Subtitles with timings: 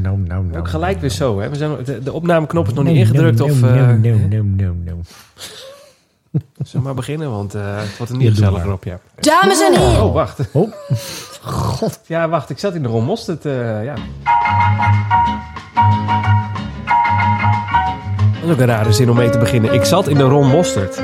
[0.00, 0.58] Nou, nou, nou.
[0.58, 1.48] Ook gelijk weer zo, hè?
[1.48, 3.38] We zijn, de, de opnameknop is nog No, niet ingedrukt.
[3.38, 4.94] no, of no, eh, no, no, no, no.
[6.58, 7.30] zullen we maar beginnen?
[7.30, 8.74] Want eh, het wordt een gezelliger maar.
[8.74, 8.98] op, ja.
[9.20, 10.38] Dames en heren, Oh, wacht.
[10.52, 10.72] Oh,
[12.06, 12.50] Ja, wacht.
[12.50, 13.94] Ik zat in de Ron Mosterd, eh, ja.
[18.40, 19.72] Dat is ook een rare zin om mee te beginnen.
[19.72, 20.96] Ik zat in de Ron Mosterd.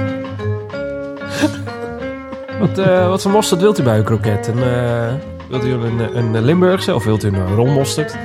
[2.61, 4.47] wat, eh, wat voor mosterd wilt u bij uw kroket?
[4.47, 5.13] Een, eh,
[5.49, 8.17] wilt u een, een Limburgse of wilt u een Ron Mosterd?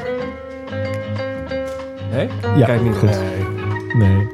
[2.13, 2.27] Nee?
[2.55, 2.95] ja, Kijk niet.
[2.97, 3.09] goed.
[3.09, 4.07] Nee.
[4.09, 4.27] Nee,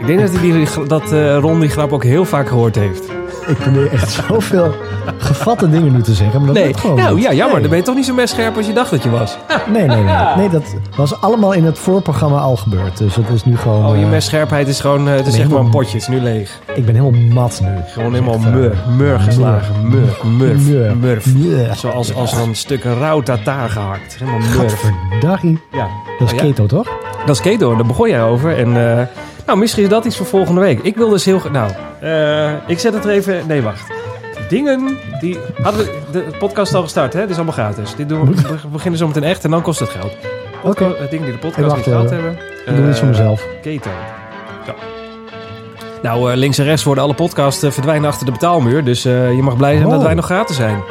[0.00, 3.10] Ik denk dat, die, dat eh, Ron die grap ook heel vaak gehoord heeft.
[3.46, 4.74] ik probeer echt zoveel
[5.18, 7.24] gevatte dingen nu te zeggen, maar dat Nee, gewoon nou niet.
[7.24, 7.52] ja, jammer.
[7.52, 7.60] Nee.
[7.60, 9.36] Dan ben je toch niet zo messcherp als je dacht dat je was.
[9.72, 10.14] Nee, nee, nee.
[10.36, 12.98] Nee, dat was allemaal in het voorprogramma al gebeurd.
[12.98, 13.86] Dus het is nu gewoon...
[13.86, 15.92] Oh, je eh, messcherpheid is gewoon, eh, het is zeg maar een potje.
[15.92, 16.58] Het is nu leeg.
[16.74, 17.68] Ik ben helemaal mat nu.
[17.86, 19.88] Gewoon helemaal Echt, mur, mur geslagen.
[19.88, 20.96] Mur, murf, Mur.
[20.96, 21.34] murf.
[21.34, 21.74] Mur.
[21.76, 24.16] Zoals als er een stuk rauw tataar gehakt.
[24.18, 24.54] Helemaal murf.
[24.56, 25.58] Gadverdaggie.
[25.72, 25.88] Ja,
[26.18, 26.44] Dat is Oh, ja.
[26.44, 26.88] keto, toch?
[27.26, 27.76] Dat is keto.
[27.76, 28.56] Daar begon jij over.
[28.58, 28.66] En
[28.98, 29.06] eh,
[29.46, 30.80] nou, misschien is dat iets voor volgende week.
[30.82, 31.40] Ik wil dus heel...
[31.52, 33.46] Nou, eh, ik zet het er even...
[33.46, 33.90] Nee, wacht.
[34.48, 35.38] Dingen die...
[35.62, 37.20] Hadden we de podcast al gestart, hè?
[37.20, 37.94] Dit is allemaal gratis.
[37.96, 40.12] Dit doen we, we beginnen zo meteen echt en dan kost het geld.
[40.62, 40.84] Oké.
[40.84, 42.38] Eh, Dingen die de podcast Hey, niet gehad hebben.
[42.66, 43.46] Ik doe iets voor mezelf.
[43.62, 43.90] Keto.
[44.66, 44.72] Zo.
[46.02, 48.84] Nou, links en rechts worden alle podcasts verdwijnen achter de betaalmuur.
[48.84, 49.92] Dus je mag blij zijn Oh.
[49.92, 50.82] dat wij nog gratis zijn.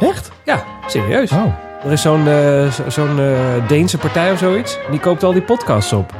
[0.00, 0.30] Echt?
[0.44, 1.32] Ja, serieus.
[1.32, 1.44] Oh.
[1.84, 3.24] Er is zo'n eh, zo- zo'n eh,
[3.68, 4.78] Deense partij of zoiets.
[4.90, 6.12] Die koopt al die podcasts op.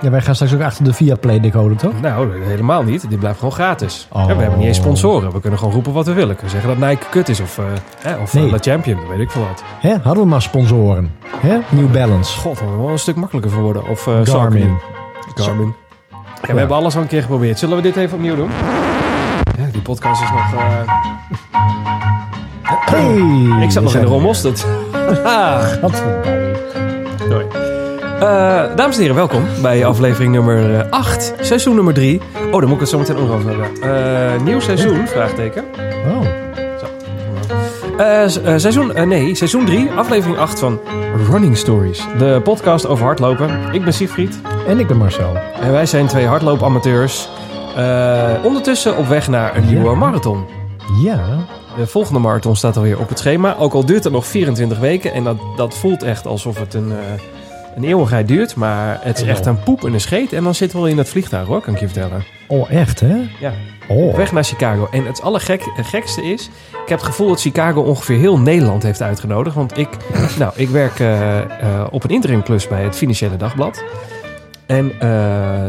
[0.00, 2.00] Ja, wij gaan straks ook achter de Viaplay decoder, toch?
[2.00, 3.08] Nou, helemaal niet.
[3.08, 4.08] Die blijft gewoon gratis.
[4.12, 4.24] Oh.
[4.28, 5.32] Ja, we hebben niet eens sponsoren.
[5.32, 6.28] We kunnen gewoon roepen wat we willen.
[6.28, 7.64] We kunnen zeggen dat Nike kut is of, eh,
[8.00, 8.44] hè, of Nee.
[8.44, 9.08] eh, La Champion.
[9.08, 9.62] Weet ik veel wat.
[9.80, 9.94] Hè?
[10.02, 11.12] Hadden we maar sponsoren.
[11.36, 11.58] Hè?
[11.68, 12.38] New Balance.
[12.38, 13.88] God, moet wel een stuk makkelijker voor worden.
[13.88, 14.24] Of eh Garmin.
[14.24, 14.76] Saucony.
[15.34, 15.74] Garmin.
[16.42, 17.58] Ja, we hebben alles al een keer geprobeerd.
[17.58, 18.50] Zullen we dit even opnieuw doen?
[19.58, 20.54] Ja, die podcast is nog...
[22.70, 24.66] eh, Hey, Ik zat nog in de Ron rommosterd.
[25.24, 25.60] Haha.
[27.28, 27.46] Sorry.
[28.20, 32.20] Eh, dames en heren, welkom bij aflevering nummer 8, seizoen nummer 3.
[32.50, 33.66] Oh, daar moet ik het zo meteen ook hebben.
[33.82, 35.64] Eh, nieuw seizoen, vraagteken.
[36.06, 36.26] Oh,
[37.98, 40.80] Eh, s- eh, seizoen, eh, nee, seizoen 3, aflevering 8 van
[41.30, 42.06] Running Stories.
[42.18, 43.50] De podcast over hardlopen.
[43.72, 45.36] Ik ben Siegfried en ik ben Marcel.
[45.60, 47.28] en wij zijn twee hardloopamateurs.
[47.76, 49.94] Eh, ondertussen op weg naar een nieuwe Ja.
[49.96, 50.44] marathon.
[51.02, 51.18] Ja,
[51.76, 53.56] De volgende marathon staat alweer op het schema.
[53.56, 55.12] Ook al duurt het nog 24 weken.
[55.12, 57.22] En dat, dat voelt echt alsof het een, eh,
[57.76, 58.54] een eeuwigheid duurt.
[58.56, 60.32] Maar het is echt een poep en een scheet.
[60.32, 62.24] En dan zitten we al in het vliegtuig hoor, kan ik je vertellen.
[62.48, 63.16] oh echt hè?
[63.40, 63.52] Ja,
[63.88, 64.88] Oh, op weg naar Chicago.
[64.90, 66.50] En het allergekste is...
[66.82, 69.54] Ik heb het gevoel dat Chicago ongeveer heel Nederland heeft uitgenodigd.
[69.56, 69.88] Want ik,
[70.38, 73.84] nou, ik werk eh, eh, op een interimklus bij het Financiële Dagblad.
[74.66, 74.92] En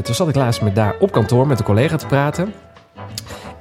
[0.04, 2.54] toen zat ik laatst met daar op kantoor met een collega te praten.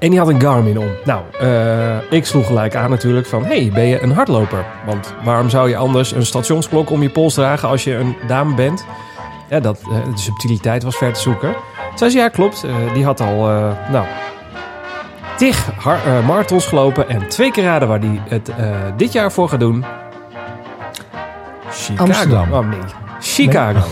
[0.01, 0.89] En die had een Garmin om.
[1.05, 3.45] Nou, eh, ik sloeg gelijk aan natuurlijk van...
[3.45, 4.65] hey, ben je een hardloper?
[4.87, 8.55] Want waarom zou je anders een stationsklok om je pols dragen als je een dame
[8.55, 8.85] bent?
[9.49, 11.55] Ja, dat, eh, de subtiliteit was ver te zoeken.
[11.95, 12.65] Zei ze, ja, klopt.
[12.65, 13.37] Eh, die had al,
[13.91, 14.07] nou,
[15.37, 15.69] tig
[16.27, 17.09] marathons gelopen.
[17.09, 18.51] En twee keer raden waar die het
[18.97, 19.85] dit jaar voor gaat doen.
[21.71, 22.05] Chicago.
[22.05, 22.53] Amsterdam.
[22.53, 22.81] Oh, nee.
[23.21, 23.87] Chicago.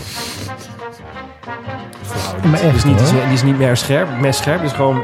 [2.43, 3.23] Maar die, is niet, die, is, hoor.
[3.23, 4.63] die is niet meer scherp, mes scherp.
[4.63, 4.99] Is gewoon m-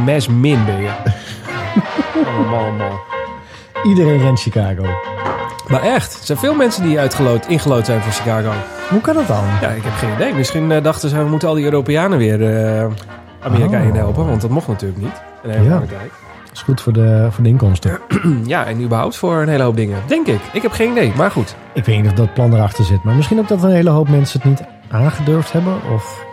[0.00, 0.90] m- mes min ben je.
[2.36, 3.00] Allemaal, allemaal.
[3.84, 4.82] iedereen rent Chicago.
[5.68, 8.50] Maar echt, er zijn veel mensen die uitgeloot, ingelood zijn voor Chicago.
[8.90, 9.44] Hoe kan dat dan?
[9.60, 10.34] Ja, ik heb geen idee.
[10.34, 12.86] Misschien eh, dachten ze, we moeten al die Europeanen weer eh,
[13.40, 13.84] Amerika Oh.
[13.86, 14.26] inhelpen.
[14.26, 15.22] Want dat mocht natuurlijk niet.
[15.44, 15.52] Ja.
[15.52, 16.12] Frankrijk.
[16.44, 17.98] Dat is goed voor de, voor de inkomsten.
[18.46, 19.98] Ja, en überhaupt voor een hele hoop dingen.
[20.06, 20.40] Denk ik.
[20.52, 21.54] Ik heb geen idee, maar goed.
[21.72, 23.04] Ik weet niet of dat plan erachter zit.
[23.04, 25.74] Maar misschien ook dat een hele hoop mensen het niet aangedurfd hebben.
[25.94, 26.24] Of...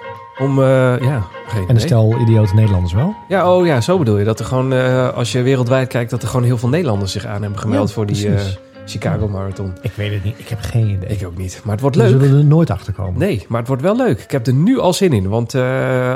[0.42, 0.66] Om, eh,
[1.02, 3.16] ja, geen En stel idiote Nederlanders wel.
[3.28, 4.26] Ja, oh ja, zo bedoel je.
[4.26, 7.26] Dat er gewoon, eh, als je wereldwijd kijkt, dat er gewoon heel veel Nederlanders zich
[7.26, 8.40] aan hebben gemeld Ja, voor die eh.
[8.86, 9.74] Chicago Marathon.
[9.82, 10.40] Ik weet het niet.
[10.40, 11.10] Ik heb geen idee.
[11.10, 11.62] Ik ook niet.
[11.64, 12.12] Maar het wordt We leuk.
[12.12, 13.20] zullen er nooit achter komen.
[13.20, 14.20] Nee, maar het wordt wel leuk.
[14.20, 15.30] Ik heb er nu al zin in.
[15.30, 15.56] Want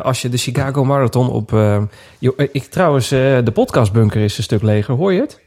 [0.03, 1.55] als je de Chicago Marathon op...
[2.51, 4.95] ik trouwens, de podcastbunker is een stuk leger.
[4.95, 5.39] Hoor je het?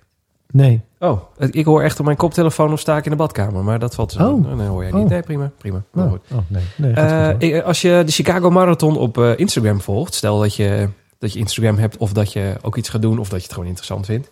[0.53, 0.81] Nee.
[0.98, 1.20] Oh,
[1.50, 3.64] ik hoor echt op mijn koptelefoon of sta ik in de badkamer.
[3.64, 4.28] Maar dat valt zo.
[4.28, 4.56] Oh.
[4.56, 5.04] Nee, hoor jij niet.
[5.04, 5.10] Oh.
[5.10, 5.50] Nee, prima.
[5.58, 5.82] prima.
[5.93, 6.20] Maar Oh, goed.
[6.32, 6.62] oh, nee.
[6.76, 10.88] nee Eh, ik- als je de Chicago Marathon op eh, Instagram volgt, stel dat je,
[11.19, 13.52] dat je Instagram hebt of dat je ook iets gaat doen of dat je het
[13.52, 14.31] gewoon interessant vindt.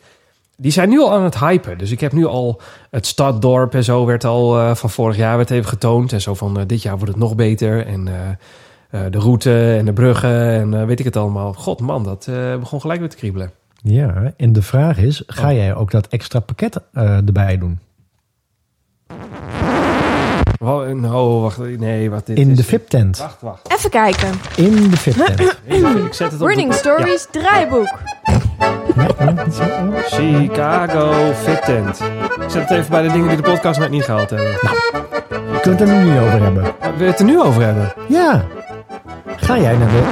[0.57, 1.79] Die zijn nu al aan het hypen.
[1.79, 5.37] Dus ik heb nu al het staddorp en zo werd al eh, van vorig jaar
[5.37, 6.13] werd even getoond.
[6.13, 7.87] En zo van eh, dit jaar wordt het nog beter.
[7.87, 8.15] En eh,
[9.05, 11.53] eh, de route en de bruggen en eh, weet ik het allemaal.
[11.53, 13.51] God man, dat eh, begon gelijk weer te kriebelen.
[13.89, 15.53] Ja, en de vraag is, ga Oh.
[15.55, 17.79] jij ook dat extra pakket eh, erbij doen?
[20.95, 21.59] Nou, wacht.
[21.79, 23.19] Nee, wat dit In is- de VIP-tent.
[23.19, 23.73] Wacht, wacht.
[23.73, 24.29] even kijken.
[24.57, 25.41] In de VIP-tent.
[26.07, 26.77] Ik zet het op Running de...
[26.77, 27.95] Stories draaiboek.
[28.97, 29.99] Ja, ja, dat is ook- oh.
[30.07, 32.01] Chicago Fit Tent.
[32.45, 34.55] Ik zet het even bij de dingen die de podcast net niet gehaald hebben.
[35.63, 36.63] Kunnen we het er nu niet over hebben?
[36.81, 37.93] Wil je het er nu over hebben?
[38.09, 38.45] Ja.
[39.37, 40.03] Ga jij naar de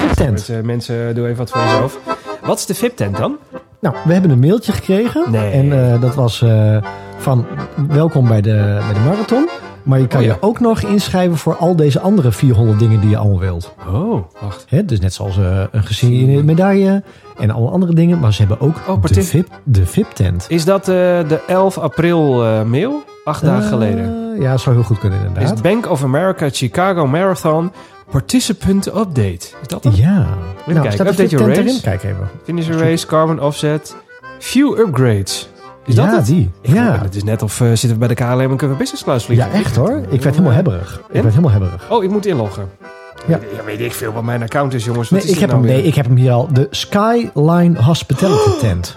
[0.00, 0.28] VIP-tent?
[0.30, 1.98] Mensen, mensen, doe even wat voor jezelf.
[2.48, 3.36] Wat is de VIP-tent dan?
[3.80, 5.30] Nou, we hebben een mailtje gekregen.
[5.30, 5.50] Nee.
[5.50, 6.76] En eh, dat was eh,
[7.18, 7.46] van
[7.88, 9.48] welkom bij de, bij de marathon.
[9.82, 10.32] Maar je kan Oh, ja.
[10.32, 13.74] je ook nog inschrijven voor al deze andere 400 dingen die je allemaal wilt.
[13.92, 14.64] Oh, wacht.
[14.68, 17.02] Hè, dus net zoals eh, een gesigneerde medaille
[17.38, 18.18] en alle andere dingen.
[18.18, 20.46] Maar ze hebben ook Oh, de VIP, de VIP-tent.
[20.48, 22.32] Is dat de 11 april
[22.64, 23.02] mail?
[23.24, 24.40] Acht dagen geleden.
[24.40, 25.62] Ja, zou heel goed kunnen Is inderdaad.
[25.62, 27.72] Bank of America Chicago Marathon
[28.10, 29.38] Participant Update.
[29.60, 29.88] Is dat?
[29.92, 30.14] Ja.
[30.18, 30.92] Nou, kijken.
[30.92, 31.60] staat de Update your race.
[31.60, 31.80] erin?
[31.80, 32.28] Kijk even.
[32.44, 33.96] Finish a race, carbon offset,
[34.38, 35.48] few upgrades.
[35.86, 36.26] Is dat ja, het?
[36.26, 36.50] die.
[36.60, 36.98] Ik Ja.
[37.02, 39.24] Het is net of eh, zitten we bij de KLM en kunnen we business class
[39.24, 39.46] vliegen.
[39.46, 40.02] ja, echt hoor.
[40.08, 41.00] Ik werd helemaal hebberig.
[41.08, 41.90] Ik werd helemaal hebberig.
[41.90, 42.70] Oh, ik moet inloggen.
[43.26, 43.38] Ja.
[43.56, 45.10] Ja, weet ik veel wat mijn account is, jongens.
[45.10, 46.48] Nee, is ik heb, nou hem, nee, ik heb hem hier al.
[46.52, 48.96] De Skyline Hospitality Tent.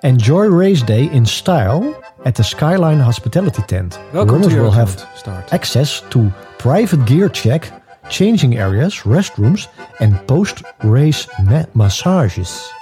[0.00, 1.82] Enjoy race day in style
[2.24, 3.98] at the Skyline Hospitality Tent.
[4.10, 4.98] Welkom Runners your will have.
[5.14, 5.50] Start.
[5.50, 6.20] access to
[6.62, 7.72] private gear check,
[8.08, 9.68] changing areas, restrooms
[9.98, 12.72] en post-race ma- massages.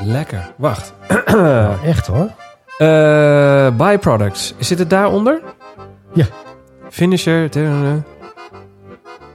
[0.00, 0.52] Lekker.
[0.56, 0.92] Wacht.
[1.84, 2.30] Echt hoor.
[2.78, 4.54] Eh byproducts.
[4.58, 5.40] Zit het daaronder?
[6.14, 6.24] Ja.
[6.90, 7.48] Finisher.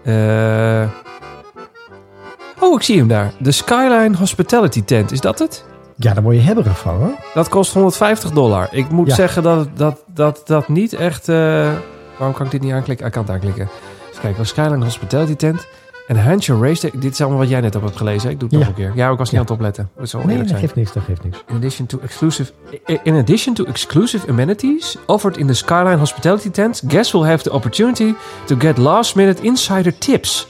[0.04, 0.88] eh
[2.60, 3.32] oh, ik zie hem daar.
[3.40, 5.12] De Skyline Hospitality Tent.
[5.12, 5.66] Is dat het?
[5.96, 7.16] Ja, daar word je hebberig van hoor.
[7.34, 8.68] Dat kost 150 dollar.
[8.72, 9.16] Ik moet Ja.
[9.16, 11.30] zeggen dat dat, dat dat niet echt...
[11.30, 11.70] eh,
[12.22, 13.06] waarom kan ik dit niet aanklikken?
[13.06, 13.70] Ik kan het aanklikken.
[14.10, 15.68] Dus kijk, Skyline Hospitality Tent.
[16.08, 17.00] En Hanshaw Race Day.
[17.00, 18.28] Dit is allemaal wat jij net op hebt gelezen.
[18.28, 18.34] hè?
[18.34, 18.66] Ik doe het Ja.
[18.66, 18.92] nog een keer.
[18.96, 19.38] Ja, ik was niet Ja.
[19.38, 19.90] aan het opletten.
[19.98, 20.70] Dat zal Nee, eerlijk dat zijn.
[20.70, 21.44] geeft niks, dat geeft niks.
[21.48, 22.52] In addition to exclusive,
[23.04, 27.52] in addition to exclusive amenities offered in the Skyline Hospitality Tent, guests will have the
[27.52, 28.14] opportunity
[28.46, 30.48] to get last-minute insider tips.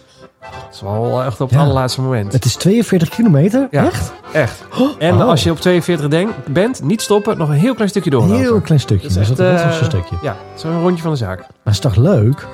[0.52, 1.64] Dat is wel echt op het Ja.
[1.64, 2.34] allerlaatste moment.
[2.34, 3.68] Het is 42 kilometer.
[3.72, 3.86] Ja.
[3.86, 4.14] Echt?
[4.32, 4.64] Echt.
[5.00, 5.28] En Oh.
[5.28, 8.36] als je op 42 denk, bent, niet stoppen, nog een heel klein stukje doorlopen.
[8.36, 9.08] Een heel klein stukje.
[9.08, 10.16] Dat is echt, dat eh, is een stukje.
[10.22, 11.40] Ja, zo'n rondje van de zaak.
[11.40, 12.48] Maar is toch leuk?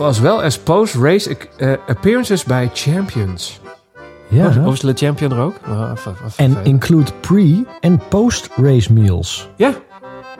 [0.00, 3.60] As well as post-race eh, appearances by champions.
[4.28, 4.52] Ja.
[4.64, 5.54] Of is Le Champion er ook?
[6.36, 9.48] En include pre- en post-race meals.
[9.56, 9.70] Ja,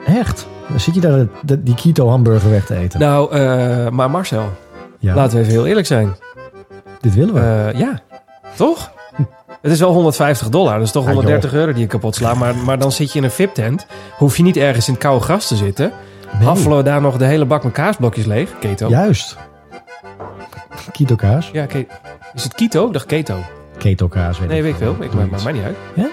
[0.05, 0.47] Echt?
[0.69, 1.25] Dan zit je daar
[1.59, 2.99] die keto hamburger weg te eten.
[2.99, 4.49] nou, eh, maar Marcel,
[4.99, 6.15] ja, laten we even heel eerlijk zijn.
[7.01, 7.39] Dit willen we.
[7.71, 7.99] Eh, ja,
[8.55, 8.91] toch?
[9.61, 12.35] Het is wel 150 dollar, dat is toch Ja, 130 euro die je kapot slaat.
[12.35, 13.85] Maar, maar dan zit je in een VIP-tent.
[14.17, 15.91] Hoef je niet ergens in het koude gras te zitten.
[16.37, 16.47] Nee.
[16.47, 18.49] Haffelen we daar nog de hele bak met kaasblokjes leeg.
[18.59, 18.87] Keto.
[18.89, 19.37] Juist.
[20.91, 21.49] Keto kaas.
[21.53, 21.85] Ja, ke-
[22.33, 22.87] is het keto?
[22.87, 23.35] Ik dacht keto.
[23.77, 24.39] Keto kaas.
[24.39, 24.95] Weet Nee, ik weet ik veel.
[24.99, 25.75] Ik maak mij niet uit.
[25.93, 26.07] Ja?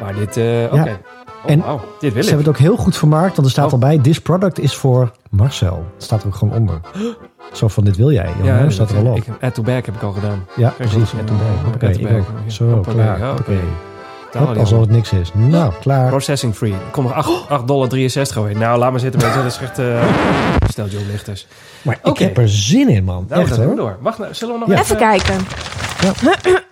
[0.00, 0.98] Maar dit, eh oké.
[1.44, 2.34] Oh, En wauw, dit wil Ze ik.
[2.36, 3.72] hebben het ook heel goed vermarkt, want er staat Oh.
[3.72, 5.84] al bij: This product is voor Marcel.
[5.94, 6.80] Het staat er ook gewoon onder.
[7.52, 8.30] Zo van: Dit wil jij.
[8.42, 9.16] Jouw naam staat er al op.
[9.16, 10.44] Ik, add to bag heb ik al gedaan.
[10.56, 11.12] ja, precies.
[11.14, 11.34] Add to
[12.02, 12.16] bag.
[12.18, 12.26] ook.
[12.46, 13.18] Zo, klaar.
[13.18, 13.58] ja, oké.
[14.38, 15.30] Hop, alsof het niks is.
[15.34, 16.08] Nou, klaar.
[16.08, 16.70] Processing free.
[16.72, 18.56] Ik kom nog 8 dollar 63 alweer.
[18.56, 19.42] Nou, laat maar zitten mensen.
[19.42, 19.78] Dat is echt...
[19.78, 20.02] eh
[20.68, 21.46] stel Joe Lichters.
[21.82, 22.10] Maar Oké.
[22.10, 23.24] ik heb er zin in, man.
[23.28, 23.76] Nou, Echt hoor.
[23.76, 23.96] door.
[24.00, 24.78] Wacht, nou, zullen we nog Ja.
[24.82, 25.36] Even kijken.
[26.02, 26.12] Ja.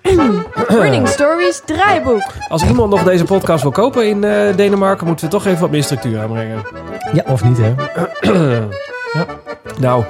[0.81, 2.23] Running Stories draaiboek.
[2.49, 5.71] Als iemand nog deze podcast wil kopen in eh, Denemarken, moeten we toch even wat
[5.71, 6.63] meer structuur aanbrengen.
[7.13, 7.75] Ja, of niet, hè?
[9.79, 10.05] Nou,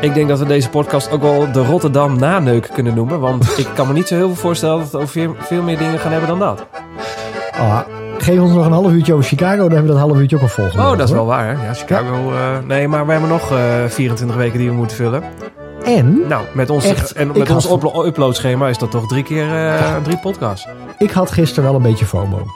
[0.00, 3.20] ik denk dat we deze podcast ook wel de Rotterdam naneuk kunnen noemen.
[3.20, 5.98] Want ik kan me niet zo heel veel voorstellen dat we over veel, meer dingen
[5.98, 6.66] gaan hebben dan dat.
[7.58, 7.78] Ah,
[8.18, 10.42] geef ons nog een half uurtje over Chicago, dan hebben we dat half uurtje ook
[10.42, 11.14] al volgende Oh, dat is hoor.
[11.16, 11.66] wel waar, hè?
[11.66, 12.32] Ja, Chicago...
[12.32, 13.58] eh, nee, maar we hebben nog eh
[13.88, 15.22] 24 weken die we moeten vullen.
[15.84, 19.66] En Nou, met ons, Echt, en met ons had- uploadschema is dat toch drie keer
[19.68, 20.66] eh, drie podcasts.
[20.98, 22.46] ik had gisteren wel een beetje FOMO.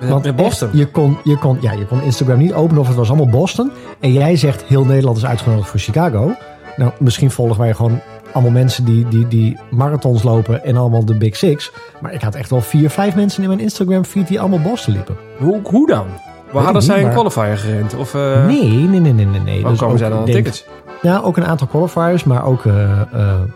[0.00, 0.68] Want met Boston.
[0.68, 3.28] echt, je kon, je, kon, ja, je kon Instagram niet openen of het was allemaal
[3.28, 3.70] Boston.
[4.00, 6.32] En jij zegt heel Nederland is uitgenodigd voor Chicago.
[6.76, 8.00] Nou, misschien volgen wij gewoon
[8.32, 11.72] allemaal mensen die, die, die marathons lopen en allemaal de Big Six.
[12.00, 14.94] Maar ik had echt wel vier, vijf mensen in mijn Instagram feed die allemaal Boston
[14.94, 15.16] liepen.
[15.38, 16.06] Hoe, hoe dan?
[16.52, 17.94] We hadden zij een maar- qualifier gerend?
[17.94, 19.40] Of eh nee, nee, nee, nee, nee.
[19.40, 19.60] nee.
[19.60, 20.64] Hoe Dus komen zij dan aan denk- tickets?
[21.02, 23.00] Ja, ook een aantal qualifiers, maar ook eh, eh,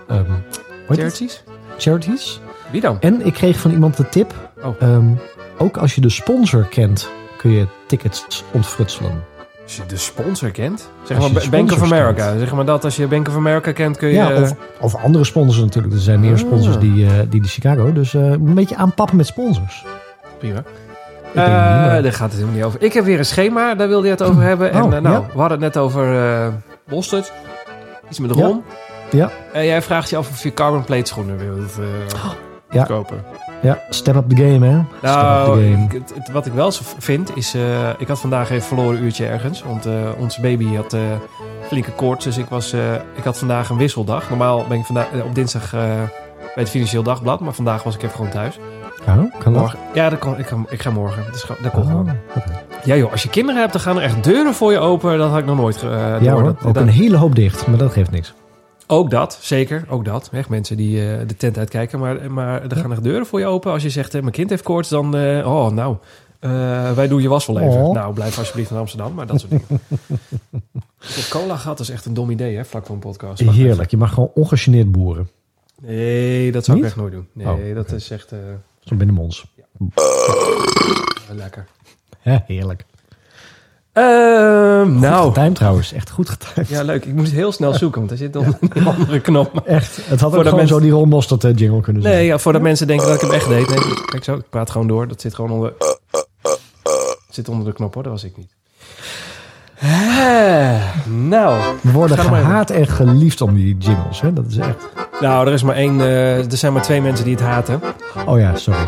[0.08, 0.25] ehm,
[0.87, 0.99] het?
[0.99, 1.42] Charities?
[1.78, 2.40] charities.
[2.70, 2.96] Wie dan?
[3.00, 4.34] En ik kreeg van iemand de tip.
[4.64, 4.75] Oh.
[4.78, 5.04] ehm,
[5.58, 9.25] ook als je de sponsor kent, kun je tickets ontfrutselen.
[9.62, 10.90] Als je de sponsor kent?
[11.02, 12.26] Zeg maar Bank of America.
[12.26, 12.38] kent.
[12.40, 14.14] Zeg maar dat als je Bank of America kent kun je...
[14.14, 15.94] Ja, of, of andere sponsors natuurlijk.
[15.94, 16.38] Er zijn meer Ah.
[16.38, 17.92] sponsors die, eh, die de Chicago.
[17.92, 19.84] Dus een beetje aanpappen met sponsors.
[20.38, 20.62] Prima.
[21.34, 22.82] Maar- daar gaat het helemaal niet over.
[22.82, 24.72] Ik heb weer een schema, daar wilde je het over hebben.
[24.72, 25.26] En Oh, eh, nou, ja.
[25.32, 26.52] we hadden het net over
[26.88, 27.22] Boston.
[28.08, 28.44] Iets met Ja.
[28.46, 28.62] Ron.
[29.10, 29.30] Ja.
[29.52, 31.72] Jij vraagt je af of je carbon plate schoenen wilt
[32.70, 32.84] Ja.
[32.84, 33.24] kopen.
[33.62, 34.72] Ja, step up the game, hè?
[34.72, 35.84] step up Nou, the game.
[35.84, 37.54] ik- het, wat ik wel zo vind is...
[37.98, 39.62] ik had vandaag even verloren uurtje ergens.
[39.62, 39.86] Want
[40.18, 40.96] onze baby had
[41.66, 42.24] flinke koorts.
[42.24, 42.72] Dus ik, was,
[43.16, 44.28] ik had vandaag een wisseldag.
[44.28, 46.08] Normaal ben ik vandaag, op dinsdag bij
[46.54, 47.40] het Financieel Dagblad.
[47.40, 48.58] Maar vandaag was ik even gewoon thuis.
[49.09, 49.62] Oh, kan dat?
[49.62, 51.25] Morgen, ja, dat kan, ik, ga, ik ga morgen.
[51.32, 52.11] Dat, komt Oh, gewoon.
[52.85, 55.18] Ja joh, als je kinderen hebt, dan gaan er echt deuren voor je open.
[55.18, 57.66] Dat had ik nog nooit eh, ja hoor, Dat- ook dat- een hele hoop dicht,
[57.66, 58.35] maar dat geeft niks.
[58.87, 59.85] Ook dat, zeker.
[59.88, 60.28] Ook dat.
[60.32, 61.99] Echt mensen die eh, de tent uitkijken.
[61.99, 63.73] Maar, maar er gaan echt deuren voor je open.
[63.73, 65.14] Als je zegt, eh, mijn kind heeft koorts, dan...
[65.44, 65.97] oh, nou,
[66.94, 67.80] wij doen je was wel even.
[67.80, 67.94] Oh.
[67.94, 69.14] Nou, blijf alsjeblieft in Amsterdam.
[69.14, 69.80] Maar dat soort dingen.
[71.30, 72.64] cola gehad, is echt een dom idee, hè?
[72.64, 73.40] Vlak voor een podcast.
[73.40, 75.28] Heerlijk, je mag gewoon ongegeneerd boeren.
[75.82, 77.26] Nee, dat zou ik echt nooit doen.
[77.32, 78.32] Nee, Oh, dat is echt
[78.82, 79.44] eh, Zo binnenmonds.
[81.30, 81.66] lekker.
[82.22, 82.84] Ja, heerlijk.
[83.92, 86.68] Ehm, Goed nou, getimed trouwens, echt goed getimed.
[86.68, 87.04] ja leuk.
[87.04, 89.52] Ik moet het heel snel zoeken, want er zit onder een andere knop.
[89.52, 91.80] Maar- Echt, het had Voor ook de gewoon mensen- zo die Ron Mostert eh, jingle
[91.80, 92.14] kunnen zijn.
[92.14, 93.68] Nee, ja, voordat mensen denken dat ik hem echt deed.
[93.68, 95.08] Nee, kijk zo, ik praat gewoon door.
[95.08, 95.72] Dat zit gewoon onder...
[97.26, 98.54] Het zit onder de knop hoor, dat was ik niet.
[99.78, 104.32] Eh, nou, We worden gehaat en geliefd om die jingles, hè?
[104.32, 104.76] Dat is echt...
[105.21, 106.00] nou, er is maar één...
[106.00, 107.81] eh, er zijn maar twee mensen die het haten.
[108.26, 108.81] Oh ja, sorry.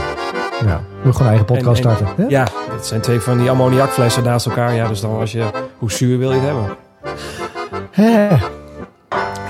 [0.65, 2.23] Ja, we moeten gewoon een eigen podcast En- en- starten.
[2.25, 2.29] hè?
[2.31, 4.75] Ja, het zijn twee van die ammoniakflessen naast elkaar.
[4.75, 5.45] Ja, dus dan als je...
[5.79, 6.77] Hoe zuur wil je het hebben?
[7.91, 8.35] Hè.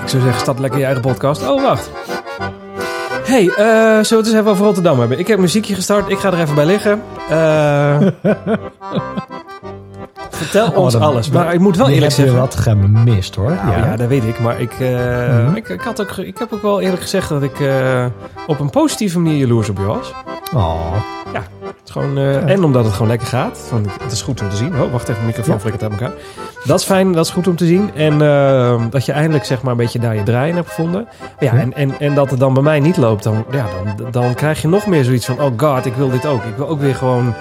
[0.03, 1.47] Ik zou zeggen, start lekker je eigen podcast.
[1.49, 1.89] Oh, wacht.
[3.23, 5.19] hey, eh, zullen we het eens even over Rotterdam hebben?
[5.19, 6.09] Ik heb muziekje gestart.
[6.09, 7.01] Ik ga er even bij liggen.
[7.29, 7.97] Eh,
[10.35, 11.29] vertel Oh, ons dan- alles.
[11.29, 12.37] Maar ik moet wel eerlijk zeggen...
[12.39, 13.49] wat gemist, hoor.
[13.51, 13.77] Nou, ja.
[13.85, 13.95] ja.
[13.95, 14.39] dat weet ik.
[14.39, 14.89] Maar ik, eh,
[15.45, 15.55] Mhm.
[15.55, 18.05] ik, ik, had ook, ik heb ook wel eerlijk gezegd dat ik eh,
[18.47, 20.13] op een positieve manier jaloers op je was.
[20.53, 20.91] Oh,
[21.33, 23.65] Het is gewoon, eh, En omdat het gewoon lekker gaat.
[23.69, 24.81] Van, het is goed om te zien.
[24.81, 25.59] Oh, wacht even, de microfoon Ja.
[25.59, 26.11] flikkert uit elkaar.
[26.65, 27.91] Dat is fijn, dat is goed om te zien.
[27.95, 28.17] En
[28.89, 31.07] dat je eindelijk zeg maar een beetje daar je draai hebt gevonden.
[31.39, 31.59] Ja, Ja.
[31.59, 33.65] En, en, en dat het dan bij mij niet loopt, dan, ja,
[33.97, 35.41] dan, dan krijg je nog meer zoiets van...
[35.41, 36.43] Oh god, ik wil dit ook.
[36.43, 37.33] Ik wil ook weer gewoon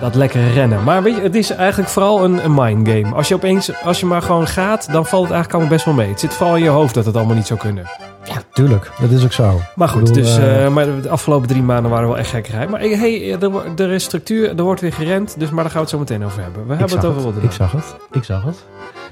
[0.00, 0.84] dat lekkere rennen.
[0.84, 3.14] Maar weet je, het is eigenlijk vooral een, een mind game.
[3.14, 5.94] Als je opeens, als je maar gewoon gaat, dan valt het eigenlijk allemaal best wel
[5.94, 6.08] mee.
[6.08, 7.84] Het zit vooral in je hoofd dat het allemaal niet zou kunnen.
[8.24, 8.90] ja, tuurlijk.
[9.00, 9.60] Dat is ook zo.
[9.74, 12.66] Maar goed, bedoel, dus, eh, eh, maar de afgelopen drie maanden waren wel echt gekkerij.
[12.66, 15.34] Maar eh, hey, er, wo- er is structuur, er wordt weer gerend.
[15.38, 16.66] Dus, maar daar gaan we het zo meteen over hebben.
[16.66, 17.50] We hebben het over Rotterdam.
[17.50, 17.96] Ik zag het.
[18.10, 18.64] Ik zag het.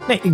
[0.08, 0.32] Nee, ik,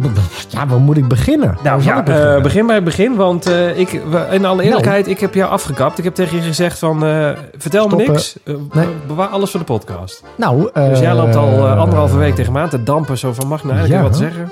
[0.48, 1.56] ja, waar moet ik beginnen?
[1.62, 2.36] Nou ja, ik beginnen?
[2.36, 3.14] eh, begin bij het begin.
[3.16, 4.00] Want eh, ik,
[4.30, 5.98] in alle eerlijkheid, ik heb jou afgekapt.
[5.98, 8.36] Ik heb tegen je gezegd van, eh, vertel me niks.
[8.72, 8.86] Nee.
[9.06, 10.22] Bewaar alles voor de podcast.
[10.36, 13.18] Nou, Dus jij loopt al anderhalve week tegen me aan te dampen.
[13.18, 14.10] Zo van, mag ik nou eigenlijk Ja.
[14.10, 14.50] wat zeggen?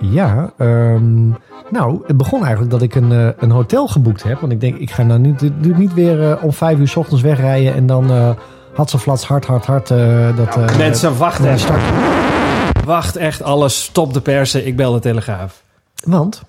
[0.00, 1.28] Ja, ehm,
[1.70, 4.40] nou, het begon eigenlijk dat ik een, een hotel geboekt heb.
[4.40, 6.88] Want ik denk, ik ga nou niet, dit doe ik niet weer om vijf uur
[6.88, 8.36] s ochtends wegrijden en dan
[8.74, 9.88] had ze flats hard, hard, hard.
[10.36, 11.58] dat, eh, Mensen, wacht even.
[11.58, 11.80] start.
[12.88, 13.82] Wacht echt alles.
[13.84, 14.66] Stop de persen.
[14.66, 15.62] Ik bel de Telegraaf.
[16.04, 16.42] Want,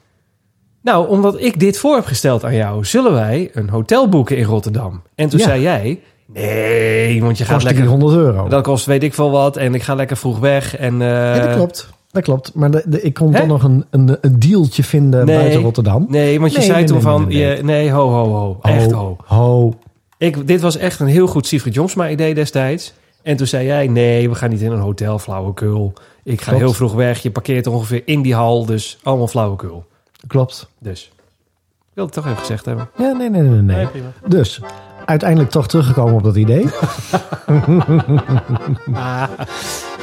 [0.82, 4.44] Nou, omdat ik dit voor heb gesteld aan jou, zullen wij een hotel boeken in
[4.44, 5.02] Rotterdam.
[5.16, 5.46] En toen Ja.
[5.46, 7.86] zei jij, nee, want je gaat kost lekker...
[7.86, 8.48] 100 euro.
[8.48, 10.78] Dat kost weet ik veel wat en ik ga lekker vroeg weg.
[10.78, 11.90] En, eh, ja, dat klopt.
[12.12, 12.52] Dat klopt.
[12.56, 13.40] Maar de, de- ik kon Hè?
[13.40, 15.38] toch nog een, een, een dealtje vinden Nee.
[15.38, 16.06] buiten Rotterdam.
[16.10, 18.60] Nee, want je Nee, zei nee, toen van, je- nee, ho, ho, ho.
[18.62, 19.18] Echt ho.
[19.26, 19.74] Ho.
[20.18, 22.94] Ik, dit was echt een heel goed Siegfried Jomsma idee destijds.
[23.24, 25.94] En toen zei jij, nee, we gaan niet in een hotel, flauwekul.
[26.30, 26.64] Ik ga Klopt.
[26.64, 27.22] heel vroeg weg.
[27.22, 29.86] Je parkeert ongeveer in die hal, dus allemaal flauwekul.
[30.28, 30.70] Klopt.
[30.80, 31.12] Dus,
[31.80, 32.90] ik wilde het toch even gezegd hebben.
[32.98, 33.88] Ja, nee, nee, nee, nee.
[33.88, 34.08] prima.
[34.28, 34.62] Dus,
[35.06, 36.66] uiteindelijk toch teruggekomen op dat idee.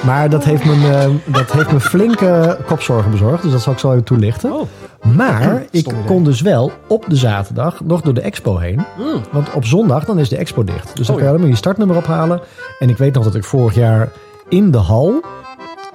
[0.07, 3.43] maar dat heeft, me, eh, dat heeft me flinke kopzorgen bezorgd.
[3.43, 4.53] Dus dat zal ik zo even toelichten.
[4.53, 4.69] Oh,
[5.15, 8.85] Maar ik kon dus wel op de zaterdag nog door de expo heen.
[8.99, 9.21] mm.
[9.33, 10.97] Want op zondag dan is de expo dicht.
[10.97, 12.41] Dus dan Oh, kan je alleen maar je startnummer ophalen.
[12.79, 14.09] En ik weet nog dat ik vorig jaar
[14.49, 15.21] in de hal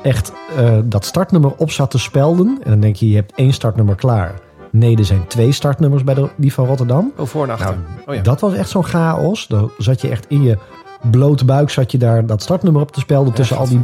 [0.04, 2.60] echt eh, dat startnummer op zat te spelden.
[2.64, 4.34] En dan denk je, je hebt één startnummer klaar.
[4.72, 7.12] Nee, er zijn twee startnummers bij de, die van Rotterdam.
[7.18, 7.76] oh voor en achter.
[7.76, 8.22] Nou, oh ja.
[8.22, 9.48] Dat was echt zo'n chaos.
[9.48, 10.58] Dan zat je echt in je
[11.10, 13.80] blote buik zat je daar dat startnummer op te spelden tussen al die,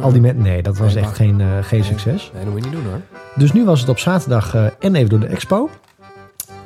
[0.00, 0.42] al die mensen.
[0.42, 2.30] Nee, dat was Nee, echt geen, eh, geen succes.
[2.34, 3.00] Nee, dat moet je niet doen hoor.
[3.34, 5.70] Dus nu was het op zaterdag eh, en even door de expo.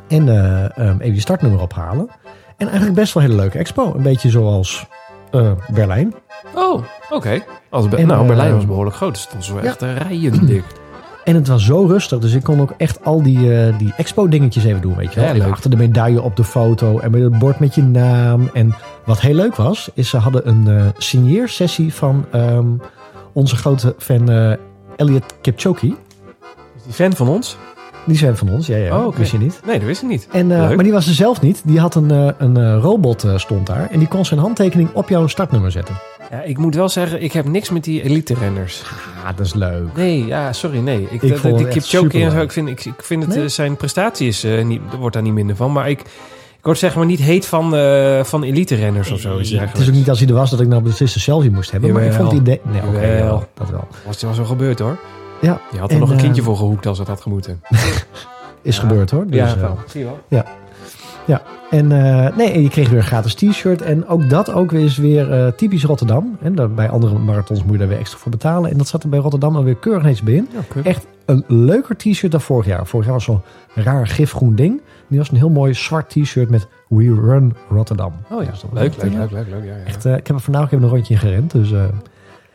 [0.09, 2.09] En eh, ehm, even je startnummer ophalen.
[2.57, 3.95] En eigenlijk best wel een hele leuke expo.
[3.95, 4.87] Een beetje zoals
[5.73, 6.15] Berlijn.
[6.55, 7.43] Oh, oké.
[7.71, 9.13] Als Be- En, nou, eh, Berlijn was behoorlijk groot.
[9.13, 10.65] Dus het stond zo echt eh, rijen dik.
[11.25, 12.19] En het was zo rustig.
[12.19, 14.97] Dus ik kon ook echt al die, eh, die expo dingetjes even doen.
[14.97, 15.29] Weet je wel.
[15.35, 15.53] Ja, leuk.
[15.53, 16.99] achter de medaille op de foto.
[16.99, 18.51] En met het bord met je naam.
[18.53, 18.75] En
[19.05, 19.91] wat heel leuk was.
[19.95, 22.67] Is ze hadden een eh signeersessie van ehm,
[23.33, 24.53] onze grote fan eh
[24.97, 25.87] Elliot Kipchoge.
[25.87, 25.95] Is
[26.85, 27.57] die fan van ons?
[28.07, 28.67] Die zijn van ons.
[28.67, 29.05] Ja, ja.
[29.07, 29.17] Oh.
[29.17, 29.61] Wist je niet.
[29.67, 30.29] Nee, dat wist ik niet.
[30.33, 31.63] En, eh, maar die was er zelf niet.
[31.65, 33.89] Die had een, eh, een eh, robot eh, stond daar.
[33.91, 35.95] En die kon zijn handtekening op jouw startnummer zetten.
[36.35, 38.83] Ja, ik moet wel zeggen, ik heb niks met die elite-renners.
[39.25, 39.97] Ah, dat is leuk.
[39.97, 41.03] Nee, ja, sorry, nee.
[41.11, 43.45] Ik, Ik die Kipchoge en zo, ik vind, ik, ik vind het, Nee?
[43.45, 45.73] eh, zijn prestaties, eh, niet, er wordt daar niet minder van.
[45.73, 49.39] Maar ik, ik word zeg maar niet heet van, eh, van elite-renners of zo.
[49.39, 51.51] Iets Het is ook niet als hij er was dat ik nou beslist een selfie
[51.51, 51.93] moest hebben.
[51.93, 52.61] Maar ik vond het idee...
[52.63, 53.87] Nee, oké, jawel, dat wel.
[54.05, 54.97] Was het wel zo gebeurd hoor.
[55.41, 57.61] Ja, Je had er En, nog een eh, kindje voor gehoekt als het had gemoeten.
[58.63, 58.81] is Ja.
[58.83, 59.27] gebeurd hoor.
[59.27, 59.79] Dus, ja, eh, wel.
[59.87, 60.19] Zie je wel.
[60.29, 60.45] Ja,
[61.71, 63.83] en, eh, nee, en je kreeg weer een gratis t-shirt.
[63.83, 66.37] En ook dat ook weer is weer eh, typisch Rotterdam.
[66.43, 68.71] En daar, bij andere marathons moet je daar weer extra voor betalen.
[68.71, 70.49] En dat zat er bij Rotterdam alweer keurig netjes bij in.
[70.83, 72.87] Echt een leuker t-shirt dan vorig jaar.
[72.87, 73.41] Vorig jaar was zo'n
[73.75, 74.81] raar gifgroen ding.
[75.07, 78.13] Nu was een heel mooi zwart t-shirt met We Run Rotterdam.
[78.31, 79.65] Oh ja, dat leuk, leuk, leuk, leuk, leuk.
[79.65, 79.85] Ja, ja.
[79.85, 81.51] Echt, eh, ik heb er vandaag even een rondje in gerend.
[81.53, 81.73] Dus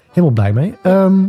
[0.07, 0.75] helemaal blij mee.
[0.81, 1.19] Ehm,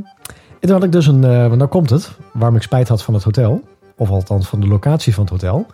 [0.61, 1.21] en toen had ik dus een...
[1.21, 2.11] want nou komt het.
[2.33, 3.63] Waarom ik spijt had van het hotel.
[3.97, 5.67] Of althans van de locatie van het hotel.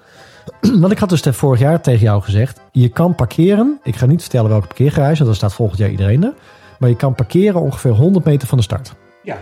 [0.81, 2.61] Want ik had dus vorig jaar tegen jou gezegd...
[2.73, 3.81] Je kan parkeren.
[3.83, 5.15] Ik ga niet vertellen welke parkeergarage.
[5.15, 6.33] Want dan staat volgend jaar iedereen er.
[6.79, 8.95] Maar je kan parkeren ongeveer 100 meter van de start.
[9.23, 9.37] Ja.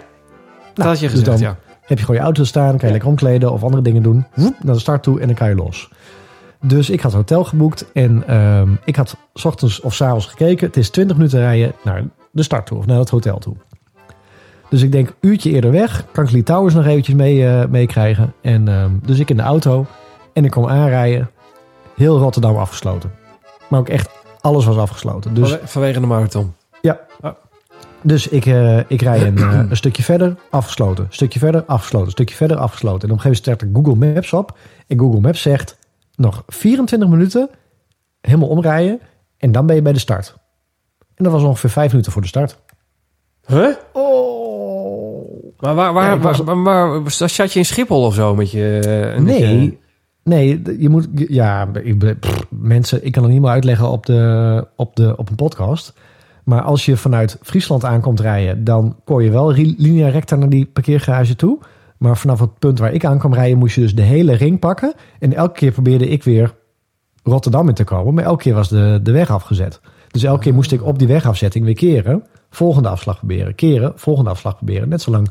[0.74, 1.56] dat had je dus gezegd, dan- ja.
[1.84, 2.90] Heb je gewoon je auto staan, kan je Ja.
[2.92, 4.26] lekker omkleden of andere dingen doen.
[4.34, 5.90] Woep, naar de start toe en dan kan je los.
[6.60, 10.26] Dus ik had een hotel geboekt en ehm, ik had 's ochtends of 's avonds
[10.26, 10.66] gekeken.
[10.66, 13.54] Het is 20 minuten rijden naar de start toe of naar het hotel toe.
[14.70, 18.32] Dus ik denk, uurtje eerder weg, kan ik Lee Towers nog eventjes mee, eh, meekrijgen.
[18.40, 19.86] En ehm, dus ik in de auto
[20.34, 21.30] en ik kom aanrijden.
[21.96, 23.12] Heel Rotterdam afgesloten.
[23.68, 24.08] Maar ook echt
[24.40, 25.34] alles was afgesloten.
[25.34, 26.54] Dus Vanwe- Vanwege de marathon.
[28.02, 31.06] dus ik, eh, ik rij een, eh, een stukje verder, afgesloten.
[31.10, 32.10] Stukje verder, afgesloten.
[32.10, 33.08] Stukje verder, afgesloten.
[33.08, 34.56] En op een gegeven moment ik Google Maps op.
[34.86, 35.76] En Google Maps zegt
[36.14, 37.50] nog 24 minuten
[38.20, 39.00] helemaal omrijden.
[39.38, 40.34] En dan ben je bij de start.
[41.14, 42.58] En dat was ongeveer 5 minuten voor de start.
[43.46, 43.68] Huh?
[43.92, 45.52] Oh.
[45.58, 48.50] Maar waar, waar, Ja, was- waar, waar, waar- zat je in Schiphol of zo met
[48.50, 48.78] je...
[48.78, 49.16] eh,
[49.62, 49.78] je-
[50.24, 51.08] Nee, je moet...
[51.12, 51.68] Ja,
[52.48, 55.94] mensen, ik kan het niet meer uitleggen op, de, op, de, op een podcast.
[56.44, 58.64] Maar als je vanuit Friesland aankomt rijden...
[58.64, 61.58] dan kon je wel linea recta naar die parkeergarage toe.
[61.98, 63.58] Maar vanaf het punt waar ik aan kwam rijden...
[63.58, 64.94] moest je dus de hele ring pakken.
[65.18, 66.54] En elke keer probeerde ik weer
[67.22, 68.14] Rotterdam in te komen.
[68.14, 69.80] Maar elke keer was de, de weg afgezet.
[70.10, 72.24] Dus elke keer moest ik op die wegafzetting weer keren.
[72.50, 73.54] Volgende afslag proberen.
[73.54, 74.88] Keren, volgende afslag proberen.
[74.88, 75.30] Net zolang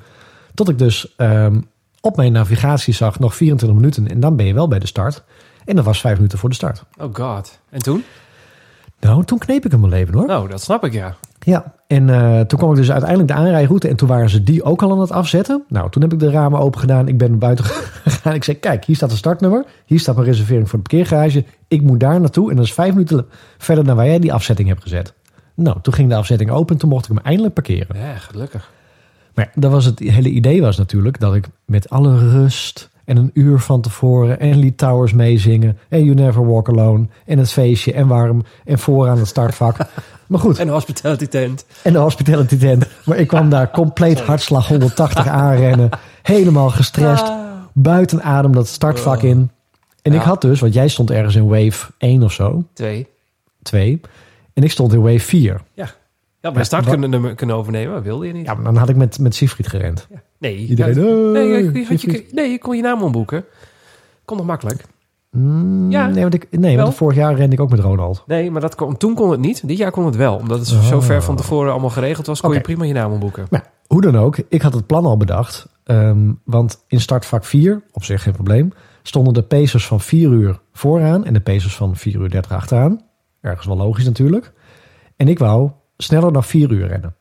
[0.53, 1.59] tot ik dus ehm,
[2.05, 4.07] op mijn navigatie zag nog 24 minuten.
[4.07, 5.24] En dan ben je wel bij de start.
[5.65, 6.83] En dat was vijf minuten voor de start.
[6.98, 7.60] Oh god.
[7.69, 8.03] En toen?
[9.00, 10.27] Nou, toen kneep ik hem wel even hoor.
[10.27, 11.15] Nou, dat snap ik, ja.
[11.39, 13.88] Ja, en eh, toen kwam ik dus uiteindelijk de aanrijroute.
[13.88, 15.63] En toen waren ze die ook al aan het afzetten.
[15.67, 17.07] Nou, toen heb ik de ramen open gedaan.
[17.07, 17.65] Ik ben naar buiten
[18.05, 18.33] gegaan.
[18.33, 19.65] Ik zei, kijk, hier staat een startnummer.
[19.86, 21.45] Hier staat mijn reservering voor de parkeergarage.
[21.67, 22.49] Ik moet daar naartoe.
[22.49, 23.25] En dat is vijf minuten
[23.58, 25.13] verder dan waar jij die afzetting hebt gezet.
[25.54, 26.78] Nou, toen ging de afzetting open.
[26.78, 27.99] Toen mocht ik hem eindelijk parkeren.
[27.99, 28.71] Ja, gelukkig.
[29.34, 33.32] Maar dat was het hele idee was natuurlijk dat ik met alle rust en een
[33.34, 37.93] uur van tevoren en Lee Towers meezingen en You Never Walk Alone en het feestje
[37.93, 39.78] en warm en vooraan het startvak.
[40.28, 41.65] Maar goed, En de hospitality tent.
[41.82, 42.88] en de hospitality tent.
[43.06, 45.89] Maar ik kwam daar compleet hartslag 180 aanrennen,
[46.22, 47.32] helemaal gestrest,
[47.74, 49.52] buiten adem dat startvak in.
[50.02, 53.08] En ik had dus, want jij stond ergens in wave 1 of zo, Twee.
[53.62, 54.02] 2,
[54.54, 55.62] en ik stond in wave 4.
[55.74, 55.89] Ja.
[56.43, 58.45] Ja, bij start kunnen, kunnen overnemen, wilde je niet.
[58.45, 60.08] Ja, maar dan had ik met, met Siegfried gerend.
[60.39, 60.58] Nee.
[60.58, 63.45] Iedereen, ja, "Hey, nee, je, je, had je, Siegfried." nee, je kon je naam omboeken.
[64.25, 64.86] Kon nog makkelijk.
[65.32, 66.08] Mm, Ja.
[66.08, 66.86] Nee, want, ik, nee Wel.
[66.86, 68.23] want vorig jaar rende ik ook met Ronald.
[68.27, 69.67] Nee, maar dat kon, toen kon het niet.
[69.67, 70.36] Dit jaar kon het wel.
[70.36, 70.84] Omdat het zo- Oh.
[70.88, 73.47] zo ver van tevoren allemaal geregeld was, kon je prima je naam omboeken.
[73.49, 75.71] Maar hoe dan ook, ik had het plan al bedacht.
[75.84, 80.60] ehm, want in startvak 4, op zich geen probleem, stonden de pacers van 4 uur
[80.73, 83.01] vooraan en de pacers van 4 uur 30 achteraan.
[83.41, 84.51] Ergens wel logisch natuurlijk.
[85.15, 85.69] En ik wou
[86.04, 87.16] sneller dan 4 uur rennen.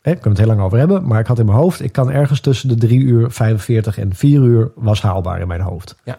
[0.00, 1.92] Hè, ik kan het heel lang over hebben, maar ik had in mijn hoofd, ik
[1.92, 5.96] kan ergens tussen de 3 uur 45 en 4 uur was haalbaar in mijn hoofd.
[6.04, 6.18] Ja.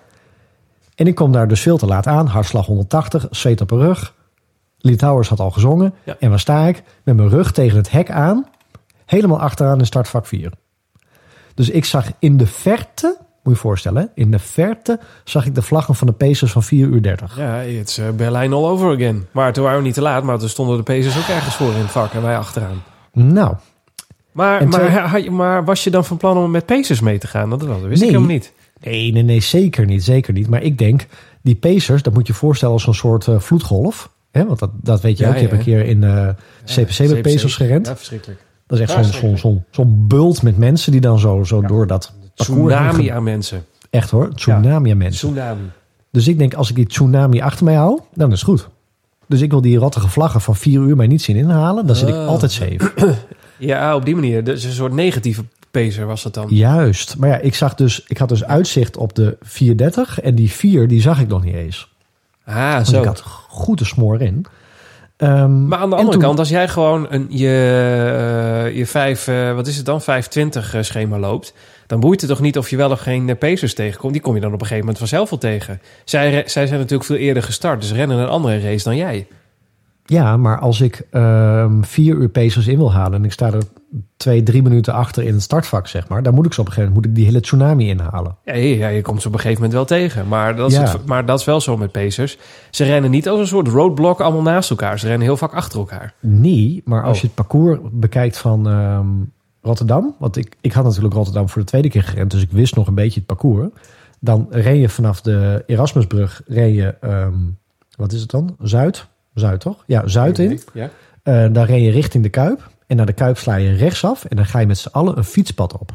[0.96, 4.14] En ik kom daar dus veel te laat aan, hartslag 180, zweet op mijn rug.
[4.78, 5.94] Lee Towers had al gezongen.
[6.04, 6.16] Ja.
[6.20, 6.84] En waar sta ik?
[7.04, 8.46] Met mijn rug tegen het hek aan.
[9.06, 10.52] Helemaal achteraan in startvak 4.
[11.54, 15.56] Dus ik zag in de verte, moet je je voorstellen, in de verte zag ik
[15.56, 17.38] de vlaggen van de Pacers van 4 uur 30.
[17.38, 19.28] Ja, het is eh, Berlijn all over again.
[19.32, 21.72] Maar toen waren we niet te laat, maar toen stonden de Pacers ook ergens voor
[21.74, 22.84] in het vak en wij achteraan.
[23.14, 23.56] Nou,
[24.32, 27.50] Maar, maar, je- maar was je dan van plan om met Pacers mee te gaan?
[27.50, 28.54] Dat, dat wist ik helemaal niet.
[28.82, 30.48] nee, nee, nee, zeker niet, zeker niet.
[30.48, 31.08] Maar ik denk,
[31.42, 34.10] die Pacers, dat moet je voorstellen als een soort eh, vloedgolf.
[34.32, 34.46] Hè?
[34.46, 35.36] Want dat, dat weet je Ja, ook.
[35.36, 35.48] Je ja.
[35.48, 36.28] hebt een keer in eh
[36.66, 37.88] CPC met Pacers gerend.
[37.88, 38.40] Ja, verschrikkelijk.
[38.68, 42.14] Dat is echt zo'n zo'n zo'n bult met mensen die dan zo, zo door dat
[42.34, 43.66] Tsunami aan mensen.
[43.90, 45.28] Echt hoor, tsunami aan mensen.
[45.34, 45.62] Tsunami.
[46.12, 48.68] Dus ik denk, als ik die tsunami achter mij hou, dan is het goed.
[49.28, 51.86] Dus ik wil die rottige vlaggen van vier uur mij niet zien inhalen.
[51.88, 52.28] Dan zit ik Oh.
[52.28, 52.92] altijd safe.
[53.58, 54.44] Ja, op die manier.
[54.44, 56.46] Dus een soort negatieve Pacer was dat dan.
[56.50, 57.18] Juist.
[57.18, 60.20] Maar ja, ik, zag dus, ik had dus uitzicht op de 430.
[60.22, 61.92] En die 4, die zag ik nog niet eens.
[62.46, 63.00] Ah, Want zo.
[63.00, 64.46] ik had goed de smoor in.
[65.22, 67.48] Ehm, Maar aan de andere toen- kant, als jij gewoon een, je,
[68.68, 71.54] eh, je vijf, eh, wat is het dan, 520 eh, schema loopt,
[71.88, 74.14] dan boeit het toch niet of je wel of geen Pacers tegenkomt.
[74.14, 75.82] Die kom je dan op een gegeven moment vanzelf wel tegen.
[76.06, 79.28] Zij, zij zijn natuurlijk veel eerder gestart, dus rennen een andere race dan jij.
[80.06, 83.64] Ja, maar als ik ehm, vier uur pacers in wil halen en ik sta er
[84.18, 86.74] twee, drie minuten achter in het startvak, zeg maar, dan moet ik zo op een
[86.74, 88.36] gegeven moment moet ik die hele tsunami inhalen.
[88.46, 90.28] Ja, je, ja, je komt ze op een gegeven moment wel tegen.
[90.28, 90.84] Maar dat, is Ja.
[90.92, 92.38] het- maar dat is wel zo met Pacers.
[92.70, 95.00] Ze rennen niet als een soort roadblock allemaal naast elkaar.
[95.00, 96.14] Ze rennen heel vaak achter elkaar.
[96.20, 97.22] Nee, maar als Oh.
[97.22, 99.08] je het parcours bekijkt van ehm,
[99.62, 102.76] Rotterdam, want ik, ik had natuurlijk Rotterdam voor de tweede keer gerend, dus ik wist
[102.76, 103.68] nog een beetje het parcours.
[104.20, 107.34] Dan ren je vanaf de Erasmusbrug, ren je, ehm,
[107.98, 108.56] wat is het dan?
[108.62, 109.08] Zuid?
[109.34, 109.84] Zuid toch?
[109.86, 110.60] Ja, Zuid in.
[110.74, 110.90] Ja.
[111.24, 112.70] Eh, dan ren je richting de Kuip.
[112.88, 114.26] En naar de Kuip sla je rechtsaf.
[114.26, 115.92] En dan ga je met z'n allen een fietspad op.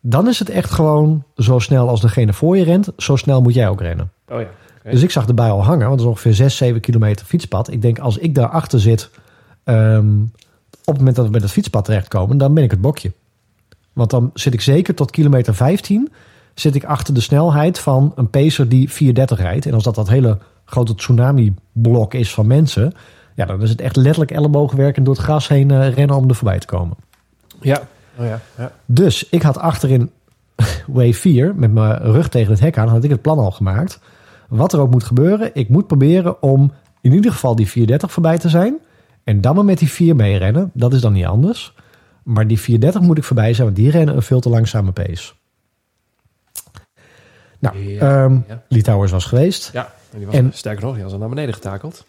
[0.00, 2.88] Dan is het echt gewoon zo snel als degene voor je rent.
[2.96, 4.10] Zo snel moet jij ook rennen.
[4.28, 4.46] Oh ja.
[4.90, 5.86] Dus ik zag de bui al hangen.
[5.86, 7.70] Want het is ongeveer 6, 7 kilometer fietspad.
[7.70, 9.10] Ik denk als ik daarachter zit.
[9.64, 10.20] ehm,
[10.84, 12.38] op het moment dat we bij dat fietspad terechtkomen.
[12.38, 13.12] Dan ben ik het bokje.
[13.92, 16.12] Want dan zit ik zeker tot kilometer 15.
[16.54, 19.66] Zit ik achter de snelheid van een pacer die 430 rijdt.
[19.66, 20.38] En als dat dat hele
[20.68, 22.92] grote tsunami-blok is van mensen.
[23.34, 26.28] Ja, dan is het echt letterlijk ellebogenwerk en door het gras heen eh, rennen om
[26.28, 26.96] er voorbij te komen.
[27.60, 27.82] Ja.
[28.18, 28.40] Oh ja.
[28.56, 28.72] ja.
[28.84, 30.10] Dus ik had achterin
[30.86, 34.00] wave 4 met mijn rug tegen het hek aan, had ik het plan al gemaakt.
[34.48, 38.38] Wat er ook moet gebeuren, ik moet proberen om in ieder geval die 430 voorbij
[38.38, 38.78] te zijn.
[39.24, 40.70] En dan maar met die 4 mee rennen.
[40.74, 41.74] Dat is dan niet anders.
[42.22, 45.32] Maar die 430 moet ik voorbij zijn, want die rennen een veel te langzame pace.
[47.58, 48.62] Nou, Ja, ehm ja.
[48.68, 49.70] Litouwers was geweest.
[49.72, 49.92] Ja.
[50.12, 52.06] En die was, En- sterker nog, die was al naar beneden getakeld.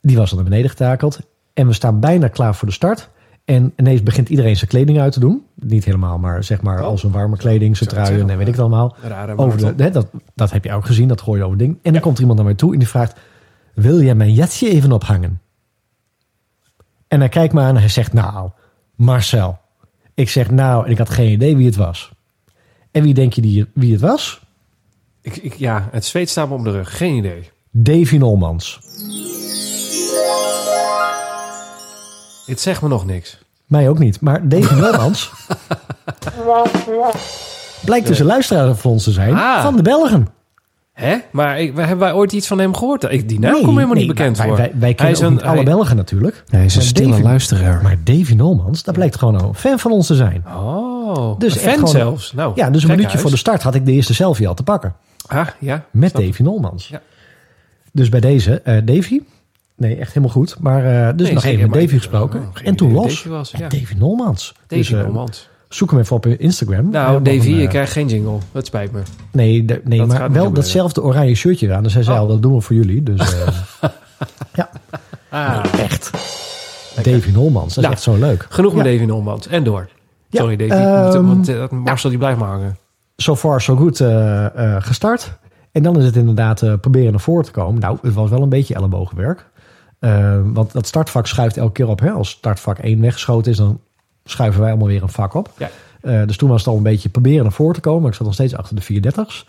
[0.00, 1.20] Die was al naar beneden getakeld.
[1.54, 3.08] En we staan bijna klaar voor de start.
[3.44, 5.42] En ineens begint iedereen zijn kleding uit te doen.
[5.54, 6.86] Niet helemaal, maar zeg maar Oh.
[6.86, 8.96] als een warme kleding, zijn truien en weet ik het allemaal.
[9.02, 11.78] Rare Over de, hè, dat, dat heb je ook gezien, dat gooi je over ding.
[11.82, 13.18] En dan komt iemand naar mij toe en die vraagt...
[13.74, 15.40] Wil jij mijn jasje even ophangen?
[17.08, 18.12] En hij kijkt me aan en hij zegt...
[18.12, 18.50] Nou,
[18.94, 19.58] Marcel.
[20.14, 22.12] Ik zeg nou, en ik had geen idee wie het was.
[22.90, 24.40] En wie denk je die, wie het was?
[25.22, 26.96] Ik, ik, ja, het zweet staat me om de rug.
[26.96, 27.50] Geen idee.
[27.70, 28.80] Davy Nolmans.
[32.46, 33.38] Het zegt me nog niks.
[33.66, 34.20] Mij ook niet.
[34.20, 35.30] Maar Davy Nolmans...
[37.84, 39.34] blijkt dus een luisteraar van ons te zijn.
[39.34, 39.62] Ah.
[39.62, 40.28] Van de Belgen.
[40.92, 41.16] Hè?
[41.32, 43.02] Maar ik, hebben wij ooit iets van hem gehoord?
[43.02, 44.56] Ik, die naam Nee, komt helemaal nee, niet bekend wij, voor.
[44.56, 46.44] Wij, wij, wij kennen is ook een- niet alle hij- Belgen natuurlijk.
[46.48, 47.82] Hij is een stille Davy- luisteraar.
[47.82, 50.44] Maar Davy Nolmans, dat blijkt gewoon een fan van ons te zijn.
[50.46, 52.32] Oh, Dus een fan gewoon- zelfs.
[52.32, 54.62] Nou, Ja, dus een minuutje voor de start had ik de eerste selfie al te
[54.62, 54.94] pakken.
[55.26, 55.84] Ah, ja.
[55.90, 56.12] Met.
[56.12, 56.88] Davy Nolmans.
[56.88, 57.00] Ja.
[57.92, 59.20] Dus bij deze, eh, Davy.
[59.76, 60.56] Nee, echt helemaal goed.
[60.60, 62.40] Maar eh, dus Nee, nog even met Davy gesproken.
[62.40, 63.14] oh, en toen los.
[63.14, 63.68] Davy was, Ja.
[63.68, 64.54] Davy Nolmans.
[64.66, 65.48] Davy dus, eh, Nolmans.
[65.68, 66.90] zoek hem even op Instagram.
[66.90, 68.38] Nou, Davy, je krijgt geen jingle.
[68.52, 69.02] Dat spijt me.
[69.32, 71.82] Nee, de- nee Dat maar wel datzelfde oranje shirtje aan.
[71.82, 72.22] Dus hij zei Oh.
[72.22, 73.02] al, dat doen we voor jullie.
[73.02, 73.34] Dus
[74.54, 74.70] ja,
[75.28, 76.10] Ah, echt.
[77.02, 78.46] Davy Nolmans, dat is Nou, echt zo leuk.
[78.48, 78.84] genoeg met.
[78.84, 79.46] Davy Nolmans.
[79.46, 79.88] En door.
[80.30, 81.18] Sorry, Davy.
[81.22, 82.76] want, eh, Marcel die blijft maar hangen.
[83.22, 85.38] So far so good eh, eh, gestart.
[85.72, 87.80] En dan is het inderdaad eh, proberen naar voren te komen.
[87.80, 89.50] Nou, het was wel een beetje ellebogenwerk.
[90.52, 92.00] Want dat startvak schuift elke keer op.
[92.00, 92.10] Hè?
[92.10, 93.80] Als startvak 1 weggeschoten is, dan
[94.24, 95.50] schuiven wij allemaal weer een vak op.
[95.58, 96.24] Ja.
[96.26, 98.08] Dus toen was het al een beetje proberen naar voren te komen.
[98.08, 99.46] Ik zat nog steeds achter de 430's.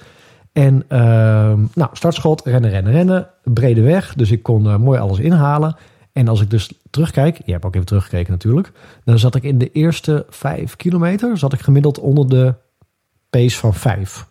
[0.52, 3.28] En ehm, nou, startschot, rennen, rennen, rennen.
[3.44, 4.14] Brede weg.
[4.16, 5.76] Dus ik kon mooi alles inhalen.
[6.12, 8.72] En als ik dus terugkijk, je hebt ook even teruggekeken natuurlijk.
[9.04, 12.54] Dan zat ik in de eerste vijf kilometer, zat ik gemiddeld onder de
[13.42, 14.26] pace van 5.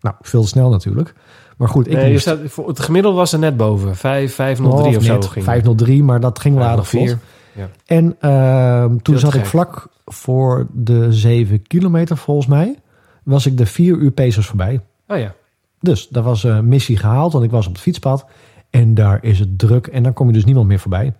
[0.00, 1.14] Nou, veel te snel natuurlijk.
[1.56, 3.96] Maar goed, ik Nee, staat, voor- het gemiddelde was er net boven.
[3.96, 5.44] 5, 503 of of zo ging.
[5.44, 7.18] 503, maar dat ging wel aardig 504.
[7.18, 7.30] vlot.
[7.54, 7.94] Ja.
[7.96, 12.78] En ehm, toen zat ik vlak voor de 7 kilometer volgens mij.
[13.22, 14.80] Was ik de 4 uur pacers voorbij.
[15.08, 15.34] Oh ja.
[15.80, 18.24] Dus dat was een missie gehaald, want ik was op het fietspad.
[18.70, 21.12] En daar is het druk en dan kom je dus niemand meer voorbij.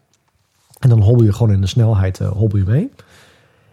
[0.79, 2.91] En dan hobbel je gewoon in de snelheid eh, hobbel je mee.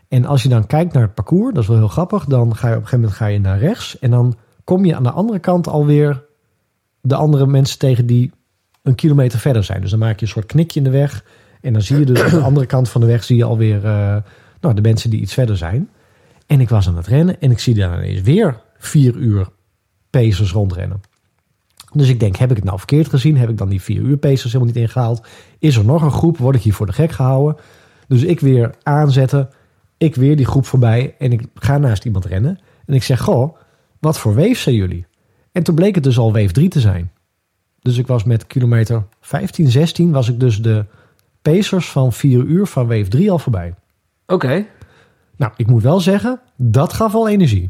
[0.09, 2.25] En als je dan kijkt naar het parcours, dat is wel heel grappig.
[2.25, 3.99] Dan ga je op een gegeven moment ga je naar rechts.
[3.99, 6.23] En dan kom je aan de andere kant alweer
[7.01, 8.31] de andere mensen tegen die
[8.83, 9.81] een kilometer verder zijn.
[9.81, 11.23] Dus dan maak je een soort knikje in de weg.
[11.61, 13.85] En dan zie je dus aan de andere kant van de weg zie je alweer
[13.85, 14.17] eh,
[14.61, 15.89] nou, de mensen die iets verder zijn.
[16.45, 19.47] En ik was aan het rennen en ik zie daar ineens weer vier uur
[20.09, 21.01] pacers rondrennen.
[21.91, 23.37] Dus ik denk, heb ik het nou verkeerd gezien?
[23.37, 25.27] Heb ik dan die vier uur pacers helemaal niet ingehaald?
[25.59, 26.37] Is er nog een groep?
[26.37, 27.55] Word ik hier voor de gek gehouden?
[28.07, 29.49] Dus ik weer aanzetten.
[29.99, 31.15] Ik weer die groep voorbij.
[31.17, 32.59] En ik ga naast iemand rennen.
[32.85, 33.55] En ik zeg, goh,
[33.99, 35.05] wat voor wave zijn jullie?
[35.51, 37.11] En toen bleek het dus al wave 3 te zijn.
[37.79, 40.11] Dus ik was met kilometer 15, 16...
[40.11, 40.85] was ik dus de
[41.41, 43.73] pacers van 4 uur van wave 3 al voorbij.
[44.27, 44.65] Oké.
[45.35, 47.69] Nou, ik moet wel zeggen, dat gaf al energie.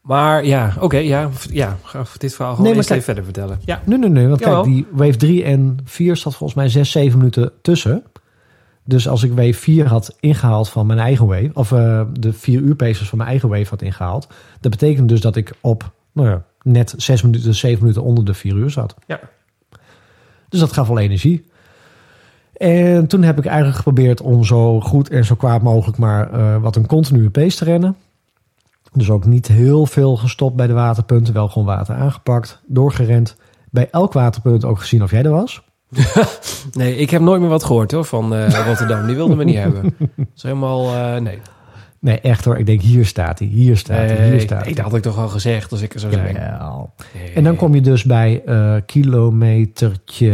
[0.00, 3.58] Maar ja, oké, ja, ja, ga dit verhaal gewoon Nee, kijk- even verder vertellen.
[3.64, 4.28] Ja, Nee, nee, nee.
[4.28, 4.62] Want Jawel.
[4.62, 8.02] kijk, die wave 3 en 4 zat volgens mij 6, 7 minuten tussen.
[8.88, 12.60] Dus als ik wave 4 had ingehaald van mijn eigen wave, of eh, de 4
[12.60, 14.28] uur pacers van mijn eigen wave had ingehaald,
[14.60, 18.34] dat betekent dus dat ik op nou ja, net 6 minuten, 7 minuten onder de
[18.34, 18.94] 4 uur zat.
[19.06, 19.20] Ja.
[20.48, 21.44] Dus dat gaf wel energie.
[22.52, 26.62] En toen heb ik eigenlijk geprobeerd om zo goed en zo kwaad mogelijk maar eh,
[26.62, 27.96] wat een continue pace te rennen.
[28.92, 31.34] Dus ook niet heel veel gestopt bij de waterpunten.
[31.34, 33.36] Wel gewoon water aangepakt, doorgerend.
[33.70, 35.62] Bij elk waterpunt ook gezien of jij er was.
[36.72, 39.06] Nee, ik heb nooit meer wat gehoord hoor, van eh, Rotterdam.
[39.06, 39.82] Die wilden me niet hebben.
[40.16, 41.38] Dat is helemaal, eh, nee.
[42.00, 42.58] Nee, echt hoor.
[42.58, 44.74] Ik denk, hier staat hij, hier staat hij, hier Nee, staat nee, hij.
[44.74, 46.34] dat had ik toch al gezegd als ik er zou zijn.
[46.34, 46.92] Jawel.
[47.14, 47.32] Nee.
[47.32, 50.32] En dan kom je dus bij eh kilometertje...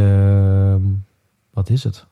[1.52, 2.06] Wat is het?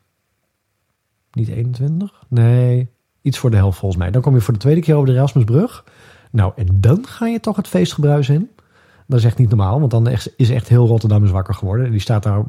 [1.33, 2.22] Niet 21?
[2.28, 2.88] Nee,
[3.22, 4.11] iets voor de helft volgens mij.
[4.11, 5.85] Dan kom je voor de tweede keer over de Erasmusbrug.
[6.31, 8.50] Nou, en dan ga je toch het feestgebruis in.
[9.07, 11.87] Dat is echt niet normaal, want dan is echt heel Rotterdam is wakker geworden.
[11.87, 12.44] En die staat daar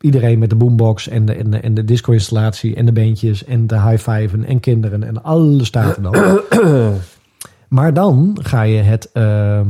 [0.00, 3.66] iedereen met de boombox en de, en de, en de disco-installatie en de beentjes en
[3.66, 6.40] de high-fiven en kinderen en alles staat er dan.
[7.68, 9.68] maar dan ga je het ehm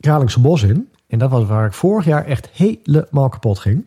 [0.00, 0.88] Kralingse Bos in.
[1.06, 3.84] En dat was waar ik vorig jaar echt helemaal kapot ging.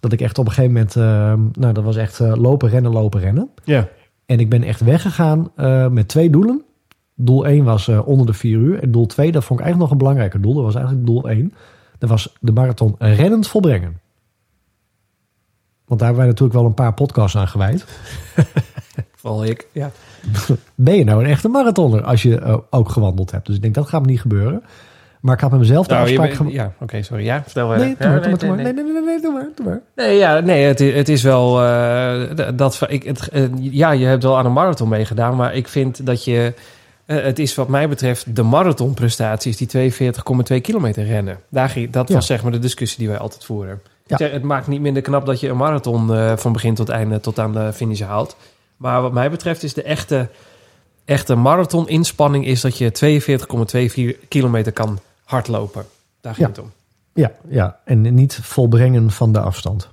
[0.00, 2.92] Dat ik echt op een gegeven moment, ehm, nou dat was echt eh, lopen, rennen,
[2.92, 3.50] lopen, rennen.
[3.64, 3.88] Ja.
[4.26, 6.62] En ik ben echt weggegaan eh, met twee doelen.
[7.14, 8.82] Doel 1 was eh, onder de 4 uur.
[8.82, 10.54] En doel 2, dat vond ik eigenlijk nog een belangrijker doel.
[10.54, 11.52] Dat was eigenlijk doel 1.
[11.98, 14.00] Dat was de marathon rennend volbrengen.
[15.88, 17.84] Want daar hebben wij natuurlijk wel een paar podcasts aan gewijd.
[19.14, 19.66] Vooral ik.
[19.72, 19.90] Ja.
[20.74, 23.46] Ben je nou een echte marathoner als je eh, ook gewandeld hebt?
[23.46, 24.62] Dus ik denk, dat gaat me niet gebeuren.
[25.20, 26.54] Maar ik had met mezelf de Nou, afspraak gemaakt.
[26.54, 27.24] ja, oké, sorry.
[27.24, 27.78] Ja, vertel maar.
[27.78, 28.56] Nee, doe maar, doe maar, doe maar.
[28.56, 29.80] nee, Nee, nee, nee, nee, doe maar, doe maar.
[29.96, 31.54] Nee, ja, nee het, is wel...
[32.34, 35.68] d- dat, ik, het, eh, ja, je hebt wel aan een marathon meegedaan, maar ik
[35.68, 36.54] vind dat je...
[37.06, 41.38] het is wat mij betreft de marathonprestaties die 42,2 kilometer rennen.
[41.48, 42.14] Daar dat Ja.
[42.14, 43.80] was zeg maar de discussie die wij altijd voeren.
[44.08, 44.16] Ja.
[44.16, 47.20] Zeg, Het maakt niet minder knap dat je een marathon eh, van begin tot einde
[47.20, 48.36] tot aan de finish haalt.
[48.76, 50.28] Maar wat mij betreft is de echte,
[51.04, 52.46] echte marathon-inspanning...
[52.46, 55.84] is dat je 42,24 kilometer kan hardlopen.
[56.20, 56.52] Daar ging Ja.
[56.54, 56.72] het om.
[57.14, 59.88] Ja, ja, en niet volbrengen van de afstand.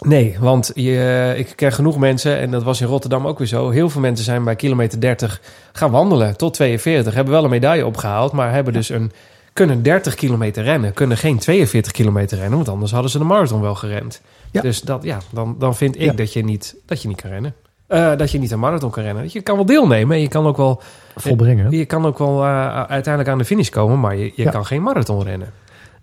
[0.00, 3.70] Nee, want je, ik ken genoeg mensen, en dat was in Rotterdam ook weer zo.
[3.70, 5.40] Heel veel mensen zijn bij kilometer 30
[5.72, 7.14] gaan wandelen tot 42.
[7.14, 9.12] Hebben wel een medaille opgehaald, maar hebben dus een,
[9.66, 10.92] kunnen 30 kilometer rennen.
[10.92, 14.20] Kunnen geen 42 kilometer rennen, want anders hadden ze de marathon wel gerend.
[14.50, 14.60] Ja.
[14.60, 16.12] Dus dat, ja, dan, dan vind ik Ja.
[16.12, 17.54] dat, je niet, dat je niet kan rennen.
[17.86, 19.28] Eh, dat je niet een marathon kan rennen.
[19.32, 20.82] Je kan wel deelnemen en je kan ook wel,
[21.16, 21.70] Volbrengen.
[21.70, 24.50] je kan ook wel eh, uiteindelijk aan de finish komen, maar je, je Ja.
[24.50, 25.48] kan geen marathon rennen.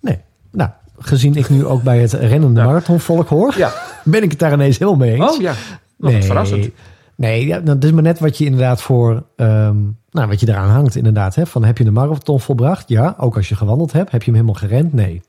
[0.01, 0.19] Nee.
[0.51, 3.73] Nou, gezien ik nu ook bij het rennende marathonvolk hoor, Ja.
[4.03, 5.35] ben ik het daar ineens helemaal mee eens.
[5.35, 5.53] Oh ja,
[5.97, 6.69] nog wat verrassend.
[7.17, 9.77] Nee, ja, dat is maar net wat je inderdaad voor, ehm,
[10.09, 11.35] nou, wat je eraan hangt inderdaad.
[11.35, 11.45] Hè?
[11.45, 12.89] Van heb je de marathon volbracht?
[12.89, 14.11] Ja, ook als je gewandeld hebt.
[14.11, 14.93] Heb je hem helemaal gerend?
[14.93, 15.21] Nee.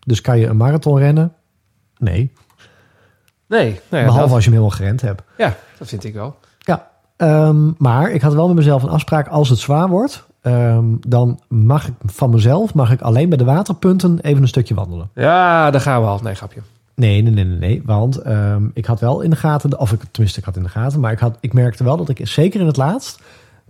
[0.00, 1.32] Dus kan je een marathon rennen?
[1.98, 2.32] Nee.
[3.48, 5.22] Nee, nou ja, Behalve dat, als je hem helemaal gerend hebt.
[5.38, 6.36] ja, dat vind ik wel.
[6.58, 9.28] Ja, ehm, maar ik had wel met mezelf een afspraak.
[9.28, 13.44] Als het zwaar wordt, ehm, dan mag ik van mezelf mag ik alleen bij de
[13.44, 15.10] waterpunten even een stukje wandelen.
[15.14, 16.20] Ja, daar gaan we al.
[16.22, 16.60] Nee, grapje.
[16.96, 17.58] Nee, nee, nee, nee.
[17.58, 17.82] nee.
[17.84, 20.68] Want ehm, ik had wel in de gaten, of ik, tenminste, ik had in de
[20.68, 23.20] gaten, maar ik, had, ik merkte wel dat ik zeker in het laatst,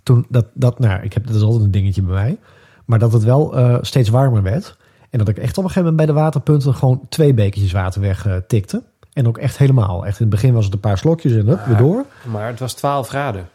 [0.02, 2.38] toen dat, dat nou, ik heb dat is altijd een dingetje bij mij,
[2.84, 4.76] maar dat het wel eh, steeds warmer werd.
[5.10, 8.00] En dat ik echt op een gegeven moment bij de waterpunten gewoon twee bekertjes water
[8.00, 8.82] weg eh, tikte.
[9.12, 10.06] En ook echt helemaal.
[10.06, 12.04] Echt in het begin was het een paar slokjes en hup, weer door.
[12.30, 13.48] Maar het was 12 graden.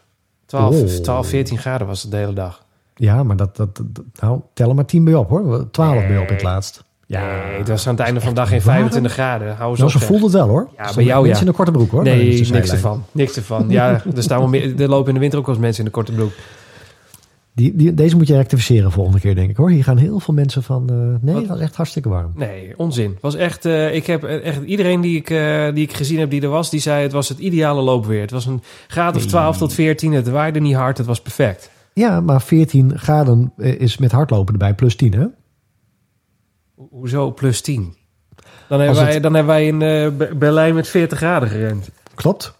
[0.46, 0.86] 12, Oh.
[0.86, 2.62] 12 14 graden was het de hele dag.
[2.94, 5.70] Ja, maar dat, dat, dat- nou, tel er maar tien bij op hoor.
[5.70, 6.84] Twaalf bij op in het laatst.
[7.12, 8.76] Ja, Nee, het was aan het einde van de dag geen warm.
[8.76, 9.56] 25 graden.
[9.56, 9.90] Hou eens op.
[9.90, 10.08] zo zeg.
[10.08, 10.68] voelde het wel hoor.
[10.76, 11.40] Ja, bij jou, mensen ja.
[11.40, 12.02] in een korte broek hoor.
[12.02, 13.04] Nee, niks ervan.
[13.12, 13.64] Niks ervan.
[13.68, 15.90] Ja, er, staan wel meer, er lopen in de winter ook wel eens mensen in
[15.90, 16.32] de korte broek.
[17.54, 19.70] Die, die, deze moet je rectificeren volgende keer, denk ik hoor.
[19.70, 20.90] Hier gaan heel veel mensen van.
[20.90, 21.42] eh, nee, Wat?
[21.42, 22.32] het was echt hartstikke warm.
[22.34, 23.10] Nee, onzin.
[23.10, 26.30] Het was echt, eh, ik heb echt iedereen die ik, eh, die ik gezien heb
[26.30, 28.20] die er was, die zei het was het ideale loopweer.
[28.20, 30.12] Het was een graad of 12 tot 14.
[30.12, 30.98] Het waaide niet hard.
[30.98, 31.70] Het was perfect.
[31.94, 35.26] Ja, maar 14 graden eh, is met hardlopen erbij plus 10, hè?
[36.90, 37.94] Ho- Hoezo plus 10?
[38.68, 41.88] Dan hebben, wij, het- dan hebben wij in eh, Be- Berlijn met 40 graden gerend.
[42.14, 42.54] Klopt.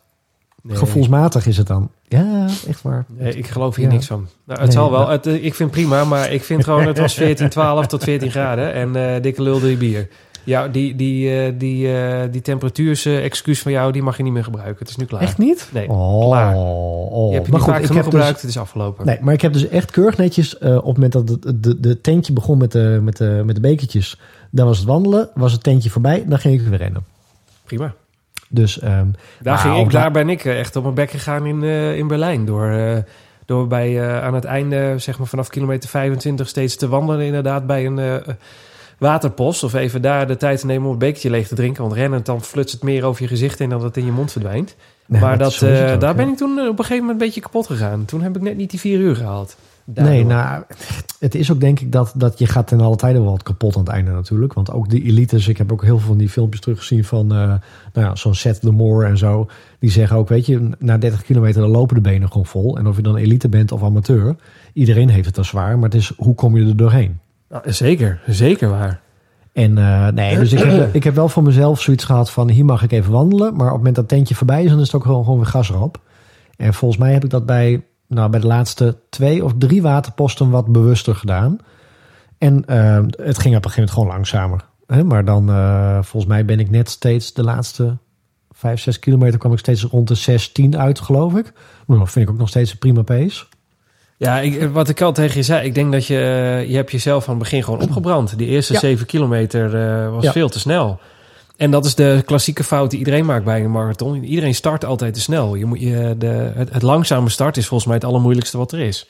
[0.63, 0.77] Nee.
[0.77, 1.91] Gevoelsmatig is het dan.
[2.09, 3.05] Ja, echt waar.
[3.09, 3.93] Nee, ik geloof hier Ja.
[3.93, 4.19] niks van.
[4.19, 5.01] Nou, het Nee, zal wel.
[5.01, 8.05] nou- Het, eh, ik vind prima, maar ik vind gewoon het was 14, 12 tot
[8.05, 8.73] 14 graden.
[8.73, 10.09] En eh, dikke lul je bier.
[10.45, 14.45] Ja, die, die, eh, die, eh, die temperatuurs-excuus van jou, die mag je niet meer
[14.45, 14.79] gebruiken.
[14.79, 15.21] Het is nu klaar.
[15.21, 15.69] Echt niet?
[15.73, 16.55] Nee, oh, klaar.
[16.57, 17.29] oh.
[17.29, 18.41] Je hebt je maar niet goed, vaak ik heb dus, gebruikt.
[18.41, 19.07] Het is afgelopen.
[19.07, 21.81] Nee, maar ik heb dus echt keurig netjes eh, op het moment dat het de,
[21.81, 24.21] de tentje begon met de, met, de, met de bekertjes.
[24.51, 27.05] Dan was het wandelen, was het tentje voorbij, dan ging ik weer rennen.
[27.65, 27.95] Prima.
[28.49, 29.07] Dus ehm, Daar,
[29.43, 32.07] Maar ging ik, daar- ben ik eh, echt op mijn bek gegaan in, eh, in
[32.07, 32.45] Berlijn.
[32.45, 32.97] Door, eh,
[33.47, 37.27] door bij, eh, aan het einde, zeg maar vanaf kilometer 25, steeds te wandelen.
[37.27, 38.15] Inderdaad, bij een eh,
[39.03, 39.65] waterpost.
[39.65, 41.83] Of even daar de tijd te nemen om het bekertje leeg te drinken.
[41.83, 44.33] Want rennen, dan flutst het meer over je gezicht en dat het in je mond
[44.33, 44.77] verdwijnt.
[45.07, 46.15] nee, maar dat, eh, ook, daar ja.
[46.15, 48.05] ben ik toen eh, op een gegeven moment een beetje kapot gegaan.
[48.05, 49.57] Toen heb ik net niet die vier uur gehaald.
[49.85, 50.15] daardoor.
[50.15, 50.63] Nee, nou,
[51.19, 53.77] het is ook denk ik dat, dat je gaat ten alle tijde wel wat kapot
[53.77, 54.53] aan het einde natuurlijk.
[54.53, 57.37] Want ook de elites, ik heb ook heel veel van die filmpjes teruggezien van eh,
[57.93, 59.49] nou ja, zo'n Seth de Moore en zo.
[59.79, 62.79] Die zeggen ook, weet je, na 30 kilometer dan lopen de benen gewoon vol.
[62.79, 64.37] En of je dan elite bent of amateur,
[64.73, 65.75] iedereen heeft het dan zwaar.
[65.75, 67.19] Maar het is, hoe kom je er doorheen?
[67.53, 69.01] Nou, zeker, zeker waar.
[69.53, 72.65] En eh, nee, dus ik heb, ik heb wel voor mezelf zoiets gehad van hier
[72.65, 73.57] mag ik even wandelen.
[73.57, 75.49] Maar op het moment dat tentje voorbij is, dan is het ook gewoon, gewoon weer
[75.49, 76.01] gas erop.
[76.57, 80.51] En volgens mij heb ik dat bij, nou, bij de laatste twee of drie waterposten
[80.51, 81.59] wat bewuster gedaan.
[82.39, 84.65] En eh, het ging op een gegeven moment gewoon langzamer.
[84.87, 85.05] Hè?
[85.05, 87.97] Maar dan, eh, volgens mij ben ik net steeds de laatste
[88.51, 91.53] vijf, zes kilometer kwam ik steeds rond de 6, 10 uit, geloof ik.
[91.87, 93.45] Maar dat vind ik ook nog steeds een prima pace.
[94.23, 96.15] Ja, ik, wat ik al tegen je zei, ik denk dat je,
[96.69, 98.39] je hebt jezelf aan het begin gewoon opgebrand.
[98.39, 98.79] Die eerste Ja.
[98.79, 100.33] zeven kilometer eh, was Ja.
[100.33, 101.01] veel te snel.
[101.57, 104.23] En dat is de klassieke fout die iedereen maakt bij een marathon.
[104.25, 105.55] Iedereen start altijd te snel.
[105.55, 108.81] Je moet je, de, het, het langzame start is volgens mij het allermoeilijkste wat er
[108.81, 109.07] is.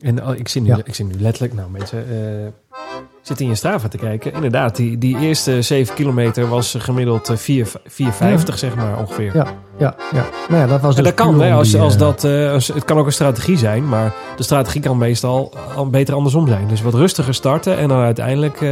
[0.00, 0.80] En oh, ik zie nu, Ja.
[0.84, 2.78] ik zie nu letterlijk, nou mensen, eh
[3.22, 4.32] zit in je Strava te kijken.
[4.32, 9.36] Inderdaad, die, die eerste zeven kilometer was gemiddeld eh, 4 4,50 zeg maar ongeveer.
[9.36, 9.46] Ja,
[9.78, 10.24] ja, ja.
[10.48, 12.52] Maar ja, dat was En dus dat kan, hè, als, die, als eh, dat, eh,
[12.52, 16.46] als, het kan ook een strategie zijn, maar de strategie kan meestal al beter andersom
[16.46, 16.68] zijn.
[16.68, 18.68] Dus wat rustiger starten en dan uiteindelijk eh,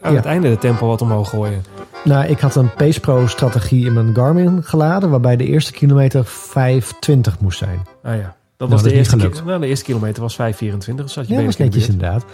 [0.00, 0.16] aan Ja.
[0.16, 1.64] het einde de tempo wat omhoog gooien.
[2.04, 6.24] Nou, ik had een Pace Pro strategie in mijn Garmin geladen, waarbij de eerste kilometer
[6.26, 7.82] 5,20 moest zijn.
[8.02, 8.36] Ah ja,
[8.68, 9.44] dat Nou, was dat de eerste, gelukt.
[9.44, 11.04] nou, de eerste kilometer was 5,24.
[11.04, 12.24] Dus had je Ja, dat was netjes kunnen inderdaad.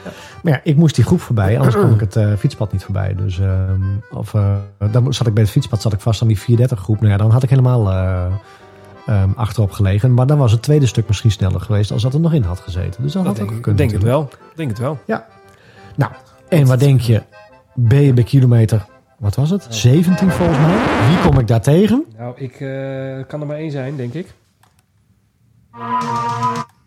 [0.42, 3.14] Maar ja, ik moest die groep voorbij, anders kwam ik het eh, fietspad niet voorbij.
[3.14, 4.54] Dus, ehm, of, eh,
[4.90, 7.00] dan zat ik bij het fietspad zat ik vast aan die 430 groep.
[7.00, 8.26] Nou ja, dan had ik helemaal eh,
[9.06, 10.14] ehm, achterop gelegen.
[10.14, 12.60] Maar dan was het tweede stuk misschien sneller geweest als dat er nog in had
[12.60, 13.02] gezeten.
[13.02, 14.28] Dus dat, Dat had denk ook ik, gekund denk het wel.
[14.54, 14.98] Denk het wel.
[15.96, 16.12] Nou,
[16.48, 17.22] en wat denk je?
[17.74, 18.86] Ben je bij kilometer,
[19.18, 19.66] wat was het?
[19.68, 20.76] 17 volgens mij.
[21.08, 22.04] Wie kom ik daar tegen?
[22.18, 24.34] Nou, ik eh, kan er maar één zijn, denk ik.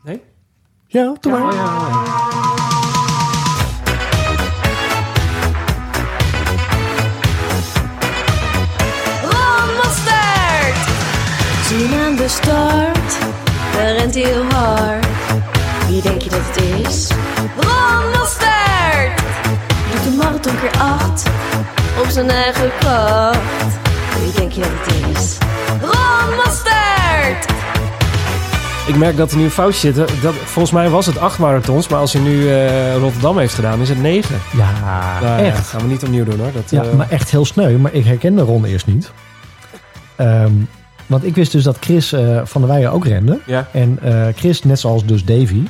[0.04, 0.24] Nee?
[0.88, 1.42] Ja, doe maar.
[1.42, 2.24] Oh, ja, oh, ja.
[11.68, 13.18] Zien aan de start,
[13.74, 15.06] daar rent heel hard.
[15.88, 17.08] Wie denk je dat het is?
[17.56, 19.22] Ron Mostert!
[19.92, 21.24] Doet de marathon keer acht,
[22.00, 23.80] op zijn eigen kracht.
[24.20, 25.38] Wie denk je dat het is?
[25.82, 27.52] Ron Mostert!
[28.88, 29.96] Ik merk dat er nu een foutje zit.
[30.22, 33.82] Dat, volgens mij was het acht marathons, maar als hij nu eh, Rotterdam heeft gedaan,
[33.82, 34.36] is het negen.
[34.58, 34.72] Ja,
[35.22, 35.68] Nou, ja, echt.
[35.68, 36.52] gaan we niet opnieuw doen hoor.
[36.52, 37.78] Dat, Ja, eh, maar echt heel sneu.
[37.78, 39.12] Maar ik herkende Ron eerst niet.
[40.16, 40.52] Ehm,
[41.06, 43.40] want ik wist dus dat Chris eh, van der Weijen ook rende.
[43.46, 43.68] ja.
[43.72, 45.64] En eh, Chris, net zoals dus Davy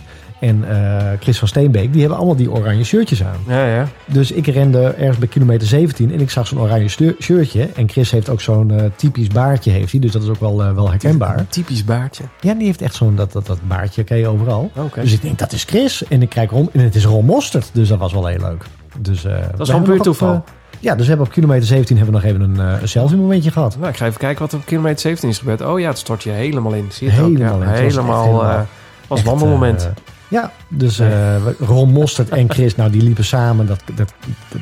[0.44, 3.38] en eh, Chris van Steenbeek, die hebben allemaal die oranje shirtjes aan.
[3.48, 3.88] Ja, ja.
[4.06, 6.88] Dus ik rende ergens bij kilometer 17 en ik zag zo'n oranje
[7.20, 7.70] shirtje.
[7.76, 10.64] En Chris heeft ook zo'n eh, typisch baardje, heeft hij, dus dat is ook wel,
[10.64, 11.46] eh, wel herkenbaar.
[11.50, 12.24] Typisch baardje.
[12.40, 14.72] Ja, die heeft echt zo'n dat, dat, dat baardje, ken je overal.
[14.96, 16.04] Dus ik denk, dat is Chris.
[16.08, 17.70] En ik kijk rond en het is Ron Mostert.
[17.74, 18.64] Dus dat was wel heel leuk.
[18.98, 20.44] Dus, eh, we gewoon puur op, toeval.
[20.80, 23.52] ja, dus we hebben op kilometer 17 hebben we nog even een, een selfie momentje
[23.52, 23.76] gehad.
[23.78, 25.62] Nou, ik ga even kijken wat er op kilometer 17 is gebeurd.
[25.62, 26.86] Oh ja, het stort je helemaal in.
[26.92, 27.62] Zie je het Helemaal ook?
[27.62, 27.68] in.
[27.68, 28.24] Ja, echt helemaal.
[28.24, 28.68] helemaal-
[29.08, 29.90] was Echt, wandelmoment.
[30.34, 33.66] Ja, dus eh, Ron Mostert en Chris, nou die liepen samen.
[33.68, 34.14] Dat, dat, dat-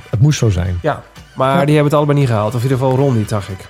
[0.10, 0.77] het moest zo zijn.
[0.81, 1.03] ja,
[1.36, 1.65] maar ja.
[1.65, 2.55] die hebben het allebei niet gehaald.
[2.55, 3.67] Of in ieder geval Ron niet, zag ik.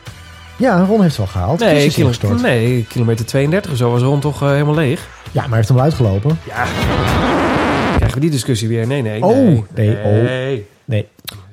[0.55, 1.59] Ja, Ron heeft het wel gehaald.
[1.59, 5.07] Nee, kilo- nee, kilometer 32 of zo was Ron toch eh, helemaal leeg.
[5.31, 6.39] Ja, maar hij heeft hem uitgelopen.
[6.47, 6.65] Ja.
[7.95, 8.87] Krijgen we die discussie weer?
[8.87, 9.23] Nee, nee.
[9.23, 9.63] Oh, nee.
[9.75, 10.03] nee, oh.
[10.23, 10.67] Nee.
[10.85, 11.07] Nee,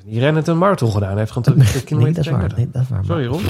[0.05, 1.09] Die rennen het een marathon gedaan.
[1.11, 2.49] Hij heeft gewoon de kilometer nee dat is waar.
[2.49, 2.57] 32.
[2.57, 3.05] Nee, dat is waar.
[3.05, 3.41] Sorry Ron.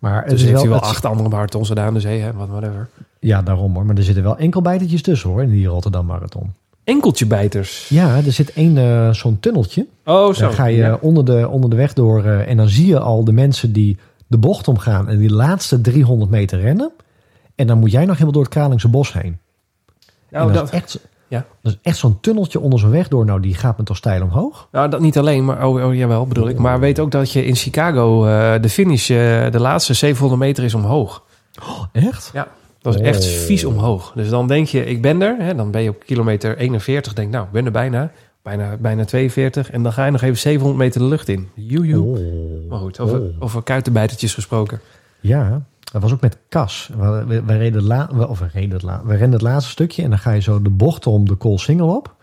[0.00, 1.94] Maar Dus is heeft wel, hij wel het- acht andere marathons gedaan.
[1.94, 2.04] Dus
[2.36, 2.88] wat- whatever.
[3.20, 3.86] Ja, daarom hoor.
[3.86, 6.52] Maar er zitten wel enkel bijtertjes tussen hoor, in die Rotterdam Marathon.
[6.84, 7.88] Enkeltje bijters.
[7.88, 9.86] Ja, er zit één eh, zo'n tunneltje.
[10.04, 10.40] Oh, zo.
[10.40, 10.98] Daar ga je Ja.
[11.00, 13.98] onder, de, onder de weg door eh, en dan zie je al de mensen die
[14.26, 16.90] de bocht omgaan en die laatste 300 meter rennen.
[17.54, 19.38] En dan moet jij nog helemaal door het Kralingse bos heen.
[20.30, 20.98] Nou, dat, dat, is echt,
[21.30, 21.44] ja.
[21.62, 23.24] dat is echt zo'n tunneltje onder zo'n weg door.
[23.24, 24.68] Nou, die gaat me toch steil omhoog?
[24.72, 26.58] nou, dat niet alleen, maar oh, oh jawel, bedoel ik.
[26.58, 29.16] Maar weet ook dat je in Chicago eh, de finish, eh,
[29.50, 31.22] de laatste 700 meter is omhoog.
[31.92, 32.30] Echt?
[32.32, 32.48] Ja,
[32.82, 33.06] dat is Oh.
[33.06, 34.12] echt vies omhoog.
[34.14, 35.36] Dus dan denk je, ik ben er.
[35.38, 37.12] Hè, dan ben je op kilometer 41.
[37.12, 38.10] Denk, nou, ik ben er bijna.
[38.42, 39.70] Bijna, bijna 42.
[39.70, 41.48] En dan ga je nog even 700 meter de lucht in.
[41.54, 42.18] Joejoe.
[42.18, 42.70] Oh.
[42.70, 43.26] Maar goed, over, Oh.
[43.38, 44.80] over kuitenbijtertjes gesproken.
[45.20, 45.62] Ja,
[45.92, 46.90] dat was ook met Cas.
[47.26, 50.10] We, reden la, we, of we, reden het la, we renden het laatste stukje en
[50.10, 52.14] dan ga je zo de bocht om de Koolsingel op.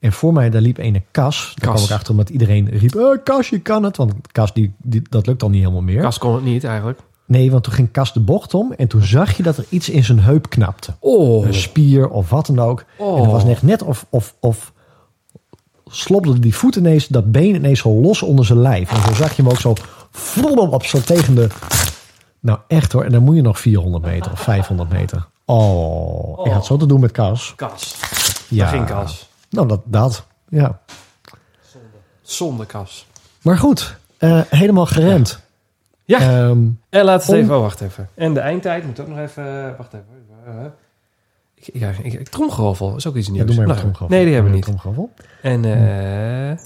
[0.00, 1.52] En voor mij daar liep een Cas.
[1.54, 3.96] Daar kwam ik achter omdat iedereen riep, eh, Cas, je kan het.
[3.96, 6.00] Want Cas, die, die, dat lukt al niet helemaal meer.
[6.00, 7.00] Kas kon het niet eigenlijk.
[7.26, 9.88] Nee, want toen ging Cas de bocht om en toen zag je dat er iets
[9.88, 10.94] in zijn heup knapte.
[10.98, 11.46] Oh.
[11.46, 12.84] Een spier of wat dan ook.
[12.96, 13.16] Oh.
[13.16, 14.72] En het was echt net of, of, of
[15.86, 18.90] slobde die voet ineens, dat been ineens zo los onder zijn lijf.
[18.90, 19.74] En zo zag je hem ook zo
[20.70, 21.48] op zo tegen de...
[22.46, 25.26] Nou echt hoor, en dan moet je nog 400 meter of 500 meter.
[25.44, 27.52] Oh, ik had zo te doen met Cas.
[27.56, 27.96] Kas.
[28.48, 28.66] Ja.
[28.66, 29.28] Ging Cas.
[29.50, 30.26] Nou, dat, dat.
[30.48, 30.80] Ja.
[32.22, 33.06] Zonder Cas.
[33.42, 35.40] Maar goed, eh, helemaal gerend.
[36.04, 36.18] Ja.
[36.20, 38.08] Ehm, En laat het Om- even, oh, wacht even.
[38.14, 40.06] En de eindtijd moet ook nog even, wacht even.
[40.46, 40.64] Eh,
[41.54, 43.40] ik, ja, ik, ik, tromgeroffel is ook iets nieuws.
[43.40, 44.10] ja, doe maar Nou.
[44.10, 44.64] Nee, die hebben we niet.
[44.66, 45.10] tromgeroffel.
[45.42, 46.58] En eh,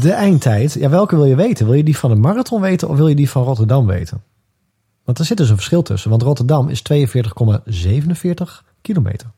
[0.00, 0.72] De eindtijd.
[0.72, 1.66] Ja, welke wil je weten?
[1.66, 4.22] Wil je die van de marathon weten of wil je die van Rotterdam weten?
[5.04, 6.10] Want er zit dus een verschil tussen.
[6.10, 7.02] Want Rotterdam is 42,47
[8.80, 9.30] kilometer.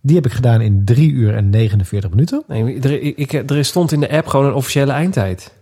[0.00, 2.42] Die heb ik gedaan in 3 uur en 49 minuten.
[2.46, 5.52] nee, er, ik, er stond in de app gewoon een officiële eindtijd.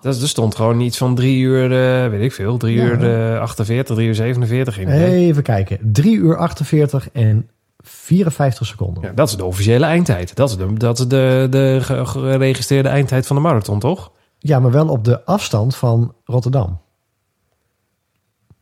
[0.00, 2.84] Dat, er stond gewoon iets van drie uur, eh, weet ik veel, drie Ja.
[2.84, 4.74] uur eh, 48, drie uur 47.
[4.74, 5.26] Geen idee.
[5.26, 5.78] Even kijken.
[5.92, 7.48] 3 uur 48 en
[7.84, 9.02] 54 seconden.
[9.02, 10.34] Ja, dat is de officiële eindtijd.
[10.36, 14.12] Dat is de, dat is de, de ge- geregistreerde eindtijd van de marathon, toch?
[14.38, 16.80] Ja, maar wel op de afstand van Rotterdam.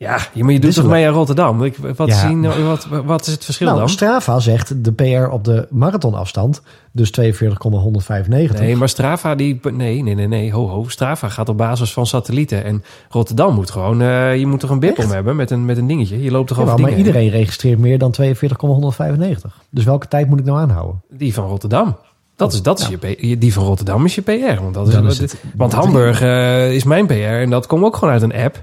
[0.03, 1.65] Ja, je, maar je doet is toch mee aan Rotterdam?
[1.65, 2.15] Ik, wat, Ja.
[2.15, 3.89] zien, wat, wat is het verschil Nou, dan?
[3.89, 8.61] Strava zegt de PR op de marathonafstand, dus 42,195.
[8.61, 9.61] Nee, maar Strava die...
[9.73, 10.53] Nee, nee, nee, nee.
[10.53, 10.89] Ho, ho.
[10.89, 12.65] Strava gaat op basis van satellieten.
[12.65, 14.03] En Rotterdam moet gewoon...
[14.03, 16.23] eh, je moet toch een bip om hebben met een, met een dingetje.
[16.23, 19.61] Je loopt toch Jawel, over maar iedereen registreert meer dan 42,195.
[19.71, 21.03] Dus welke tijd moet ik nou aanhouden?
[21.11, 21.97] Die van Rotterdam.
[22.37, 23.09] Dat is, dat is Ja.
[23.19, 24.63] je, die van Rotterdam is je PR.
[24.63, 27.13] Want, dat is het- want Hamburg eh, is mijn PR.
[27.13, 28.63] En dat komt ook gewoon uit een app.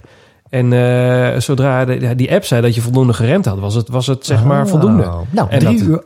[0.50, 3.60] En eh, zodra de, die app zei dat je voldoende gerend had...
[3.60, 4.68] was het, was het zeg maar Ah.
[4.70, 5.12] voldoende.
[5.30, 6.04] Nou, En 3 dat- uur,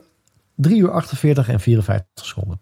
[0.56, 2.60] 3 uur 48 en 54 seconden.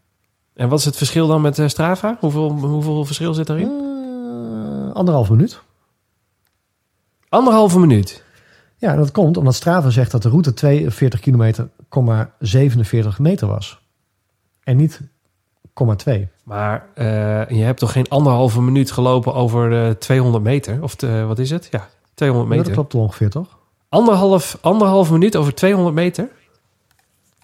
[0.54, 2.18] En wat is het verschil dan met eh, Strava?
[2.20, 3.68] Hoeveel, hoeveel verschil zit daarin?
[3.70, 5.62] Eh, anderhalf minuut.
[7.30, 8.24] Anderhalve minuut.
[8.78, 11.70] Ja, dat komt omdat Strava zegt dat de route 42 kilometer,
[12.40, 13.82] 47 meter was.
[14.64, 15.02] En niet
[15.74, 16.31] 0,2.
[16.44, 17.06] Maar eh,
[17.50, 20.84] je hebt toch geen anderhalve minuut gelopen over eh 200 meter?
[20.84, 20.96] Of
[21.28, 21.68] wat is het?
[21.72, 22.74] Ja, 200 Ja, meter.
[22.74, 23.58] dat klopt ongeveer, toch?
[23.90, 26.30] Anderhalf, anderhalve minuut over 200 meter?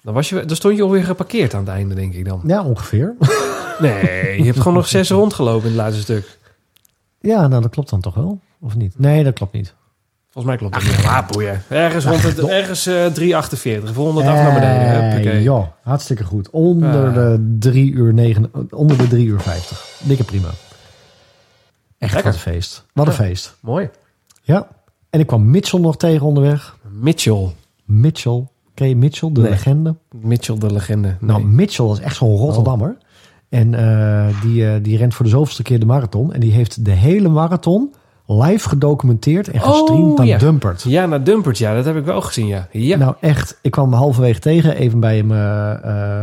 [0.01, 2.41] Dan, was je, dan stond je alweer geparkeerd aan het einde, denk ik dan.
[2.45, 3.15] Ja, ongeveer.
[3.79, 6.37] Nee, je hebt gewoon nog zes rondgelopen in het laatste stuk.
[7.19, 8.39] Ja, nou dat klopt dan toch wel?
[8.59, 8.99] Of niet?
[8.99, 9.73] Nee, dat klopt niet.
[10.37, 11.05] Volgens mij klopt dat niet.
[11.05, 11.61] Maar boeien.
[11.67, 13.93] Ergens rond het, ergens eh 3,48.
[13.93, 14.85] Voor 100 af naar beneden.
[14.93, 15.41] Eh, Huppakee.
[15.41, 16.49] ja, hartstikke goed.
[16.49, 17.13] Onder Ah.
[17.13, 19.99] de 3 uur 9, onder de 3 uur 50.
[20.03, 20.47] Dikke prima.
[21.97, 22.23] Echt Lekker.
[22.23, 22.85] wat een feest.
[22.93, 23.55] Wat een feest.
[23.59, 23.89] Mooi.
[24.41, 24.67] Ja.
[25.09, 26.77] En ik kwam Mitchell nog tegen onderweg.
[26.91, 27.49] Mitchell.
[27.85, 28.47] Mitchell.
[28.73, 29.49] Ken je Mitchell, de Nee.
[29.49, 29.95] legende?
[30.11, 31.07] Mitchell de legende.
[31.07, 31.17] Nee.
[31.19, 32.97] Nou, Mitchell is echt zo'n Rotterdammer.
[33.49, 36.33] En eh, die, eh, die rent voor de zoveelste keer de marathon.
[36.33, 37.93] En die heeft de hele marathon
[38.27, 40.37] live gedocumenteerd en gestreamd Oh, naar ja.
[40.37, 40.81] Dumpert.
[40.83, 41.57] ja, naar Dumpert.
[41.57, 42.67] Ja, dat heb ik wel gezien, ja.
[42.71, 42.97] Ja.
[42.97, 45.73] Nou echt, ik kwam halverwege tegen, even bij hem eh,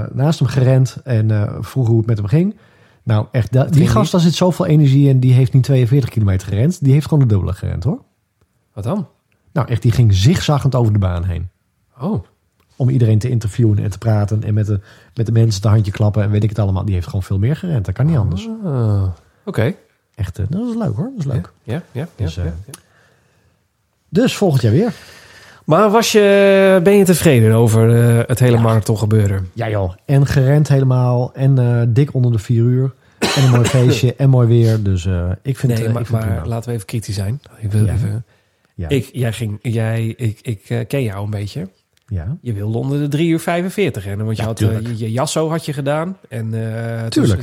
[0.00, 2.56] eh, naast hem gerend en eh, vroeg hoe het met hem ging.
[3.02, 6.48] Nou echt, da- die gast, daar zit zoveel energie in, die heeft niet 42 kilometer
[6.48, 6.84] gerend.
[6.84, 7.98] Die heeft gewoon de dubbele gerend hoor.
[8.74, 9.06] Wat dan?
[9.52, 11.48] Nou echt, die ging zigzaggend over de baan heen.
[12.00, 12.22] Oh.
[12.76, 14.80] Om iedereen te interviewen en te praten en met de,
[15.14, 16.84] met de mensen te handje klappen en weet ik het allemaal.
[16.84, 18.48] Die heeft gewoon veel meer gerend, dat kan niet anders.
[18.64, 19.02] Ah,
[19.44, 19.74] Oké.
[20.14, 21.52] Echt, eh, dat is leuk hoor, dat is leuk.
[21.62, 22.08] Ja, ja, ja.
[22.16, 22.72] Dus, ja, eh, ja.
[24.08, 24.92] Dus volgend jaar weer.
[25.64, 29.50] Maar was je, ben je tevreden over eh, het hele marathon gebeuren?
[29.52, 32.92] Ja joh, en gerend helemaal en dik onder de vier uur.
[33.36, 34.82] En een mooi feestje en mooi weer.
[34.82, 35.08] Dus
[35.42, 37.40] ik vind, Nee, maar, ik vind het maar laten we even kritisch zijn.
[37.58, 37.92] Ik, wil Ja.
[37.92, 38.24] even,
[38.74, 38.88] Ja.
[38.88, 41.68] ik, jij ging, jij, ik, ik ken jou een beetje.
[42.06, 42.36] ja.
[42.40, 44.24] Je wilde onder de 3 uur 45 rennen.
[44.26, 46.16] Want je Ja, had je, je jasso had je gedaan.
[46.28, 46.50] En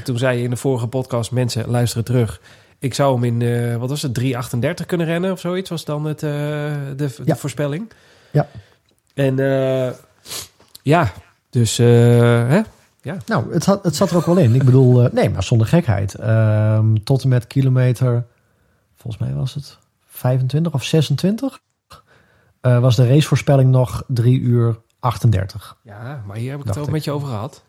[0.04, 2.42] toen zei je in de vorige podcast, mensen luisteren terug.
[2.82, 5.70] Ik zou hem in, eh, wat was het, 3.38 kunnen rennen of zoiets.
[5.70, 7.36] Was dan het, eh, de, de Ja.
[7.36, 7.92] voorspelling.
[8.32, 8.48] Ja.
[9.14, 9.92] En eh,
[10.82, 11.12] ja,
[11.50, 12.62] dus hè?
[13.26, 14.56] Nou, het, had, het zat er ook wel in.
[14.56, 16.16] Ik bedoel, nee, maar zonder gekheid.
[16.16, 18.26] Ehm, tot en met kilometer,
[18.96, 19.78] volgens mij was het
[20.08, 21.60] 25 of 26,
[22.62, 25.78] eh, was de racevoorspelling nog 3 uur 38.
[25.84, 26.92] Ja, maar hier heb ik het ook ik.
[26.92, 27.64] met je over gehad.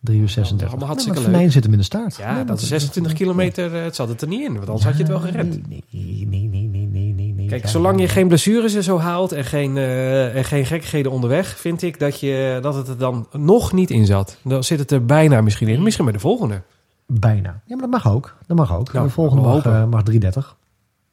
[0.00, 0.58] 3 uur 36.
[0.68, 1.28] allemaal Nee, hartstikke leuk.
[1.28, 2.16] Venijn zit hem in de staart.
[2.16, 3.74] Ja, Nee, dat is 26 kilometer.
[3.76, 5.68] eh, Het zat het er niet in, want anders had je het wel gerend.
[5.68, 7.32] Nee, nee, nee, nee, nee, nee, nee.
[7.32, 7.46] nee.
[7.48, 8.08] Kijk, Ja, zolang je ja.
[8.12, 12.20] geen blessures en zo haalt en geen, eh, en geen gekkigheden onderweg, vind ik dat,
[12.20, 14.36] je, dat het er dan nog niet in zat.
[14.44, 15.82] Dan zit het er bijna misschien in.
[15.82, 16.62] Misschien bij de volgende.
[17.06, 17.48] Bijna.
[17.64, 18.36] Ja, maar dat mag ook.
[18.46, 18.92] Dat mag ook.
[18.92, 20.56] Nou, de volgende mag, eh, mag 330.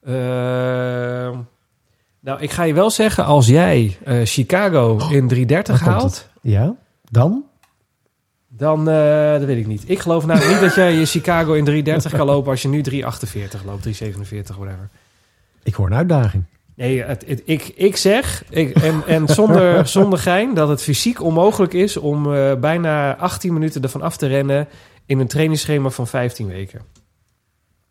[0.03, 1.37] Ehm,
[2.19, 6.29] nou, ik ga je wel zeggen, als jij Chicago in 330 Waar komt haalt?
[6.41, 6.75] Ja,
[7.09, 7.43] dan?
[8.57, 9.83] Dan eh, dat weet ik niet.
[9.85, 12.81] Ik geloof nou niet dat jij je Chicago in 330 kan lopen als je nu
[12.81, 14.89] 348 loopt, 347, whatever.
[15.63, 16.43] Ik hoor een uitdaging.
[16.75, 21.21] Nee, het, het- ik, ik zeg, ik, en, en zonder, zonder gein, dat het fysiek
[21.21, 24.67] onmogelijk is om eh, bijna 18 minuten ervan af te rennen
[25.05, 26.81] in een trainingsschema van 15 weken.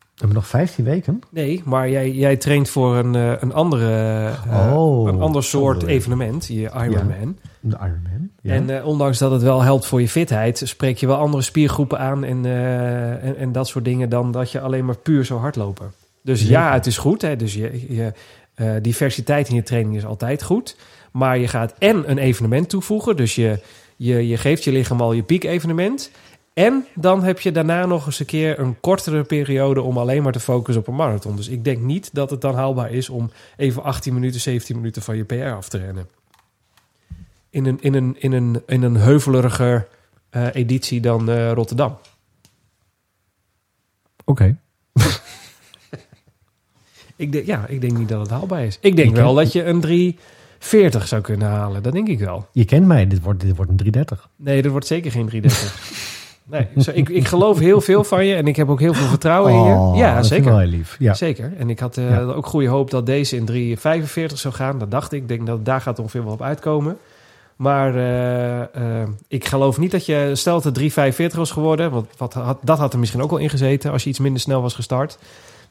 [0.09, 1.21] hebben we nog 15 weken?
[1.31, 4.31] Nee, maar jij, jij traint voor een, eh, een andere,
[4.73, 7.39] Oh, een ander soort evenement, je Ironman.
[7.67, 8.31] De Ironman.
[8.41, 8.53] Ja.
[8.53, 11.99] En eh, ondanks dat het wel helpt voor je fitheid, spreek je wel andere spiergroepen
[11.99, 15.39] aan en, eh, en, en dat soort dingen dan dat je alleen maar puur zo
[15.39, 15.93] hardlopen.
[16.23, 16.55] Dus Zeker.
[16.55, 17.23] ja, het is goed.
[17.23, 17.37] Hè?
[17.37, 18.13] Dus je, je,
[18.55, 20.77] eh, diversiteit in je training is altijd goed.
[21.13, 23.17] Maar je gaat en een evenement toevoegen.
[23.17, 23.59] Dus je,
[23.97, 26.11] je, je geeft je lichaam al je piek-evenement.
[26.55, 30.33] En dan heb je daarna nog eens een keer een kortere periode om alleen maar
[30.33, 31.37] te focussen op een marathon.
[31.37, 35.03] Dus ik denk niet dat het dan haalbaar is om even 18 minuten, 17 minuten
[35.03, 36.07] van je PR af te rennen.
[37.55, 39.87] In een, in een, in een, in een heuveliger
[40.31, 41.97] eh, editie dan eh, Rotterdam.
[44.25, 44.57] Oké.
[47.17, 48.79] Ik denk, ja, ik denk niet dat het haalbaar is.
[48.81, 51.83] Ik denk Je wel kent- dat je een 340 zou kunnen halen.
[51.83, 52.47] Dat denk ik wel.
[52.53, 54.29] Je kent mij, dit wordt, dit wordt een 330.
[54.37, 56.03] Nee, dat wordt zeker geen 330.
[56.53, 59.07] nee, zo, ik, ik geloof heel veel van je en ik heb ook heel veel
[59.07, 59.73] vertrouwen in je.
[59.73, 60.45] Oh, Ja, dat zeker.
[60.51, 60.97] wel heel lief.
[60.99, 61.15] Ja.
[61.15, 61.53] Zeker.
[61.59, 62.21] En ik had eh, Ja.
[62.21, 64.79] ook goede hoop dat deze in 345 zou gaan.
[64.79, 65.23] Dat dacht ik.
[65.23, 66.99] Ik denk dat daar gaat ongeveer wel op uitkomen.
[67.65, 68.61] Maar eh,
[69.03, 70.31] eh, ik geloof niet dat je...
[70.35, 71.91] Stel dat het 345 was geworden.
[71.91, 73.91] Want wat had, dat had er misschien ook wel in gezeten.
[73.93, 75.19] Als je iets minder snel was gestart.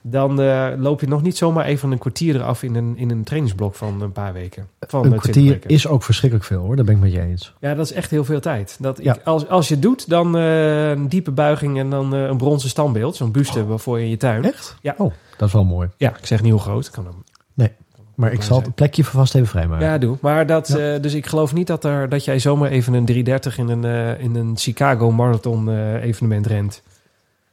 [0.02, 3.24] Dan eh, loop je nog niet zomaar even een kwartier eraf in een, in een
[3.24, 4.68] trainingsblok van een paar weken.
[4.80, 5.70] Van Een 20 kwartier weken.
[5.70, 7.54] is ook verschrikkelijk veel hoor, daar ben ik met je eens.
[7.60, 8.78] Ja, dat is echt heel veel tijd.
[8.80, 9.18] Dat ik, Ja.
[9.24, 13.16] als, als je het doet, dan een diepe buiging en dan een bronzen standbeeld.
[13.16, 14.46] Zo'n buste voor je in je tuin.
[14.46, 14.76] Echt?
[14.82, 14.96] Ja.
[14.98, 15.90] Oh, dat is wel mooi.
[15.98, 16.90] Ja, ik zeg niet hoe groot.
[16.90, 17.24] Kan hem.
[18.16, 19.86] Maar ik zal het plekje vast even vrijmaken.
[19.86, 20.18] Ja, doe.
[20.22, 20.94] Maar dat, Ja.
[20.94, 23.84] eh, dus ik geloof niet dat, er, dat jij zomaar even een 330 in een,
[23.86, 26.82] eh, in een Chicago Marathon eh, evenement rent.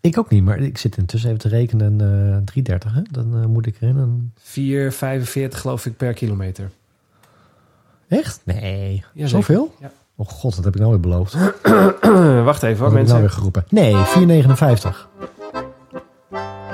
[0.01, 1.93] Ik ook niet, maar ik zit intussen even te rekenen.
[2.01, 3.01] eh 330, hè?
[3.11, 3.97] Dan moet ik erin.
[3.97, 4.33] Een...
[4.39, 6.71] 4,45 geloof ik per kilometer.
[8.09, 8.41] Echt?
[8.45, 9.05] Nee.
[9.13, 9.75] Ja, Zoveel?
[9.81, 9.91] Ja.
[10.17, 11.35] Oh god, dat heb ik nou weer beloofd.
[11.35, 11.55] Wat
[12.45, 13.07] Wacht even hoor, heb ik mensen.
[13.07, 13.65] nou weer geroepen?
[13.69, 15.09] Nee, 459.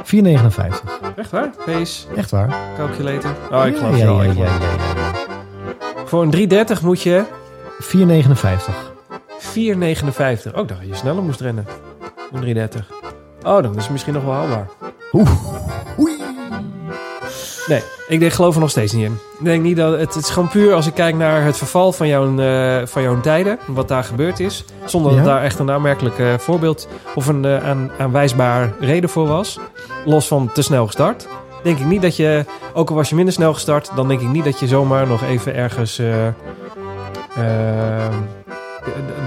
[0.07, 1.01] 459.
[1.17, 1.51] Echt waar?
[1.65, 2.57] Pace, Echt waar?
[2.77, 3.31] calculator.
[3.53, 4.23] Oh, ik Ja, geloof ja, je wel.
[4.23, 6.05] ja, ja, ja, ja.
[6.05, 7.25] Voor een 330 moet je
[7.79, 8.93] 459.
[10.49, 10.55] 4,59.
[10.55, 11.67] Ook dat je sneller moest rennen.
[12.33, 12.91] Een 330.
[13.43, 14.69] Oh, dan is het misschien nog wel haalbaar.
[15.15, 15.25] Oei.
[17.67, 19.19] Nee, ik denk, geloof er nog steeds niet in.
[19.39, 21.93] Ik denk niet dat het, het is gewoon puur als ik kijk naar het verval
[21.93, 25.71] van jouw, eh, van jouw tijden, wat daar gebeurd is, zonder dat daar echt een
[25.71, 29.59] aanmerkelijk eh, voorbeeld of een eh, aan, aanwijsbaar reden voor was,
[30.05, 31.29] los van te snel gestart.
[31.63, 32.45] Denk ik niet dat je,
[32.75, 35.23] ook al was je minder snel gestart, dan denk ik niet dat je zomaar nog
[35.23, 36.01] even ergens.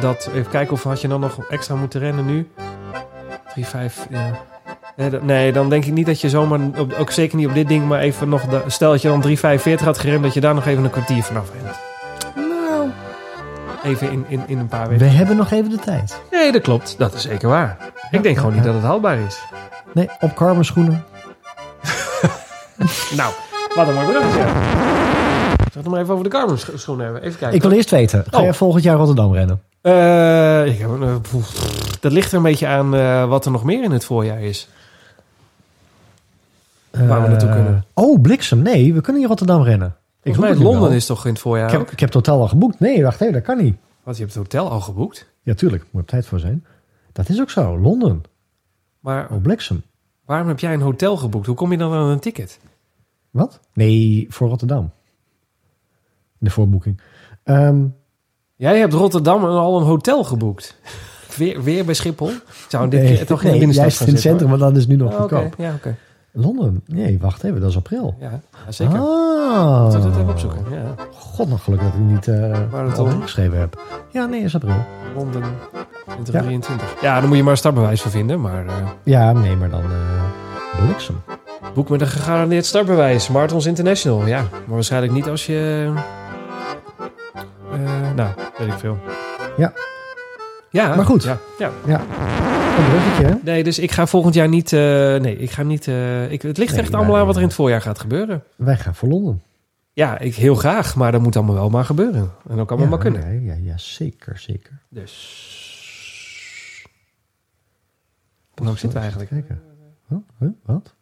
[0.01, 2.47] dat, even kijken of had je dan nog extra moeten rennen nu?
[3.53, 4.47] 3, 5, ja.
[5.21, 7.87] Nee, dan denk ik niet dat je zomaar, op- ook zeker niet op dit ding,
[7.87, 10.65] maar even nog, de- stel dat je dan 3,45 had gerend, dat je daar nog
[10.65, 11.75] even een kwartier vanaf rent.
[12.35, 12.89] Nou,
[13.83, 15.15] Even in, in, in een paar we weken.
[15.15, 16.21] hebben nog even de tijd.
[16.31, 16.95] Nee, dat klopt.
[16.97, 17.77] Dat is zeker waar.
[18.11, 19.39] Ik denk gewoon niet dat het haalbaar is.
[19.93, 21.03] Nee, op Carmen schoenen.
[23.15, 23.33] Nou,
[23.75, 24.39] wat een mooi bruggetje.
[24.39, 24.53] Zullen
[25.73, 27.23] we het maar even over de scho- schoenen hebben?
[27.23, 27.57] Even kijken.
[27.57, 28.43] Ik wil eerst weten, ga Oh.
[28.43, 29.61] jij volgend jaar Rotterdam rennen?
[29.81, 33.63] Eh, ik heb, eh, pff, dat ligt er een beetje aan eh, wat er nog
[33.63, 34.67] meer in het voorjaar is.
[37.07, 37.85] Waar we naartoe Eh, kunnen.
[37.93, 38.61] Oh, bliksem.
[38.61, 39.95] Nee, we kunnen in Rotterdam rennen.
[40.23, 40.91] Ik nu Londen wel.
[40.91, 41.91] is toch in het voorjaar Ik heb, ook?
[41.91, 42.79] ik heb het hotel al geboekt.
[42.79, 43.75] Nee, wacht even, dat kan niet.
[44.03, 45.27] Want je hebt het hotel al geboekt.
[45.41, 46.65] Ja, tuurlijk, moet op tijd voor zijn.
[47.11, 48.23] Dat is ook zo, Londen.
[48.99, 49.83] Maar Oh, bliksem.
[50.25, 51.45] waarom heb jij een hotel geboekt?
[51.45, 52.59] Hoe kom je dan aan een ticket?
[53.29, 53.59] Wat?
[53.73, 54.91] Nee, voor Rotterdam.
[56.37, 57.01] De voorboeking.
[57.43, 57.85] Ehm,
[58.55, 60.75] Jij hebt Rotterdam al een hotel geboekt.
[61.37, 62.31] Weer, weer bij Schiphol?
[62.67, 64.87] Zou dit nee, keer toch de nee, binnenstad gaan in het centrum, want dat is
[64.87, 65.11] nu nog.
[65.13, 65.53] Oh, goedkoop.
[65.57, 65.95] Ja, oké.
[66.31, 66.83] Londen?
[66.85, 68.15] Nee, wacht even, dat is april.
[68.19, 68.29] Ja,
[68.65, 68.99] ja, zeker.
[68.99, 69.81] Ah.
[69.81, 70.59] Moeten we dat even opzoeken?
[70.71, 70.81] Ja.
[71.13, 73.11] God, nog gelukkig dat ik niet uh, Waar het al om?
[73.11, 73.81] ingeschreven heb.
[74.11, 74.85] Ja, nee, is april.
[75.15, 75.43] Londen
[76.17, 77.01] in 23.
[77.01, 77.19] Ja.
[77.19, 78.41] dan moet je maar een startbewijs voor vinden.
[78.41, 78.73] Maar eh,
[79.03, 81.21] Ja, nee, maar dan eh bliksem.
[81.73, 83.29] boek met een gegarandeerd startbewijs.
[83.29, 84.25] Marathons International.
[84.25, 85.91] Ja, maar waarschijnlijk niet als je...
[88.15, 88.97] nou, weet ik veel.
[89.57, 89.73] Ja.
[90.69, 91.23] Ja, Maar goed.
[91.23, 92.01] Ja, ja.
[92.79, 93.35] Een bruggetje, hè?
[93.43, 94.73] Nee, dus ik ga volgend jaar niet...
[94.73, 94.79] eh,
[95.15, 95.87] nee, ik ga niet...
[95.87, 98.43] eh, ik, het ligt Nee, echt allemaal aan wat er in het voorjaar gaat gebeuren.
[98.55, 99.41] Wij gaan voor Londen.
[99.93, 102.31] Ja, ik heel graag, maar dat moet allemaal wel maar gebeuren.
[102.49, 103.43] En ja, wel maar kunnen.
[103.43, 104.79] Ja, ja, ja, zeker, zeker.
[104.89, 106.85] Dus...
[108.55, 109.29] Hoe lang zitten we eigenlijk?
[109.29, 109.61] Kijken.
[110.07, 110.17] Huh?
[110.39, 110.49] Huh?
[110.65, 110.93] Wat?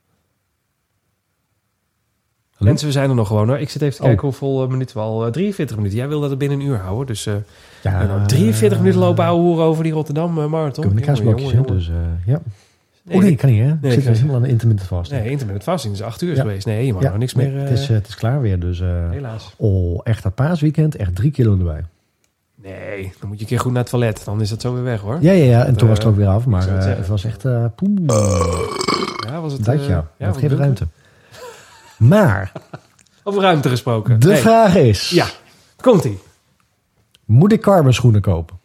[2.53, 2.71] Hallo?
[2.71, 3.59] Mensen, we zijn er nog gewoon hoor.
[3.59, 4.07] Ik zit even te Oh.
[4.07, 5.25] kijken hoeveel eh, minuten we al...
[5.25, 5.97] eh, 43 minuten.
[5.97, 7.05] Jij wil dat het binnen een uur houden.
[7.07, 7.27] Dus
[7.83, 10.83] Ja, we hebben 43 minuten lopen ouwe over die Rotterdam eh, Marathon.
[10.83, 11.79] Kunnen we de Jongen, kaasblokjes, jongen, jongen.
[11.79, 12.39] Dus, eh, ja.
[13.03, 13.65] Nee, oh nee, ik- kan niet, hè?
[13.65, 15.11] Nee, ik zit dus helemaal aan de intermittent vast.
[15.11, 16.41] Nee, intermittent fasting is 8 uur Ja.
[16.41, 16.65] geweest.
[16.65, 17.55] Nee, je mag ja, nou niks meer...
[17.55, 18.79] eh, het, is, eh, het is klaar weer, dus...
[18.81, 19.53] eh, helaas.
[19.57, 21.83] oh, echt dat paasweekend, echt drie kilo erbij.
[22.63, 24.21] Nee, dan moet je een keer goed naar het toilet.
[24.25, 25.17] Dan is dat zo weer weg hoor.
[25.21, 25.65] Ja, ja, ja.
[25.65, 26.45] En toen was het ook weer af.
[26.45, 27.45] Maar het eh, was echt...
[27.45, 27.97] eh poeh,
[29.27, 30.07] Ja, was het, dat eh, ja.
[30.17, 30.87] Dat wat geeft ruimte.
[31.97, 32.51] Maar
[33.23, 34.19] Over ruimte gesproken.
[34.19, 34.37] de Nee.
[34.37, 35.09] vraag is...
[35.09, 35.25] Ja,
[35.81, 36.19] komt ie.
[37.27, 38.57] Moet ik carbon schoenen kopen?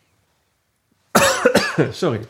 [1.91, 2.21] Sorry.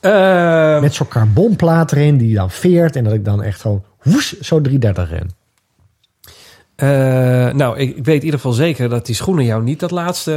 [0.00, 2.96] Eh, Met zo'n carbonplaat erin die dan veert.
[2.96, 5.30] En dat ik dan echt gewoon woes, zo 330 ren.
[6.76, 9.90] eh, nou, ik, ik weet in ieder geval zeker dat die schoenen jou niet dat
[9.90, 10.32] laatste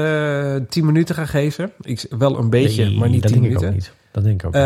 [0.61, 1.71] eh, 10 minuten gaan geven.
[1.81, 3.67] Ik, wel een beetje, Nee, maar niet dat 10 denk ik minuten.
[3.67, 3.97] ook niet.
[4.11, 4.53] Dat denk ik ook.
[4.53, 4.61] Eh,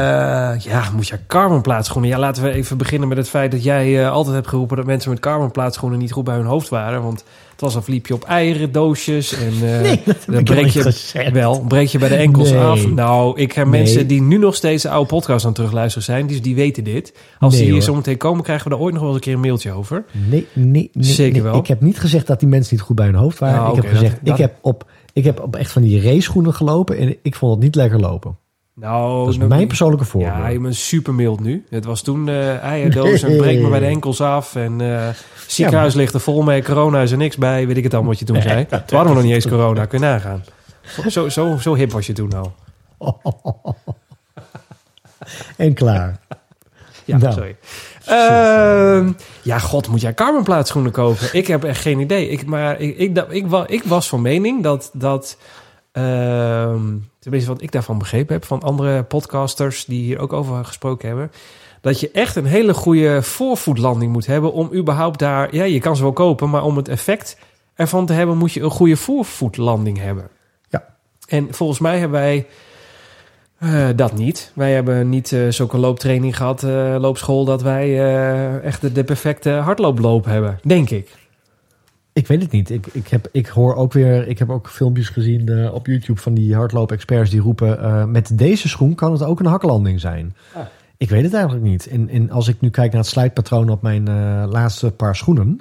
[0.60, 2.10] ja, moet je carbonplaatschoenen.
[2.12, 4.86] Ja, laten we even beginnen met het feit dat jij eh, altijd hebt geroepen dat
[4.86, 7.04] mensen met carbonplaatschoenen niet goed bij hun hoofd waren.
[7.04, 10.82] Want het was al liep je op eieren doosjes en eh, Nee, dat breek je
[10.82, 11.32] gezegd.
[11.32, 12.60] wel, breek je bij de enkels Nee.
[12.60, 12.88] af.
[12.88, 13.82] Nou, ik heb Nee.
[13.82, 16.84] mensen die nu nog steeds de oude podcast aan het terugluisteren zijn, die, die weten
[16.84, 17.14] dit.
[17.40, 19.34] Als die hier zo meteen komen, krijgen we daar ooit nog wel eens een keer
[19.36, 20.04] een mailtje over.
[20.30, 20.90] Nee, nee.
[20.94, 21.56] Zeker wel.
[21.58, 23.56] Ik heb niet gezegd dat die mensen niet goed bij hun hoofd waren.
[23.62, 26.02] Nou, ik heb gezegd, dat- dat- ik, heb op, ik heb op echt van die
[26.02, 26.98] race schoenen gelopen.
[26.98, 28.38] En ik vond het niet lekker lopen.
[28.76, 30.36] Nou, Dat is mijn persoonlijke voorbeeld.
[30.36, 31.66] Ja, je bent super mild nu.
[31.70, 34.56] Het was toen eh eierdoos en breek me bij de enkels af.
[34.56, 35.08] En eh
[35.48, 36.64] ziekenhuis ligt er vol mee.
[36.64, 37.68] Corona is er niks bij.
[37.68, 38.66] Weet ik het allemaal wat je toen zei.
[38.66, 39.86] Toen hadden we nog niet eens corona.
[39.86, 40.44] Kun je nagaan.
[41.10, 42.54] Zo, zo, zo hip was je toen al.
[45.58, 46.20] En klaar.
[47.06, 47.34] Ja, Nou.
[47.34, 47.56] sorry.
[48.06, 49.12] Ehm,
[49.42, 51.28] ja, god, moet jij carbonplaatschoenen kopen?
[51.32, 52.30] Ik heb echt geen idee.
[52.30, 54.90] Ik, maar ik, ik, ik, ik was van mening dat...
[54.94, 55.38] dat
[57.20, 58.46] tenminste, wat ik daarvan begrepen heb...
[58.46, 61.32] van andere podcasters die hier ook over gesproken hebben...
[61.82, 64.54] dat je echt een hele goede voorvoetlanding moet hebben...
[64.54, 65.56] om überhaupt daar...
[65.56, 67.38] Ja, je kan ze wel kopen, maar om het effect
[67.76, 68.38] ervan te hebben...
[68.38, 70.30] moet je een goede voorvoetlanding hebben.
[70.70, 70.86] Ja.
[71.28, 72.48] En volgens mij hebben wij...
[73.60, 74.52] eh, dat niet.
[74.56, 79.50] Wij hebben niet eh, zulke looptraining gehad, eh, loopschool, dat wij echt de, de perfecte
[79.50, 81.22] hardlooploop hebben, denk ik.
[82.14, 82.70] Ik weet het niet.
[82.70, 84.28] Ik, ik, heb, ik hoor ook weer.
[84.28, 87.80] Ik heb ook filmpjes gezien eh, op YouTube van die hardloop-experts die roepen.
[87.80, 90.36] eh, met deze schoen kan het ook een haklanding zijn.
[90.54, 90.66] Ah.
[90.98, 91.88] Ik weet het eigenlijk niet.
[91.88, 95.60] En, en als ik nu kijk naar het slijtpatroon op mijn eh, laatste paar schoenen.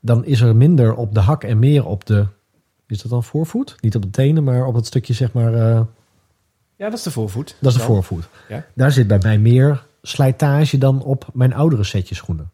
[0.00, 2.26] dan is er minder op de hak en meer op de.
[2.86, 3.76] Is dat dan voorvoet?
[3.80, 5.52] Niet op de tenen, maar op het stukje zeg maar.
[5.52, 5.86] Ja,
[6.76, 7.56] dat is de voorvoet.
[7.60, 8.28] dat is de voorvoet.
[8.48, 8.64] Ja.
[8.74, 12.50] Daar zit bij mij meer slijtage dan op mijn oudere setje schoenen.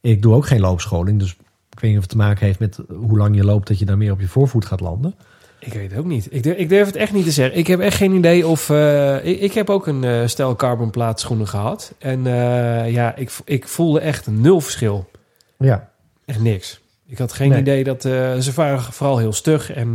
[0.00, 1.36] Ik doe ook geen loopscholing, dus
[1.84, 3.96] weet niet of het te maken heeft met hoe lang je loopt dat je daar
[3.96, 5.14] meer op je voorvoet gaat landen.
[5.58, 6.26] Ik weet het ook niet.
[6.30, 7.58] Ik durf, ik durf het echt niet te zeggen.
[7.58, 8.70] Ik heb echt geen idee of...
[8.70, 11.94] eh, ik, ik heb ook een eh, stel carbonplaat schoenen gehad.
[11.98, 15.10] En eh, ja, ik, ik voelde echt nul verschil.
[15.58, 15.88] Ja,
[16.24, 16.80] Echt niks.
[17.06, 17.60] Ik had geen Nee.
[17.60, 18.02] idee dat...
[18.02, 19.92] ze waren vooral heel stug en...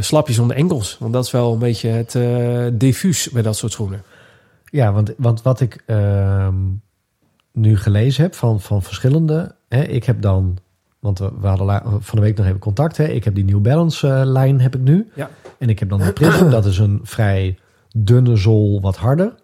[0.00, 0.96] slapjes om de enkels.
[1.00, 2.16] Want dat is wel een beetje het
[2.80, 4.02] diffuus bij dat soort schoenen.
[4.70, 6.54] ja want, want wat ik ehm,
[7.52, 9.54] nu gelezen heb van, van verschillende.
[9.72, 10.58] Hè, ik heb dan,
[10.98, 12.96] want we, we hadden van de week nog even contact.
[12.96, 15.10] Hè, ik heb die New Balance eh, lijn heb ik nu.
[15.14, 15.30] Ja.
[15.58, 17.58] En ik heb dan de Prism, dat is een vrij
[17.96, 19.34] dunne zool, wat harder.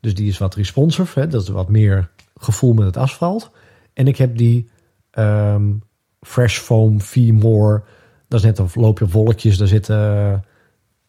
[0.00, 3.50] Dus die is wat responsive, hè, dat is wat meer gevoel met het asfalt.
[3.92, 4.70] En ik heb die
[5.10, 5.72] ehm,
[6.20, 7.82] Fresh Foam V-More.
[8.28, 10.34] Dat is net een loop je op wolkjes, daar zit eh,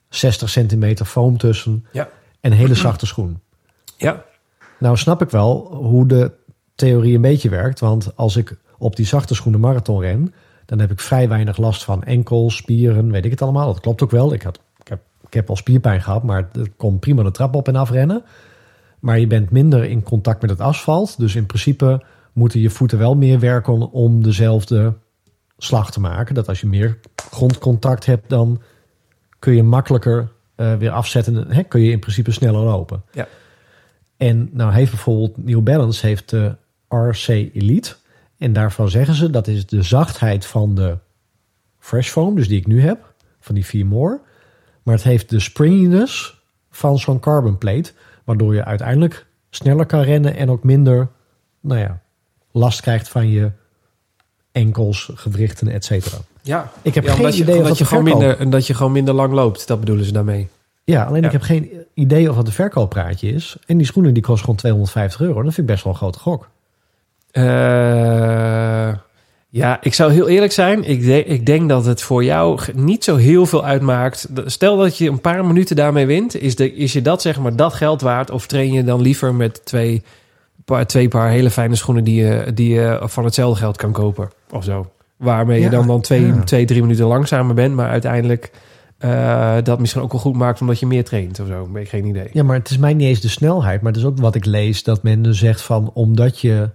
[0.09, 1.86] 60 centimeter foam tussen.
[1.91, 2.09] Ja.
[2.39, 3.39] En een hele zachte schoen.
[3.97, 4.26] Ja.
[4.80, 6.32] Nou snap ik wel hoe de
[6.78, 7.80] theorie een beetje werkt.
[7.80, 10.34] Want als ik op die zachte schoenen marathon ren...
[10.65, 13.73] dan heb ik vrij weinig last van enkels, spieren, weet ik het allemaal.
[13.73, 14.34] Dat klopt ook wel.
[14.34, 17.55] Ik, had, ik, heb, ik heb al spierpijn gehad, maar het kon prima de trap
[17.55, 18.23] op en afrennen.
[18.99, 21.17] Maar je bent minder in contact met het asfalt.
[21.17, 22.03] Dus in principe
[22.34, 24.93] moeten je voeten wel meer werken om dezelfde
[25.57, 26.36] slag te maken.
[26.36, 28.61] Dat als je meer grondcontact hebt, dan
[29.39, 31.51] kun je makkelijker eh, weer afzetten.
[31.51, 33.03] Hè, kun je in principe sneller lopen.
[33.11, 33.28] Ja.
[34.17, 36.55] En nou heeft bijvoorbeeld New Balance heeft de
[36.89, 37.95] RC Elite.
[38.38, 40.97] En daarvan zeggen ze dat is de zachtheid van de
[41.79, 44.19] Fresh Foam, dus die ik nu heb, van die 4 More.
[44.83, 47.91] Maar het heeft de springiness van zo'n carbon plate,
[48.23, 51.07] waardoor je uiteindelijk sneller kan rennen en ook minder,
[51.61, 52.01] nou ja,
[52.51, 53.51] last krijgt van je
[54.51, 56.17] enkels, gewrichten, et cetera.
[56.41, 58.73] Ja, Ik heb ja, geen je, idee of dat je gewoon verkoop- minder, dat je
[58.73, 59.67] gewoon minder lang loopt.
[59.67, 60.47] Dat bedoelen ze daarmee.
[60.83, 61.25] Ja, alleen Ja.
[61.27, 63.57] ik heb geen idee of dat een verkooppraatje is.
[63.65, 65.33] En die schoenen die kost gewoon 250 euro.
[65.33, 66.49] Dat vind ik best wel een grote gok.
[67.38, 68.93] Eh,
[69.49, 70.83] ja, ik zou heel eerlijk zijn.
[70.83, 74.29] Ik, de- ik denk dat het voor jou niet zo heel veel uitmaakt.
[74.45, 76.41] Stel dat je een paar minuten daarmee wint.
[76.41, 78.31] Is, de, is je dat zeg maar dat geld waard?
[78.31, 80.03] Of train je dan liever met twee
[80.65, 82.03] paar, twee paar hele fijne schoenen...
[82.03, 84.29] die je, die je van hetzelfde geld kan kopen?
[84.51, 84.91] Of zo.
[85.17, 86.43] Waarmee je dan, dan twee, ja.
[86.43, 87.75] twee, drie minuten langzamer bent.
[87.75, 88.51] Maar uiteindelijk
[88.97, 90.61] eh, dat misschien ook wel goed maakt...
[90.61, 91.69] omdat je meer traint of zo.
[91.73, 92.29] Ik geen idee.
[92.33, 93.81] Ja, maar het is mij niet eens de snelheid.
[93.81, 94.83] Maar het is ook wat ik lees.
[94.83, 95.91] Dat men dus zegt van...
[95.93, 96.69] Omdat je...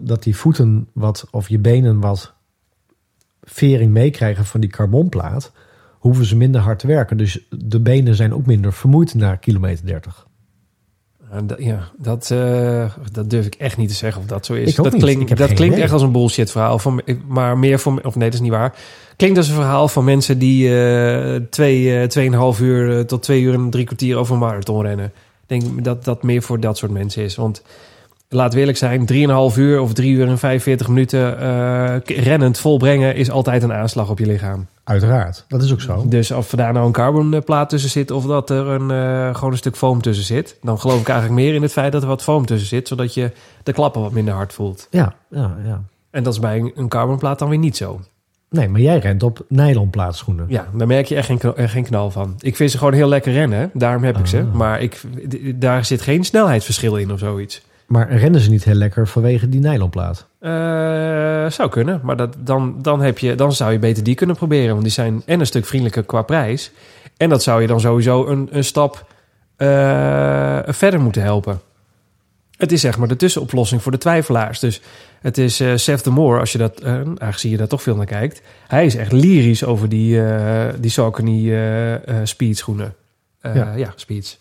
[0.00, 1.26] Dat die voeten wat...
[1.30, 2.32] Of je benen wat
[3.42, 5.52] vering meekrijgen van die carbonplaat,
[5.98, 7.16] hoeven ze minder hard te werken.
[7.16, 10.28] Dus de benen zijn ook minder vermoeid na kilometer 30.
[11.58, 14.74] Ja, dat- eh, dat durf ik echt niet te zeggen of dat zo is.
[14.74, 15.02] Dat niet.
[15.02, 15.82] klinkt, dat klinkt idee.
[15.82, 16.78] echt als een bullshit verhaal.
[16.78, 18.74] Van, maar meer voor, of nee, dat is niet waar.
[19.16, 23.54] Klinkt als een verhaal van mensen die eh twee, eh, tweeënhalf uur tot twee uur
[23.54, 25.06] en drie kwartier over een marathon rennen.
[25.46, 27.34] Ik denk dat dat meer voor dat soort mensen is.
[27.36, 27.62] Want
[28.30, 29.06] we eerlijk zijn,
[29.52, 31.36] 3,5 uur of 3 uur en 45 minuten
[32.04, 34.66] k- rennend volbrengen is altijd een aanslag op je lichaam.
[34.84, 36.04] Uiteraard, dat is ook zo.
[36.08, 39.50] Dus of er daar nou een carbonplaat tussen zit of dat er een, eh, gewoon
[39.50, 42.08] een stuk foam tussen zit, dan geloof ik eigenlijk meer in het feit dat er
[42.08, 43.30] wat foam tussen zit, zodat je
[43.62, 44.86] de klappen wat minder hard voelt.
[44.90, 45.82] Ja, ja, ja.
[46.10, 48.00] En dat is bij een- carbonplaat dan weer niet zo.
[48.50, 50.44] Nee, maar jij rent op nylonplaatschoenen.
[50.48, 52.34] Ja, daar merk je echt geen, eh, geen knal van.
[52.38, 54.38] Ik vind ze gewoon heel lekker rennen, daarom heb ik ze.
[54.38, 54.52] Ah.
[54.52, 55.00] Maar ik,
[55.54, 57.62] daar zit geen snelheidsverschil in of zoiets.
[57.90, 60.26] Maar rennen ze niet heel lekker vanwege die nylonplaat?
[60.38, 60.50] Eh,
[61.50, 64.70] zou kunnen, maar dat, dan, dan, heb je, dan zou je beter die kunnen proberen.
[64.70, 66.70] Want die zijn en een stuk vriendelijker qua prijs.
[67.16, 69.06] En dat zou je dan sowieso een, een stap
[69.56, 71.60] eh, verder moeten helpen.
[72.56, 74.58] Het is zeg maar de tussenoplossing voor de twijfelaars.
[74.58, 74.80] Dus
[75.20, 78.06] het is Seth de Moore, als je dat, eh, aangezien je daar toch veel naar
[78.06, 78.42] kijkt.
[78.66, 82.94] Hij is echt lyrisch over die, eh die Saucony eh eh, speed schoenen.
[83.40, 83.74] Eh, Ja.
[83.74, 83.92] ja.
[83.96, 84.38] speeds.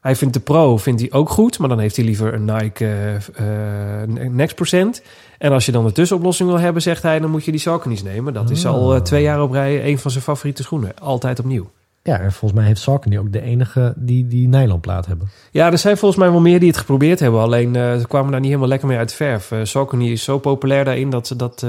[0.00, 2.86] Hij vindt de Pro vindt hij ook goed, maar dan heeft hij liever een Nike
[3.34, 5.02] eh, Next Percent.
[5.38, 8.02] En als je dan een tussenoplossing wil hebben, zegt hij, dan moet je die Saucony's
[8.02, 8.32] nemen.
[8.32, 8.72] Dat is Ah.
[8.72, 10.92] al eh, twee jaar op rij een van zijn favoriete schoenen.
[10.98, 11.70] Altijd opnieuw.
[12.02, 15.28] Ja, en volgens mij heeft Saucony ook de enige die die nylonplaat hebben.
[15.50, 17.40] Ja, er zijn volgens mij wel meer die het geprobeerd hebben.
[17.40, 19.50] Alleen ze kwamen daar niet helemaal lekker mee uit de verf.
[19.52, 21.66] Eh Saucony is zo populair daarin dat ze dat...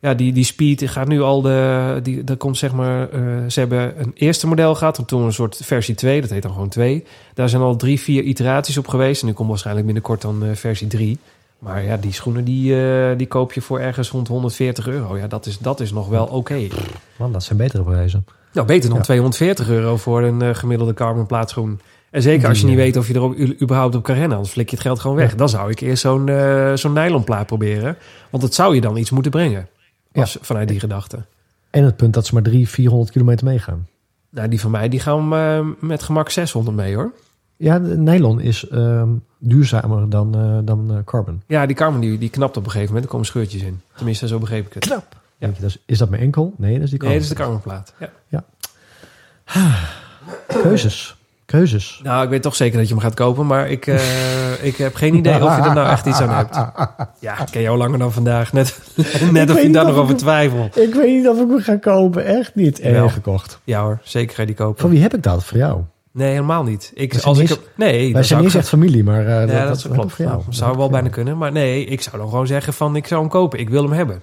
[0.00, 2.00] ja, die, die speed gaat nu al de...
[2.02, 3.10] Die, dat komt zeg maar...
[3.10, 4.98] eh, ze hebben een eerste model gehad.
[4.98, 6.20] En toen een soort versie 2.
[6.20, 7.04] Dat heet dan gewoon 2.
[7.34, 9.20] Daar zijn al drie, vier iteraties op geweest.
[9.22, 11.18] En nu komt waarschijnlijk binnenkort dan eh, versie 3.
[11.58, 15.16] Maar ja, die schoenen die, eh, die koop je voor ergens rond 140 euro.
[15.16, 16.66] Ja, dat is, dat is nog wel oké.
[17.18, 18.24] Man, dat zijn betere prijzen.
[18.52, 19.04] Nou, beter dan Ja.
[19.04, 21.80] 240 euro voor een gemiddelde carbon plaatschoen.
[22.10, 24.32] En zeker als je niet weet of je er u- überhaupt op kan rennen.
[24.36, 25.34] Anders flik je het geld gewoon weg.
[25.34, 26.30] Dan zou ik eerst zo'n
[26.74, 27.96] zo'n nylonplaat proberen.
[28.30, 29.68] Want het zou je dan iets moeten brengen.
[30.20, 31.24] Als, Vanuit die gedachte.
[31.70, 33.86] En het punt dat ze maar 300, 400 kilometer meegaan.
[34.30, 37.12] Nou, die van mij die gaan eh, met gemak 600 mee hoor.
[37.56, 39.08] Ja, de nylon is ehm,
[39.38, 41.42] duurzamer dan, eh, dan eh, carbon.
[41.46, 43.04] Ja, die carbon die, die knapt op een gegeven moment.
[43.04, 43.80] Er komen scheurtjes in.
[43.94, 44.84] Tenminste, zo begreep ik het.
[44.84, 45.16] Knap.
[45.38, 45.46] Ja.
[45.46, 46.54] Je, dat is, is dat mijn enkel?
[46.56, 47.94] Nee, dat is die Nee, dat is de carbonplaat.
[48.28, 48.44] Ja.
[50.46, 51.15] Keuzes.
[51.46, 52.00] Keuzes.
[52.02, 53.46] Nou, ik weet toch zeker dat je hem gaat kopen.
[53.46, 56.54] Maar ik, eh, ik heb geen idee of je er nou echt iets aan hebt.
[57.20, 58.52] Ja, ik ken jou langer dan vandaag.
[58.52, 58.78] Net,
[59.32, 60.78] net of je daar nog over twijfelt.
[60.78, 62.24] Ik weet niet of ik hem ga kopen.
[62.24, 62.80] Echt niet.
[62.80, 63.06] Wel.
[63.06, 63.60] Eh, gekocht.
[63.64, 64.80] Ja hoor, zeker ga je die kopen.
[64.80, 65.44] Van wie heb ik dat?
[65.44, 65.82] Voor jou?
[66.12, 66.92] Nee, helemaal niet.
[66.94, 69.92] Ik, als ik nee, Wij zijn niet echt familie, maar uh, ja, dat, dat, dat,
[69.92, 70.12] klopt.
[70.12, 70.38] voor jou.
[70.38, 71.38] Nou, zou wel bijna kunnen.
[71.38, 73.58] Maar nee, ik zou dan gewoon zeggen van ik zou hem kopen.
[73.58, 74.22] Ik wil hem hebben.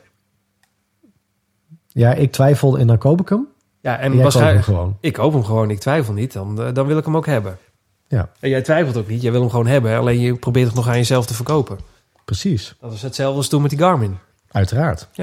[1.87, 3.47] Ja, ik twijfel en dan koop ik hem.
[3.83, 4.65] Ja, En en jij waarschijnlijk...
[4.65, 4.97] hem gewoon.
[4.99, 6.33] Ik koop hem gewoon, ik twijfel niet.
[6.33, 7.57] Dan, eh, dan wil ik hem ook hebben.
[8.07, 8.29] Ja.
[8.39, 9.97] En jij twijfelt ook niet, jij wil hem gewoon hebben.
[9.97, 11.77] Alleen je probeert het nog aan jezelf te verkopen.
[12.25, 12.75] Precies.
[12.81, 14.17] Dat is hetzelfde als toen met die Garmin.
[14.51, 15.07] Uiteraard.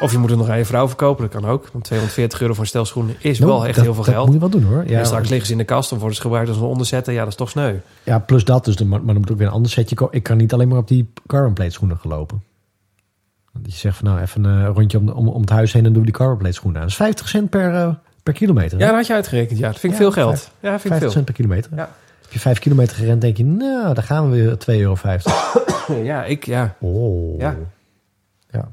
[0.00, 1.68] Of je moet het nog aan je vrouw verkopen, dat kan ook.
[1.72, 4.24] Want 240 euro voor een stel schoenen is wel echt dat- heel veel dat geld.
[4.26, 4.80] moet je wel doen hoor.
[4.82, 7.12] en Ja, straks liggen ze in de kast of worden ze gebruikt als een onderzetter.
[7.12, 7.74] Ja, dat is toch sneu.
[8.02, 8.64] ja plus dat.
[8.64, 10.16] Dus de, maar, dan moet ik weer een ander setje kopen.
[10.16, 12.42] Ik kan niet alleen maar op die carbon plate schoenen gelopen.
[13.52, 15.90] Dat je zegt van nou even een rondje om, om, om het huis heen en
[15.92, 16.86] doe ik die carbon plate schoenen aan.
[16.86, 18.78] Dat is 50 cent per, eh, per kilometer.
[18.78, 18.84] hè?
[18.84, 19.58] Ja, dat had je uitgerekend.
[19.58, 20.38] Ja, dat vind ik Ja, veel geld.
[20.38, 21.10] vijf- Ja, vind ik 50 veel.
[21.10, 21.70] cent per kilometer.
[21.74, 21.88] Ja.
[22.22, 25.32] Heb je 5 kilometer gerend, denk je, nou, daar gaan we weer 2,50
[25.86, 26.02] euro.
[26.04, 26.76] Ja, ik, ja.
[26.80, 27.38] Oh.
[27.40, 27.56] Ja.
[28.50, 28.68] Ja.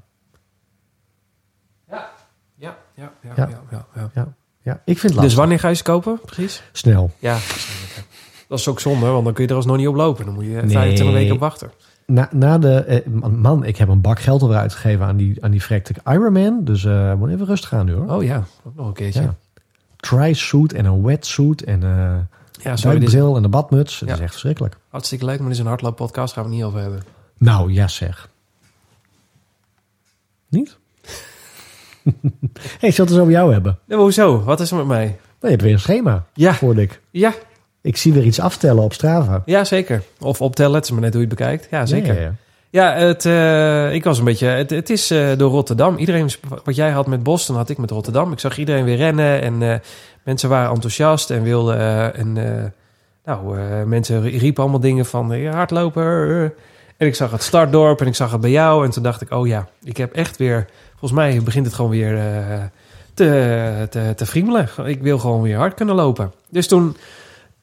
[1.90, 2.10] Ja,
[2.56, 3.48] ja, ja, ja, Ja.
[3.50, 4.10] ja, ja, ja.
[4.14, 4.28] Ja.
[4.62, 4.82] ja.
[4.86, 6.64] Ik vind het Dus wanneer ga je ze kopen, precies?
[6.72, 7.12] Snel.
[7.20, 7.38] Ja,
[8.48, 10.26] dat is ook zonde, want dan kun je er alsnog niet op lopen.
[10.26, 10.70] Dan moet je Nee.
[10.70, 11.72] 25 weken op wachten.
[12.12, 15.52] Na, na de, eh, man, ik heb een bak geld alweer uitgegeven aan die, aan
[15.52, 16.64] die verrekte Ironman.
[16.64, 18.10] Dus eh moet even rustig gaan nu hoor.
[18.16, 19.22] Oh ja, ook nog een keertje.
[19.22, 19.36] ja.
[19.96, 22.16] Tri-suit en een wetsuit en eh
[22.64, 24.00] Ja, sorry, dit en een badmuts.
[24.00, 24.14] Ja.
[24.14, 24.78] is echt verschrikkelijk.
[24.90, 27.04] hartstikke leuk, maar dit is een hardlooppodcast, gaan we het niet over hebben.
[27.38, 28.30] Nou, ja zeg.
[30.50, 30.78] Niet?
[32.80, 33.80] hey, ik zal het eens over jou hebben.
[33.86, 34.44] Ja, hoezo?
[34.44, 35.06] Wat is er met mij?
[35.06, 37.02] Nou, je hebt weer een schema, Ja, hoorde ik.
[37.12, 37.34] ja,
[37.88, 39.42] Ik zie weer iets aftellen op Strava.
[39.46, 40.04] ja, zeker.
[40.20, 41.68] Of optellen, het is maar net hoe je het bekijkt.
[41.72, 42.14] Ja, zeker.
[42.14, 42.34] Ja, ja, ja.
[42.70, 44.48] Ja, het, eh, ik was een beetje.
[44.48, 45.98] Het, het is eh, door Rotterdam.
[45.98, 46.30] Iedereen,
[46.64, 48.32] wat jij had met Boston, had ik met Rotterdam.
[48.32, 49.80] Ik zag iedereen weer rennen en eh,
[50.24, 52.14] mensen waren enthousiast en wilden.
[52.16, 52.34] en,
[53.26, 56.54] nou, mensen riepen allemaal dingen van hardloper.
[56.98, 58.86] En ik zag het startdorp en ik zag het bij jou.
[58.86, 60.68] En toen dacht ik, oh ja, ik heb echt weer.
[60.90, 62.20] Volgens mij begint het gewoon weer
[63.14, 64.70] te, te, te friemelen.
[64.86, 66.32] Ik wil gewoon weer hard kunnen lopen.
[66.50, 66.98] Dus toen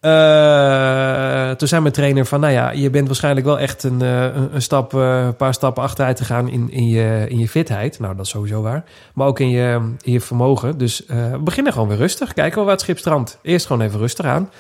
[0.05, 4.29] Eh, toen zei mijn trainer van, nou ja, je bent waarschijnlijk wel echt een, eh,
[4.57, 7.99] stap, eh, een paar stappen achteruit te gaan in, in, je, in je fitheid.
[7.99, 8.85] Nou, dat is sowieso waar.
[9.15, 10.79] Maar ook in je, in je vermogen.
[10.79, 12.33] Dus we beginnen gewoon weer rustig.
[12.33, 13.39] Kijken we waar het schip strandt.
[13.43, 14.51] Eerst gewoon even rustig aan.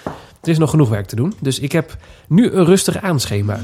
[0.42, 1.34] Er is nog genoeg werk te doen.
[1.40, 1.96] Dus ik heb
[2.28, 3.58] nu een rustig aanschema.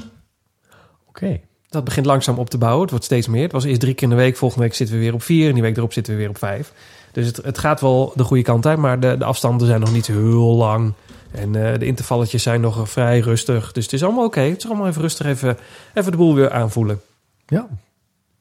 [1.09, 1.41] Oké.
[1.69, 2.81] Dat begint langzaam op te bouwen.
[2.81, 3.43] Het wordt steeds meer.
[3.43, 4.37] Het was eerst drie keer in de week.
[4.37, 5.49] Volgende week zitten we weer op vier.
[5.49, 6.73] En die week erop zitten we weer op vijf.
[7.13, 8.79] Dus het, het gaat wel de goede kant uit.
[8.79, 10.93] Maar de, de afstanden zijn nog niet heel lang.
[11.33, 13.73] En eh, de intervalletjes zijn nog vrij rustig.
[13.73, 14.41] Dus het is allemaal oké.
[14.41, 15.27] Het is allemaal even rustig.
[15.27, 15.59] Even,
[15.95, 17.01] even de boel weer aanvoelen.
[17.47, 17.69] Ja,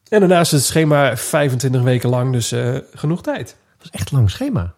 [0.09, 2.31] En daarnaast is het schema 25 weken lang.
[2.31, 3.57] Dus eh, genoeg tijd.
[3.77, 4.73] dat is echt een lang schema.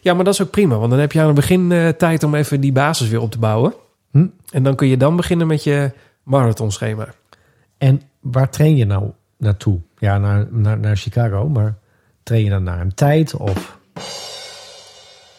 [0.00, 0.76] Ja, maar dat is ook prima.
[0.76, 3.30] Want dan heb je aan het begin eh, tijd om even die basis weer op
[3.30, 3.74] te bouwen.
[4.10, 4.26] Hm.
[4.50, 5.90] En dan kun je dan beginnen met je
[6.22, 7.08] marathonschema.
[7.78, 9.80] En waar train je nou naartoe?
[9.98, 11.74] Ja, naar, naar, naar Chicago, maar
[12.22, 13.34] train je dan naar een tijd?
[13.34, 13.76] Of,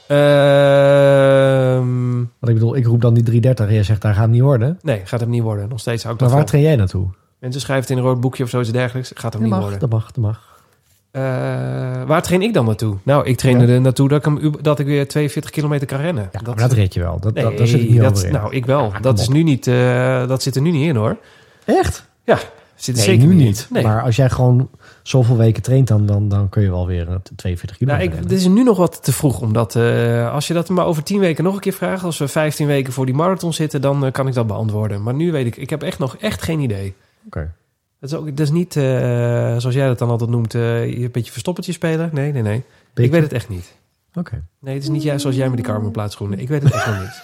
[0.08, 2.07] Ehm,
[2.40, 4.42] want ik bedoel, ik roep dan die 330 en jij zegt, daar gaat het niet
[4.42, 4.80] worden.
[4.82, 5.70] nee, gaat hem niet worden.
[5.70, 6.58] Nog steeds hou ik Maar dat waar vol.
[6.60, 7.08] train jij naartoe?
[7.40, 9.12] Mensen schrijven het in een rood boekje of zoiets dergelijks.
[9.14, 9.80] Gaat hem Dat niet mag, worden.
[9.80, 10.56] dat mag, dat mag.
[11.12, 11.22] Eh,
[12.08, 12.96] waar train ik dan naartoe?
[13.04, 16.00] Nou, ik train er naartoe dat ik, hem, u- dat ik weer 42 kilometer kan
[16.00, 16.30] rennen.
[16.32, 17.20] Ja, maar dat red je wel.
[17.20, 18.34] Dat, nee, dat, daar zit ik niet dat- over in.
[18.34, 18.92] Nou, ik wel.
[18.92, 19.34] kom dat, is op.
[19.34, 21.18] nu niet, eh, dat zit er nu niet in hoor.
[21.66, 22.06] Echt?
[22.24, 22.38] Ja,
[22.76, 23.40] zit er Nee, zeker nu niet.
[23.42, 23.48] in.
[23.48, 23.68] niet.
[23.72, 23.84] Nee.
[23.84, 24.70] Maar als jij gewoon
[25.08, 28.30] zoveel weken traint, dan, dan, dan kun je wel weer eh, 42 Nou, kilometer ik,
[28.30, 31.20] dit is nu nog wat te vroeg, omdat eh, als je dat maar over 10
[31.20, 34.12] weken nog een keer vraagt, als we 15 weken voor die marathon zitten, dan eh,
[34.12, 35.04] kan ik dat beantwoorden.
[35.04, 36.94] Maar nu weet ik, ik heb echt nog echt geen idee.
[37.26, 37.54] Oké.
[38.00, 38.84] Dat is, ook, dat is niet, eh,
[39.58, 40.60] zoals jij dat dan altijd noemt, je
[40.96, 42.10] een beetje verstoppertje spelen.
[42.14, 42.64] Nee, nee, nee.
[42.94, 43.76] Ik weet het echt niet.
[44.14, 44.44] Oké.
[44.60, 46.40] Nee, het is niet jij zoals jij met die Carmen plaatschoenen.
[46.40, 47.22] Ik weet het echt nog niet.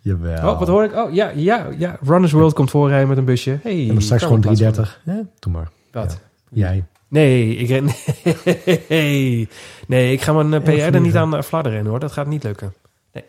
[0.12, 0.50] Jawel.
[0.50, 0.94] Oh, wat hoor ik?
[0.94, 1.96] Oh, ja, ja, ja.
[2.02, 3.58] Runners World komt voorrijden met een busje.
[3.62, 4.74] Hey, En dan straks gewoon plaatschoenen.
[4.74, 5.00] 330.
[5.04, 5.70] Ja, doe maar.
[5.94, 6.20] Wat?
[6.50, 6.84] Jij.
[7.08, 7.84] Nee, ik ren...
[8.88, 9.48] nee.
[9.86, 12.00] nee, ik ga mijn eh, PR er niet aan uh, fladderen hoor.
[12.00, 12.74] Dat gaat niet lukken.
[13.12, 13.24] Nee.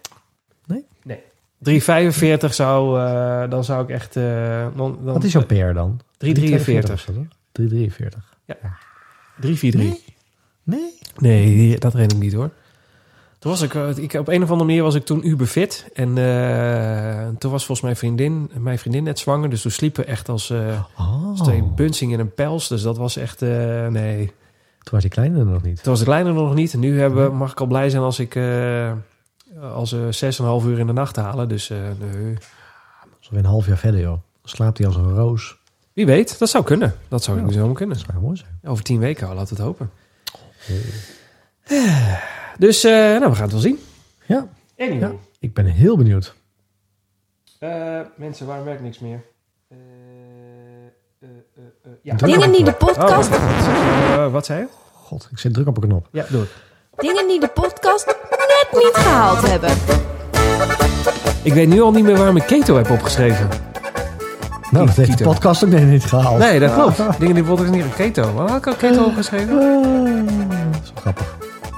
[0.66, 0.86] Nee?
[1.04, 1.20] Nee.
[1.60, 4.16] 345 zou, eh, dan zou ik echt...
[4.16, 4.24] eh,
[4.76, 6.00] dan, dan, Wat is jouw PR dan?
[6.18, 6.90] 343.
[6.90, 7.28] was dat, hoor.
[7.52, 8.34] 343.
[9.40, 10.14] 343.
[10.64, 10.94] Nee?
[11.16, 12.50] Nee, die- dat ren ik niet hoor.
[13.46, 15.90] Toen was ik, eh, ik, op een of andere manier was ik toen uberfit.
[15.94, 19.50] En eh, toen was volgens mij vriendin, mijn vriendin net zwanger.
[19.50, 21.28] Dus toen sliepen we echt als, eh, Oh.
[21.30, 21.64] als twee
[22.00, 22.68] in een pels.
[22.68, 24.26] Dus dat was echt, nee.
[24.80, 25.84] Toen was die kleine er nog niet.
[25.84, 26.74] Toen was de kleine nog niet.
[26.74, 28.36] En nu hebben, mag ik al blij zijn als ik
[29.74, 31.48] als uh, zes en een half uur in de nacht halen.
[31.50, 32.34] Dus nee.
[32.34, 32.44] Dat
[33.22, 34.10] is alweer een half jaar verder, joh.
[34.12, 35.58] Dan slaapt hij als een roos.
[35.94, 36.96] Wie weet, dat zou kunnen.
[37.08, 37.46] Dat zou Ja.
[37.46, 37.98] ik zomaar kunnen.
[37.98, 38.60] Dat zou mooi zijn.
[38.64, 39.90] Over tien weken al, laten we het hopen.
[42.58, 43.80] Dus, eh, nou, we gaan het wel zien.
[44.26, 44.48] Ja,
[44.78, 45.00] Anyway.
[45.00, 45.12] Ja.
[45.40, 46.34] ik ben heel benieuwd.
[47.60, 49.24] Eh, mensen, waarom werkt niks meer?
[49.70, 49.78] Eh,
[51.20, 51.28] eh,
[51.58, 52.16] eh, eh, ja.
[52.16, 53.68] Dingen die de podcast, Oh, wat,
[54.20, 54.68] eh, wat zei je?
[54.94, 56.08] God, ik zit druk op een knop.
[56.12, 56.50] Ja, doe het.
[56.98, 59.70] dingen die de podcast net niet gehaald hebben.
[61.44, 63.50] Ik weet nu al niet meer waarom ik keto heb opgeschreven.
[64.72, 66.38] Nou, dat heeft de podcast ook net niet gehaald.
[66.38, 66.98] Nee, dat klopt.
[67.20, 68.22] Dingen die bijvoorbeeld niet keto.
[68.34, 69.56] Waarom had ik al keto opgeschreven?
[70.72, 71.38] Dat is wel grappig.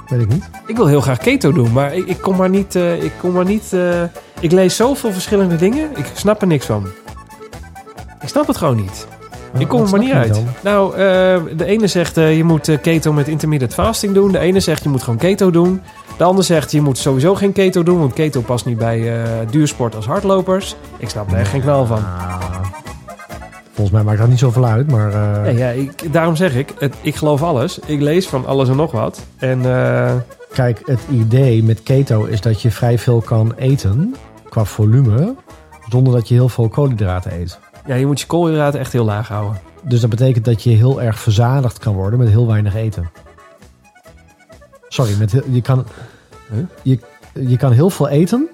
[0.09, 0.49] Weet ik niet.
[0.65, 2.75] Ik wil heel graag keto doen, maar ik, ik kom maar niet.
[2.75, 3.73] eh, ik kom maar niet.
[3.73, 4.01] eh,
[4.39, 5.89] ik lees zoveel verschillende dingen.
[5.95, 6.87] Ik snap er niks van.
[8.21, 9.07] Ik snap het gewoon niet.
[9.57, 10.33] Ik kom er maar niet uit.
[10.33, 10.45] dan?
[10.61, 10.97] Nou, eh,
[11.57, 14.31] de ene zegt je moet keto met intermittent fasting doen.
[14.31, 15.81] De ene zegt je moet gewoon keto doen.
[16.17, 19.11] De ander zegt je moet sowieso geen keto doen, want keto past niet bij
[19.49, 20.75] duursport als hardlopers.
[20.97, 22.03] Ik snap er echt geen knal van.
[23.77, 25.11] Volgens mij maakt dat niet zoveel uit, maar...
[25.13, 27.79] eh, Nee, ja, ik, daarom zeg ik, het, ik geloof alles.
[27.79, 29.23] Ik lees van alles en nog wat.
[29.37, 30.13] En eh,
[30.53, 34.15] Kijk, het idee met keto is dat je vrij veel kan eten
[34.49, 35.35] qua volume,
[35.89, 37.59] zonder dat je heel veel koolhydraten eet.
[37.85, 39.59] ja, je moet je koolhydraten echt heel laag houden.
[39.81, 43.09] Dus dat betekent dat je heel erg verzadigd kan worden met heel weinig eten.
[44.87, 45.85] Sorry, met je, kan,
[46.81, 46.99] je,
[47.33, 48.47] je kan heel veel eten.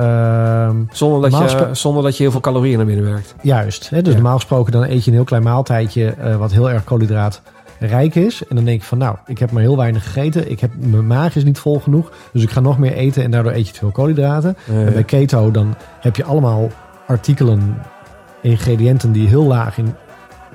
[0.00, 3.34] Ehm, Zonder dat, je, zonder dat je heel veel calorieën naar binnen werkt.
[3.42, 3.90] juist.
[3.90, 4.02] Hè?
[4.02, 4.18] Dus Ja.
[4.18, 8.46] normaal gesproken dan eet je een heel klein maaltijdje eh, wat heel erg koolhydraatrijk is.
[8.48, 10.50] En dan denk je van nou, ik heb maar heel weinig gegeten.
[10.50, 12.10] Ik heb, mijn maag is niet vol genoeg.
[12.32, 14.56] Dus ik ga nog meer eten en daardoor eet je te veel koolhydraten.
[14.68, 16.68] En bij keto dan heb je allemaal
[17.06, 17.76] artikelen,
[18.40, 19.94] ingrediënten die heel laag in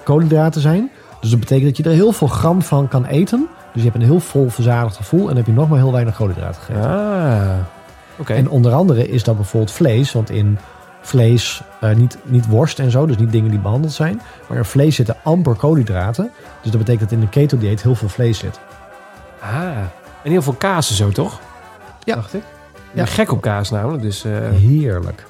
[0.04, 0.92] koolhydraten zijn.
[1.22, 3.48] Dus dat betekent dat je er heel veel gram van kan eten.
[3.74, 6.16] Dus je hebt een heel vol verzadigd gevoel en heb je nog maar heel weinig
[6.16, 6.90] koolhydraten gegeten.
[6.90, 7.50] Ah,
[8.26, 10.12] En onder andere is dat bijvoorbeeld vlees.
[10.12, 10.58] Want in
[11.02, 14.22] vlees, eh, niet, niet worst en zo, dus niet dingen die behandeld zijn.
[14.48, 16.32] Maar in vlees zitten amper koolhydraten.
[16.62, 18.60] Dus dat betekent dat in een keto-dieet heel veel vlees zit.
[19.40, 19.62] Ah,
[20.24, 21.40] en heel veel kaas zo, toch?
[22.04, 22.16] Ja.
[22.16, 22.44] Dacht ik.
[22.94, 23.06] Ja.
[23.06, 24.24] gek op kaas namelijk, dus...
[24.26, 25.26] eh, Heerlijk.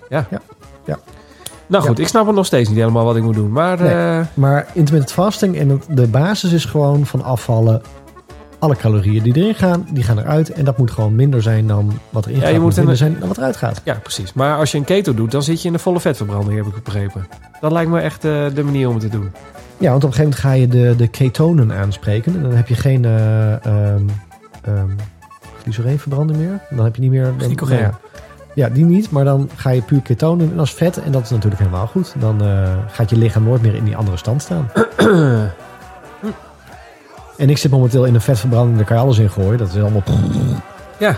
[1.68, 2.04] nou goed, Ja.
[2.04, 3.52] ik snap het nog steeds niet helemaal wat ik moet doen.
[3.52, 3.92] Maar Nee.
[3.94, 7.82] eh, Maar intermittent fasting en de basis is gewoon van afvallen
[8.60, 10.50] alle calorieën die erin gaan, die gaan eruit.
[10.52, 12.52] En dat moet gewoon minder zijn dan wat erin Ja, gaat.
[12.54, 13.82] je moet moet een- minder zijn dan wat eruit gaat.
[13.84, 14.34] Ja, precies.
[14.34, 16.84] Maar als je een keto doet, dan zit je in de volle vetverbranding, heb ik
[16.84, 17.28] begrepen.
[17.62, 19.32] Dat lijkt me echt eh, de manier om het te doen.
[19.78, 22.36] Ja, want op een gegeven moment ga je de, de ketonen aanspreken.
[22.36, 24.02] En dan heb je geen eh ehm
[24.62, 24.90] ehm
[25.62, 26.60] glycereenverbranding meer.
[26.70, 27.34] Dan heb je niet meer...
[27.38, 28.00] Dan, nou ja,
[28.54, 29.10] ja, die niet.
[29.12, 30.98] Maar dan ga je puur ketonen en is vet.
[30.98, 32.14] En dat is natuurlijk helemaal goed.
[32.20, 34.70] Dan eh, gaat je lichaam nooit meer in die andere stand staan.
[37.38, 38.76] en ik zit momenteel in een vetverbranding.
[38.78, 39.58] Daar kan je alles in gooien.
[39.58, 40.04] Dat is allemaal...
[40.98, 41.16] Ja.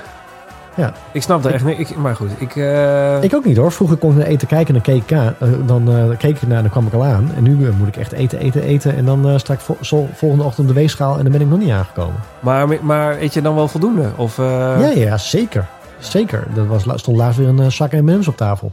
[0.75, 0.93] Ja.
[1.11, 1.79] Ik snap er echt niet.
[1.79, 2.55] Ik, maar goed, ik...
[2.55, 3.71] eh, Ik ook niet hoor.
[3.71, 6.35] Vroeger kon ik naar eten kijken en dan keek ik, aan, eh, dan, eh, keek
[6.41, 7.31] ik naar en dan kwam ik al aan.
[7.35, 8.95] En nu moet ik echt eten, eten, eten.
[8.95, 11.59] En dan sta ik vol- volgende ochtend op de weegschaal en dan ben ik nog
[11.59, 12.15] niet aangekomen.
[12.39, 14.09] maar, maar eet je dan wel voldoende?
[14.15, 15.65] Of, Ja, ja, zeker.
[15.99, 16.47] Zeker.
[16.55, 18.71] Er was, stond laatst weer een zak M&M's op tafel.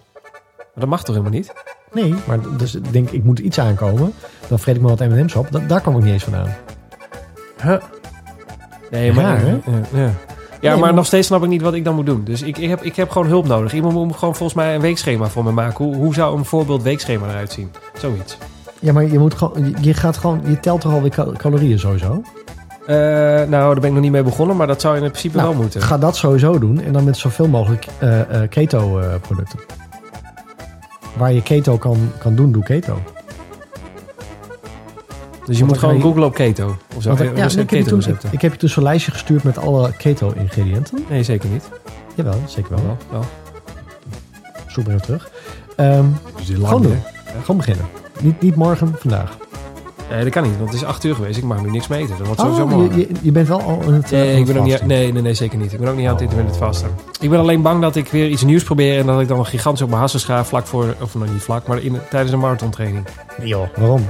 [0.56, 1.52] Maar dat mag toch helemaal niet?
[1.92, 4.12] Nee, maar dus ik denk ik moet iets aankomen.
[4.48, 5.46] Dan vreet ik maar wat M&M's op.
[5.52, 6.48] Da- daar kwam ik niet eens vandaan.
[7.64, 7.76] Huh?
[8.90, 9.24] Nee, maar...
[9.24, 9.46] Raar, hè?
[9.50, 9.58] ja,
[9.92, 10.10] ja.
[10.60, 12.24] Nee, maar, maar- nog steeds snap ik niet wat ik dan moet doen.
[12.24, 13.72] Dus ik, ik, heb, ik heb gewoon hulp nodig.
[13.74, 15.84] Iemand moet gewoon volgens mij een weekschema voor me maken.
[15.84, 17.70] Hoe, hoe zou een voorbeeld weekschema eruit zien?
[17.98, 18.38] Zoiets.
[18.78, 22.22] Ja, maar je moet gewoon, je- gaat gewoon, je telt toch alweer cal- calorieën sowieso.
[22.86, 25.48] Eh, nou, daar ben ik nog niet mee begonnen, maar dat zou in principe Nou,
[25.48, 25.80] wel moeten.
[25.82, 29.58] Ga dat sowieso doen en dan met zoveel mogelijk eh, eh, keto eh, producten.
[31.16, 32.98] Waar je keto kan, kan doen, doe keto.
[35.46, 36.76] Dus je Want moet gewoon googlen op keto.
[36.96, 37.12] Of zo.
[37.12, 38.28] Ja, eh, ja, dus ik, heb je keto toen, recepten.
[38.32, 41.04] ik heb je toen zo'n lijstje gestuurd met alle keto-ingrediënten.
[41.08, 41.68] Nee, zeker niet.
[42.14, 42.84] Jawel, zeker wel.
[42.84, 43.24] Wel, wel.
[44.66, 45.30] Zoek maar even terug.
[45.76, 46.04] Ehm,
[46.44, 47.02] gewoon doen.
[47.40, 47.84] Gewoon beginnen.
[48.20, 49.36] Niet, niet morgen, vandaag.
[50.10, 51.38] Nee, dat kan niet, want het is acht uur geweest.
[51.38, 52.16] Ik mag nu niks meer eten.
[52.18, 52.98] Dat wordt sowieso Oh, morgen.
[52.98, 54.04] je, je, bent wel al in het...
[54.04, 55.72] eh, Nee, aan ik ben ook niet, nee, nee, nee, zeker niet.
[55.72, 56.88] Ik ben ook niet aan het intermittent vasten.
[57.20, 59.46] Ik ben alleen bang dat ik weer iets nieuws probeer en dat ik dan een
[59.46, 62.38] gigantisch op mijn hassen ga vlak voor, of nog niet vlak, maar in, tijdens een
[62.38, 63.04] marathontraining.
[63.38, 63.66] Nee, joh.
[63.76, 64.04] Waarom?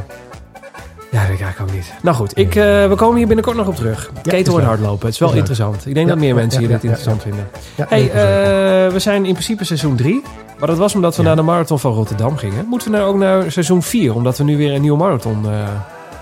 [1.15, 1.93] Ja, dat weet ik ook niet.
[2.03, 4.11] Nou goed, ik, eh, we komen hier binnenkort nog op terug.
[4.15, 4.67] is Keto en leuk.
[4.67, 5.05] hardlopen.
[5.05, 5.87] Het is wel Is interessant.
[5.87, 7.49] Ik denk Ja, dat meer ja, mensen ja, hier dit ja, ja, interessant vinden.
[7.75, 10.23] Ja, Hey, eh, we zijn in principe seizoen 3.
[10.59, 11.29] Maar dat was omdat we Ja.
[11.29, 12.67] naar de marathon van Rotterdam gingen.
[12.67, 15.45] Moeten we nou ook naar seizoen 4, omdat we nu weer een nieuwe marathon...
[15.51, 15.69] eh,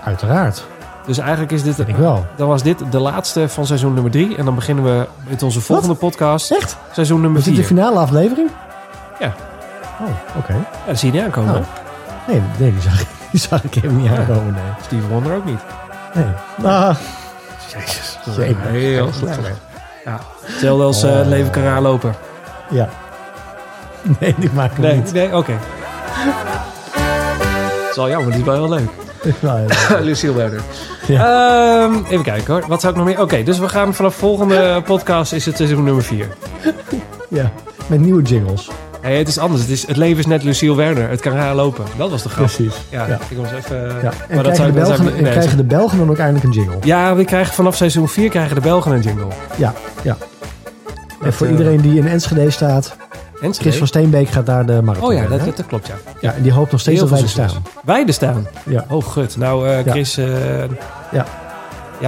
[0.03, 0.65] Uiteraard.
[1.05, 1.79] dus eigenlijk is dit...
[1.79, 2.25] Ik wel.
[2.35, 4.35] Dan was dit de laatste van seizoen nummer 3.
[4.35, 6.51] En dan beginnen we met onze volgende podcast.
[6.51, 6.77] Echt?
[6.91, 7.63] Seizoen nummer Is dit 4.
[7.63, 8.49] de finale aflevering?
[9.19, 9.33] Ja.
[10.01, 10.53] Oh, oké.
[10.53, 11.55] Ja, dat zie je niet aankomen.
[11.55, 11.61] Oh.
[12.27, 13.03] Nee, nee die, zag,
[13.33, 14.63] die zag ik even niet aankomen, nee.
[14.85, 15.59] Steve Wonder ook niet.
[16.13, 16.25] Nee.
[16.71, 16.95] Ah,
[17.73, 18.17] Jezus.
[18.37, 19.09] Jee, Heel.
[20.05, 20.19] Ja.
[20.45, 22.15] Hetzelfde als het leven kan raar lopen.
[22.69, 22.89] ja.
[24.19, 25.13] Nee, die maken we Nee, niet.
[25.13, 25.51] nee oké.
[25.51, 25.61] Het
[27.89, 28.89] is wel jammer, die is wel heel leuk.
[29.39, 29.99] Nou, ja.
[30.09, 30.61] Lucille Werder.
[31.07, 32.63] Ehm, even kijken hoor.
[32.67, 33.21] Wat zou ik nog meer...
[33.21, 36.27] Oké, dus we gaan vanaf volgende podcast is het seizoen nummer 4.
[37.27, 37.51] ja.
[37.87, 38.69] Met nieuwe jingles.
[39.03, 39.61] Hey, het is anders.
[39.61, 41.09] Het, is, het leven is net Lucille Werner.
[41.09, 41.83] Het kan raar lopen.
[41.97, 42.45] Dat was de grap.
[42.45, 42.75] Precies.
[42.89, 43.19] Ja, Ja.
[43.29, 43.77] ik was even...
[43.77, 43.83] Ja.
[43.83, 46.09] En maar dat krijgen, zou de dat zou- Belgen, en nee, krijgen de Belgen dan
[46.09, 46.75] ook eindelijk een jingle?
[46.83, 49.25] Ja, we krijgen vanaf seizoen 4 krijgen de Belgen een jingle.
[49.55, 50.17] Ja, ja.
[51.23, 52.95] En voor eh, iedereen die in Enschede staat,
[53.41, 53.53] Enschede?
[53.69, 55.93] Chris van Steenbeek gaat daar de marathon Oh ja, dat, dat klopt ja.
[56.21, 57.63] Ja, en die hoopt nog steeds Heel dat wij er staan.
[57.83, 58.47] Wij er staan.
[58.65, 58.85] Ja.
[58.89, 59.37] Oh gut.
[59.37, 59.91] Nou eh, Ja.
[59.91, 60.17] Chris...
[60.17, 60.25] eh,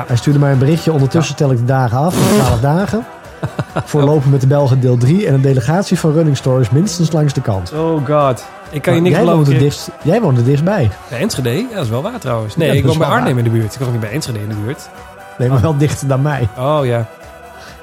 [0.08, 0.92] Hij stuurde mij een berichtje.
[0.92, 2.16] Ondertussen tel ik de dagen af.
[2.38, 3.06] 12 dagen.
[3.86, 5.28] Voorlopen met de Belgen deel 3.
[5.28, 7.72] En een delegatie van Running Stories minstens langs de kant.
[7.74, 8.46] oh god.
[8.70, 10.90] Ik kan je niks jij, woont er dichtst, jij woont er dichtstbij.
[11.10, 11.50] Bij Enschede?
[11.50, 12.56] Ja, dat is wel waar trouwens.
[12.56, 13.74] Nee, Ja, ik woon bij Arnhem in de buurt.
[13.74, 14.90] Ik woon niet bij Enschede in de buurt.
[15.38, 16.48] Nee, maar wel dichter dan mij.
[16.58, 17.06] Oh ja.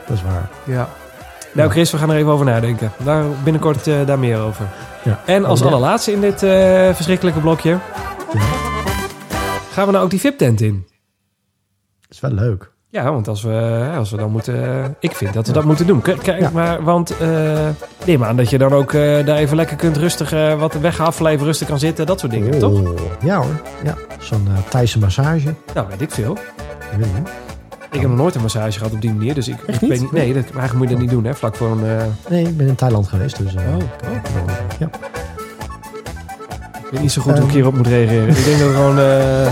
[0.07, 0.49] Dat is waar.
[0.65, 0.89] Ja.
[1.53, 2.93] Nou Chris, we gaan er even over nadenken.
[2.97, 4.65] Daar binnenkort eh, daar meer over.
[5.03, 5.21] Ja.
[5.27, 5.73] En als Oh, ja.
[5.73, 6.51] allerlaatste in dit eh,
[6.95, 7.71] verschrikkelijke blokje...
[8.33, 8.41] Ja.
[9.73, 10.87] gaan we nou ook die VIP-tent in.
[12.01, 12.71] Dat is wel leuk.
[12.93, 14.65] Ja, want als we, als we dan moeten...
[14.85, 16.03] eh, ik vind dat we dat moeten doen.
[16.03, 16.51] Kijk, Ja.
[16.53, 17.29] maar, want eh
[18.05, 20.33] neem aan dat je dan ook eh, daar even lekker kunt rustig...
[20.33, 22.07] eh, wat weghaffelen, even rustig kan zitten.
[22.07, 22.81] Dat soort dingen, toch?
[22.81, 22.89] Oh.
[23.25, 23.61] Ja hoor.
[23.85, 23.95] Ja.
[24.19, 25.55] Zo'n eh Thaise massage.
[25.75, 26.33] Nou, weet ik veel.
[26.93, 27.29] Ik weet niet.
[27.91, 29.35] Ik heb nog nooit een massage gehad op die manier.
[29.35, 30.13] Dus ik, Echt ik weet niet...
[30.13, 31.35] Nee, dat, eigenlijk moet je dat niet doen, hè?
[31.35, 31.87] Vlak voor een...
[31.99, 33.39] eh, Nee, ik ben in Thailand geweest.
[33.39, 33.83] Dus, eh, Oh,
[34.15, 34.21] ik-
[34.79, 34.87] Ja.
[36.85, 37.55] Ik weet niet zo goed hoe ik Ehm.
[37.57, 38.29] hierop moet reageren.
[38.29, 38.99] ik denk dat gewoon...
[38.99, 39.51] eh,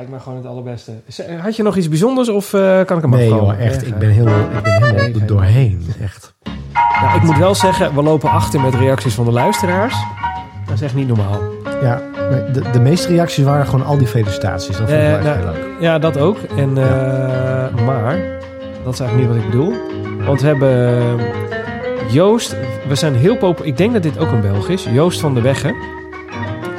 [0.00, 0.92] Lijkt me gewoon het allerbeste.
[1.42, 3.58] Had je nog iets bijzonders of eh, kan ik hem Nee afkomen?
[3.58, 3.86] echt.
[3.86, 5.86] Ik ben, heel, ik ben helemaal Nee, doorheen.
[6.02, 6.34] Echt.
[7.00, 9.94] Ja, ik moet wel zeggen, we lopen achter met reacties van de luisteraars.
[10.66, 11.40] Dat is echt niet normaal.
[11.82, 12.02] Ja,
[12.52, 14.76] de, de meeste reacties waren gewoon al die felicitaties.
[14.76, 15.80] Dat vond ik Eh, wel nou, heel leuk.
[15.80, 16.38] Ja, dat ook.
[16.56, 18.18] En, eh, Maar,
[18.84, 19.72] dat is eigenlijk niet wat ik bedoel.
[20.26, 22.56] Want we hebben eh, Joost,
[22.88, 23.66] we zijn heel populair.
[23.72, 24.84] Ik denk dat dit ook een Belg is.
[24.92, 25.98] Joost van de Wegge.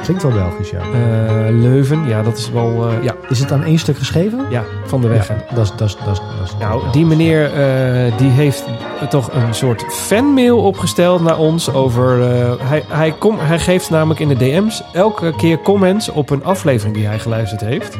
[0.02, 0.78] Klinkt wel Belgisch, ja.
[0.78, 2.88] Eh, Leuven, ja, dat is wel...
[2.88, 4.46] eh, ja, Is het aan één stuk geschreven?
[4.50, 5.32] ja, van de Wegge.
[5.32, 5.72] Ja, dat is...
[5.76, 8.64] Dat is, dat is, dat is Nou, die meneer eh, die heeft
[9.10, 12.18] toch een soort fanmail opgesteld naar ons over...
[12.62, 16.96] hij, hij, kom, hij geeft namelijk in de DM's elke keer comments op een aflevering
[16.96, 17.98] die hij geluisterd heeft.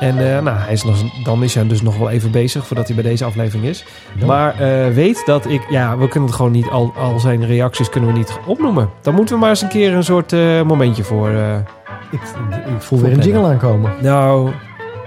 [0.00, 2.86] En eh, nou, hij is nog, dan is hij dus nog wel even bezig voordat
[2.86, 3.84] hij bij deze aflevering is.
[4.18, 4.26] Ja.
[4.26, 5.62] Maar eh, weet dat ik...
[5.70, 6.68] Ja, we kunnen het gewoon niet...
[6.68, 8.90] Al, al zijn reacties kunnen we niet opnoemen.
[9.02, 11.28] Dan moeten we maar eens een keer een soort eh, momentje voor...
[11.30, 11.54] eh,
[12.10, 12.20] Ik,
[12.66, 13.92] ik voel weer een jingle aankomen.
[14.00, 14.50] nou,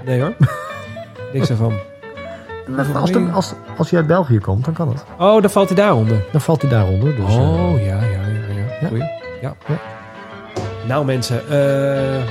[0.04, 0.32] nee hoor.
[1.32, 1.72] Niks ervan.
[2.94, 5.04] Als, de- als, als hij uit België komt, dan kan het.
[5.18, 6.24] Oh, dan valt hij daaronder.
[6.32, 7.16] Dan valt hij daaronder.
[7.16, 8.08] Dus, oh, ja, ja, ja.
[8.54, 8.76] ja.
[8.80, 8.88] ja.
[8.88, 9.02] Goeie.
[9.40, 9.54] Ja.
[9.66, 9.74] Ja.
[10.88, 12.22] Nou mensen, eh,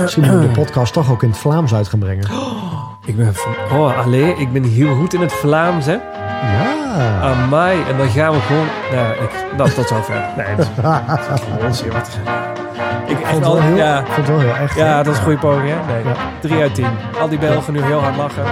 [0.00, 2.24] misschien moeten we de podcast toch ook in het Vlaams uit gaan brengen.
[3.04, 3.78] ik ben van...
[3.78, 5.92] Oh, allee, ik ben heel goed in het Vlaams, hè.
[5.92, 7.20] Ja.
[7.20, 8.66] Amai, en dan gaan we gewoon...
[8.94, 10.24] Nou, ik, dat tot zover.
[10.36, 10.82] Nee, dat is
[11.66, 11.92] onzin.
[11.92, 12.18] Wat,
[13.06, 14.76] ik vond het wel heel, ja, vond het wel heel echt.
[14.76, 15.92] ja, dat is een goede poging, hè?
[15.92, 16.12] Nee, Ja.
[16.40, 16.86] 3 uit 10.
[17.20, 18.42] Al die Belgen nu heel hard lachen.